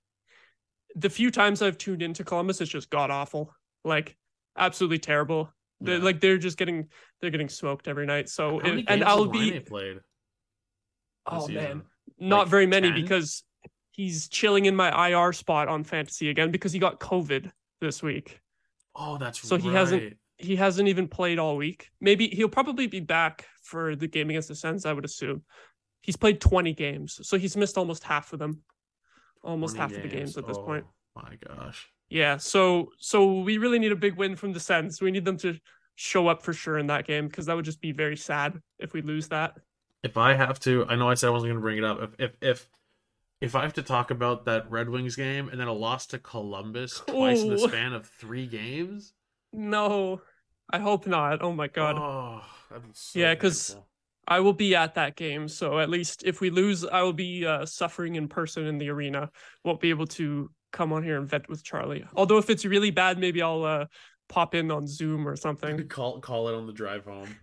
the 0.96 1.10
few 1.10 1.32
times 1.32 1.62
I've 1.64 1.78
tuned 1.78 2.02
into 2.04 2.24
Columbus, 2.24 2.62
it's 2.62 2.70
just 2.72 2.90
god 2.92 3.10
awful, 3.10 3.54
like 3.84 4.16
absolutely 4.58 5.00
terrible. 5.00 5.52
They're, 5.80 5.98
Like 5.98 6.20
they're 6.22 6.38
just 6.38 6.58
getting 6.58 6.90
they're 7.20 7.32
getting 7.32 7.50
smoked 7.50 7.88
every 7.88 8.06
night. 8.06 8.30
So 8.30 8.60
and, 8.60 8.84
and 8.88 9.04
I'll 9.04 9.26
be 9.26 9.60
played. 9.60 10.00
oh 11.26 11.48
season? 11.48 11.56
man, 11.64 11.82
not 12.20 12.40
Like 12.42 12.48
very 12.50 12.68
many 12.68 12.92
10? 12.92 13.02
because 13.02 13.44
he's 13.90 14.28
chilling 14.30 14.66
in 14.66 14.76
my 14.76 15.10
IR 15.10 15.34
spot 15.34 15.68
on 15.68 15.84
fantasy 15.84 16.30
again 16.30 16.52
because 16.52 16.72
he 16.72 16.78
got 16.80 17.00
COVID 17.00 17.52
this 17.82 18.04
week. 18.04 18.40
Oh, 18.96 19.18
that's 19.18 19.42
So 19.42 19.56
right. 19.56 19.64
he 19.64 19.70
hasn't- 19.74 20.18
He 20.44 20.56
hasn't 20.56 20.88
even 20.90 21.08
played 21.08 21.40
all 21.40 21.56
week. 21.58 21.90
Maybe 22.00 22.28
he'll 22.28 22.50
probably 22.50 22.88
be 22.88 23.00
back 23.00 23.48
for 23.64 23.96
the 23.96 24.08
game 24.08 24.30
against 24.30 24.48
the 24.48 24.56
Sens, 24.56 24.86
I 24.86 24.94
would 24.94 25.06
assume. 25.06 25.44
He's 26.02 26.16
played 26.16 26.42
20 26.42 26.74
games, 26.74 27.20
so 27.24 27.38
he's 27.38 27.56
missed 27.56 27.78
almost 27.78 28.04
half 28.04 28.34
of 28.34 28.40
them. 28.40 28.62
Almost 29.44 29.76
20 29.76 29.94
half 29.94 30.04
of 30.04 30.10
the 30.10 30.16
games 30.16 30.38
at 30.38 30.48
this 30.48 30.58
oh 30.58 30.64
point. 30.64 30.86
Oh, 31.16 31.22
My 31.24 31.36
gosh. 31.48 31.88
Yeah, 32.10 32.38
so 32.38 32.90
so 32.98 33.40
we 33.42 33.58
really 33.58 33.80
need 33.80 33.92
a 33.92 33.96
big 33.96 34.16
win 34.16 34.36
from 34.36 34.52
the 34.54 34.60
Sens. 34.60 35.02
We 35.02 35.12
need 35.12 35.26
them 35.26 35.38
to 35.38 35.58
show 35.96 36.28
up 36.28 36.42
for 36.42 36.54
sure 36.54 36.78
in 36.78 36.88
that 36.88 37.06
game 37.06 37.28
because 37.28 37.46
that 37.46 37.56
would 37.56 37.66
just 37.66 37.82
be 37.82 37.92
very 37.92 38.18
sad 38.18 38.60
if 38.80 38.94
we 38.94 39.02
lose 39.02 39.28
that. 39.30 39.54
If 40.04 40.18
I 40.18 40.34
have 40.34 40.60
to, 40.62 40.86
I 40.90 40.96
know 40.96 41.10
I 41.10 41.14
said 41.14 41.28
I 41.28 41.30
wasn't 41.32 41.52
going 41.52 41.58
to 41.58 41.62
bring 41.62 41.78
it 41.78 41.84
up. 41.84 42.02
If 42.02 42.16
if 42.20 42.38
if 42.42 42.70
if 43.40 43.56
I 43.56 43.62
have 43.62 43.74
to 43.74 43.82
talk 43.84 44.12
about 44.12 44.46
that 44.46 44.70
Red 44.70 44.90
Wings 44.90 45.16
game 45.16 45.50
and 45.50 45.60
then 45.60 45.68
a 45.68 45.74
loss 45.74 46.06
to 46.08 46.20
Columbus 46.20 47.02
twice 47.08 47.42
in 47.42 47.50
the 47.50 47.56
Oh. 47.62 47.68
span 47.68 47.94
of 47.94 48.06
three 48.08 48.46
games, 48.48 49.14
No, 49.54 50.22
I 50.74 50.80
hope 50.80 51.08
not. 51.08 51.42
Oh 51.42 51.52
my 51.54 51.68
god. 51.68 51.96
Oh, 51.98 52.44
that'd 52.70 52.96
so 52.96 53.20
Yeah, 53.20 53.36
'cause- 53.36 53.70
painful. 53.72 53.88
I 54.28 54.40
will 54.40 54.54
be 54.54 54.76
at 54.76 54.94
that 54.96 55.16
game, 55.18 55.48
so 55.48 55.80
at 55.80 55.90
least 55.90 56.24
if 56.24 56.40
we 56.42 56.52
lose, 56.52 56.86
I 56.86 57.02
will 57.02 57.12
be 57.12 57.46
uh, 57.46 57.66
suffering 57.66 58.16
in 58.16 58.28
person 58.30 58.66
in 58.68 58.78
the 58.78 58.90
arena. 58.90 59.30
Won't 59.66 59.82
be 59.82 59.90
able 59.90 60.06
to 60.08 60.50
come 60.72 60.94
on 60.94 61.04
here 61.04 61.18
and 61.18 61.28
vent 61.28 61.50
with 61.50 61.64
Charlie. 61.64 62.06
Although 62.16 62.38
if 62.38 62.50
it's 62.50 62.64
really 62.64 62.92
bad, 62.92 63.18
maybe 63.18 63.42
I'll 63.42 63.64
uh, 63.66 63.86
pop 64.30 64.54
in 64.56 64.72
on 64.72 64.88
Zoom 64.88 65.28
or 65.28 65.36
something. 65.36 65.86
call 65.90 66.22
call 66.22 66.48
it 66.48 66.54
on 66.56 66.68
the 66.68 66.72
drive 66.72 67.06
home. 67.06 67.36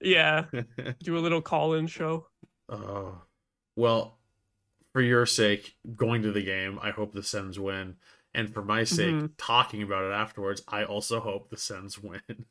Yeah, 0.00 0.46
do 1.02 1.16
a 1.16 1.20
little 1.20 1.40
call-in 1.40 1.86
show. 1.86 2.26
oh, 2.68 3.22
well, 3.76 4.18
for 4.92 5.00
your 5.00 5.24
sake, 5.26 5.76
going 5.96 6.22
to 6.22 6.32
the 6.32 6.42
game, 6.42 6.78
I 6.82 6.90
hope 6.90 7.12
the 7.14 7.22
Sens 7.22 7.58
win, 7.58 7.96
and 8.34 8.52
for 8.52 8.62
my 8.62 8.84
sake, 8.84 9.14
Mhm. 9.14 9.30
talking 9.38 9.82
about 9.82 10.04
it 10.04 10.12
afterwards, 10.12 10.62
I 10.68 10.84
also 10.84 11.20
hope 11.20 11.48
the 11.48 11.56
Sens 11.56 11.98
win. 11.98 12.20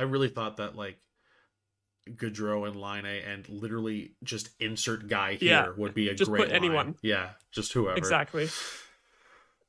I 0.00 0.04
really 0.04 0.28
thought 0.28 0.56
that 0.56 0.76
like 0.76 0.98
Gaudreau 2.08 2.66
and 2.66 2.74
Laine 2.80 3.04
and 3.04 3.46
literally 3.48 4.14
just 4.24 4.48
insert 4.58 5.08
guy 5.08 5.34
here 5.34 5.50
Yeah, 5.50 5.68
would 5.76 5.92
be 5.92 6.08
a 6.08 6.14
just 6.14 6.30
great 6.30 6.44
put 6.44 6.52
anyone. 6.52 6.86
line. 6.86 6.94
Yeah, 7.02 7.30
just 7.52 7.72
whoever. 7.74 7.96
Exactly. 7.98 8.48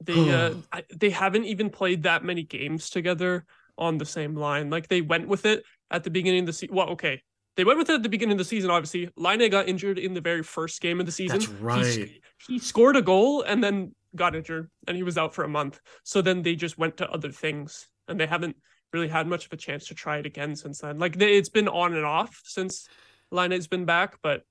They 0.03 0.33
uh, 0.33 0.55
I, 0.71 0.83
they 0.95 1.11
haven't 1.11 1.45
even 1.45 1.69
played 1.69 2.01
that 2.03 2.23
many 2.23 2.41
games 2.41 2.89
together 2.89 3.45
on 3.77 3.99
the 3.99 4.05
same 4.05 4.35
line. 4.35 4.71
Like 4.71 4.87
they 4.87 5.01
went 5.01 5.27
with 5.27 5.45
it 5.45 5.63
at 5.91 6.03
the 6.03 6.09
beginning 6.09 6.39
of 6.39 6.45
the 6.47 6.53
season. 6.53 6.75
Well, 6.75 6.89
okay, 6.89 7.21
they 7.55 7.63
went 7.63 7.77
with 7.77 7.87
it 7.91 7.93
at 7.93 8.01
the 8.01 8.09
beginning 8.09 8.31
of 8.31 8.37
the 8.39 8.45
season. 8.45 8.71
Obviously, 8.71 9.09
Laine 9.15 9.47
got 9.51 9.67
injured 9.67 9.99
in 9.99 10.15
the 10.15 10.21
very 10.21 10.41
first 10.41 10.81
game 10.81 10.99
of 10.99 11.05
the 11.05 11.11
season. 11.11 11.37
That's 11.37 11.51
right. 11.51 11.83
sc- 11.85 12.47
He, 12.47 12.57
scored 12.57 12.95
a 12.95 13.03
goal 13.03 13.43
and 13.43 13.63
then 13.63 13.93
got 14.15 14.35
injured, 14.35 14.71
and 14.87 14.97
he 14.97 15.03
was 15.03 15.19
out 15.19 15.35
for 15.35 15.43
a 15.43 15.47
month. 15.47 15.79
So 16.03 16.23
then 16.23 16.41
they 16.41 16.55
just 16.55 16.79
went 16.79 16.97
to 16.97 17.07
other 17.07 17.29
things, 17.31 17.87
and 18.07 18.19
they 18.19 18.25
haven't 18.25 18.55
really 18.93 19.07
had 19.07 19.27
much 19.27 19.45
of 19.45 19.53
a 19.53 19.57
chance 19.57 19.87
to 19.87 19.95
try 19.95 20.17
it 20.17 20.25
again 20.25 20.55
since 20.55 20.79
then. 20.79 20.99
Like 20.99 21.15
it's 21.21 21.49
been 21.49 21.67
on 21.67 21.93
and 21.95 22.05
off 22.05 22.41
since 22.43 22.87
Laine 23.31 23.51
has 23.51 23.67
been 23.67 23.85
back, 23.85 24.17
but 24.21 24.43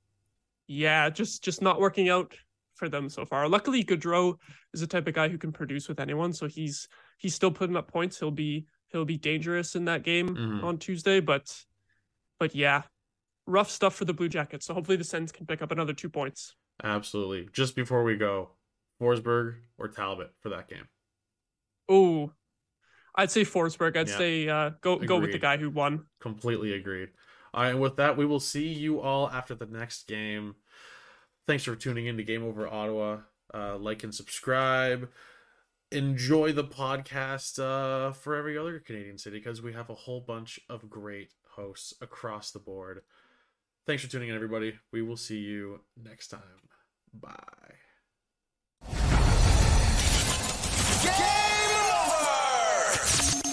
yeah, 0.66 1.10
just 1.10 1.42
just 1.44 1.60
not 1.62 1.80
working 1.80 2.08
out 2.08 2.34
for 2.74 2.88
them 2.88 3.08
so 3.10 3.24
far. 3.26 3.48
Luckily, 3.48 3.84
Gaudreau 3.84 4.36
is 4.72 4.80
the 4.80 4.86
type 4.86 5.06
of 5.06 5.14
guy 5.14 5.28
who 5.28 5.36
can 5.38 5.52
produce 5.52 5.88
with 5.88 6.00
anyone, 6.00 6.32
so 6.32 6.46
he's 6.46 6.88
he's 7.18 7.34
still 7.34 7.50
putting 7.50 7.76
up 7.76 7.88
points. 7.90 8.18
He'll 8.18 8.30
be 8.30 8.66
he'll 8.88 9.04
be 9.04 9.18
dangerous 9.18 9.74
in 9.76 9.84
that 9.84 10.02
game 10.02 10.28
Mhm. 10.30 10.62
on 10.64 10.78
Tuesday, 10.78 11.20
but 11.20 11.54
but 12.38 12.54
yeah, 12.54 12.82
rough 13.46 13.70
stuff 13.70 13.94
for 13.94 14.04
the 14.06 14.14
Blue 14.14 14.28
Jackets. 14.28 14.64
So 14.66 14.72
hopefully 14.74 14.96
the 14.96 15.04
Sens 15.04 15.30
can 15.32 15.44
pick 15.46 15.60
up 15.60 15.70
another 15.72 15.92
two 15.92 16.08
points. 16.08 16.54
Absolutely. 16.82 17.48
Just 17.52 17.76
before 17.76 18.02
we 18.02 18.16
go, 18.16 18.52
Forsberg 18.98 19.56
or 19.76 19.88
Talbot 19.88 20.32
for 20.40 20.48
that 20.48 20.66
game. 20.68 20.88
Oh, 21.88 22.32
I'd 23.14 23.30
say 23.30 23.42
Forsberg. 23.42 23.96
I'd 23.96 24.08
Yeah. 24.08 24.18
say 24.18 24.48
uh, 24.48 24.70
go 24.80 24.96
go 24.98 25.18
with 25.20 25.32
the 25.32 25.38
guy 25.38 25.56
who 25.56 25.70
won. 25.70 26.06
Completely 26.20 26.72
agreed. 26.74 27.10
All 27.52 27.62
right, 27.62 27.70
and 27.70 27.80
with 27.80 27.96
that, 27.96 28.16
we 28.16 28.24
will 28.24 28.38
see 28.40 28.68
you 28.68 29.00
all 29.00 29.28
after 29.28 29.54
the 29.54 29.66
next 29.66 30.06
game. 30.06 30.54
Thanks 31.46 31.64
for 31.64 31.74
tuning 31.74 32.06
in 32.06 32.16
to 32.16 32.22
Game 32.22 32.44
Over 32.44 32.68
Ottawa. 32.68 33.18
Uh, 33.52 33.76
like 33.76 34.04
and 34.04 34.14
subscribe. 34.14 35.08
Enjoy 35.90 36.52
the 36.52 36.62
podcast 36.62 37.58
uh, 37.58 38.12
for 38.12 38.36
every 38.36 38.56
other 38.56 38.78
Canadian 38.78 39.18
city 39.18 39.38
because 39.38 39.60
we 39.60 39.72
have 39.72 39.90
a 39.90 39.94
whole 39.94 40.20
bunch 40.20 40.60
of 40.68 40.88
great 40.88 41.32
hosts 41.56 41.92
across 42.00 42.52
the 42.52 42.60
board. 42.60 43.02
Thanks 43.88 44.04
for 44.04 44.08
tuning 44.08 44.28
in, 44.28 44.36
everybody. 44.36 44.78
We 44.92 45.02
will 45.02 45.16
see 45.16 45.38
you 45.38 45.80
next 46.00 46.28
time. 46.28 46.68
Bye. 47.12 47.74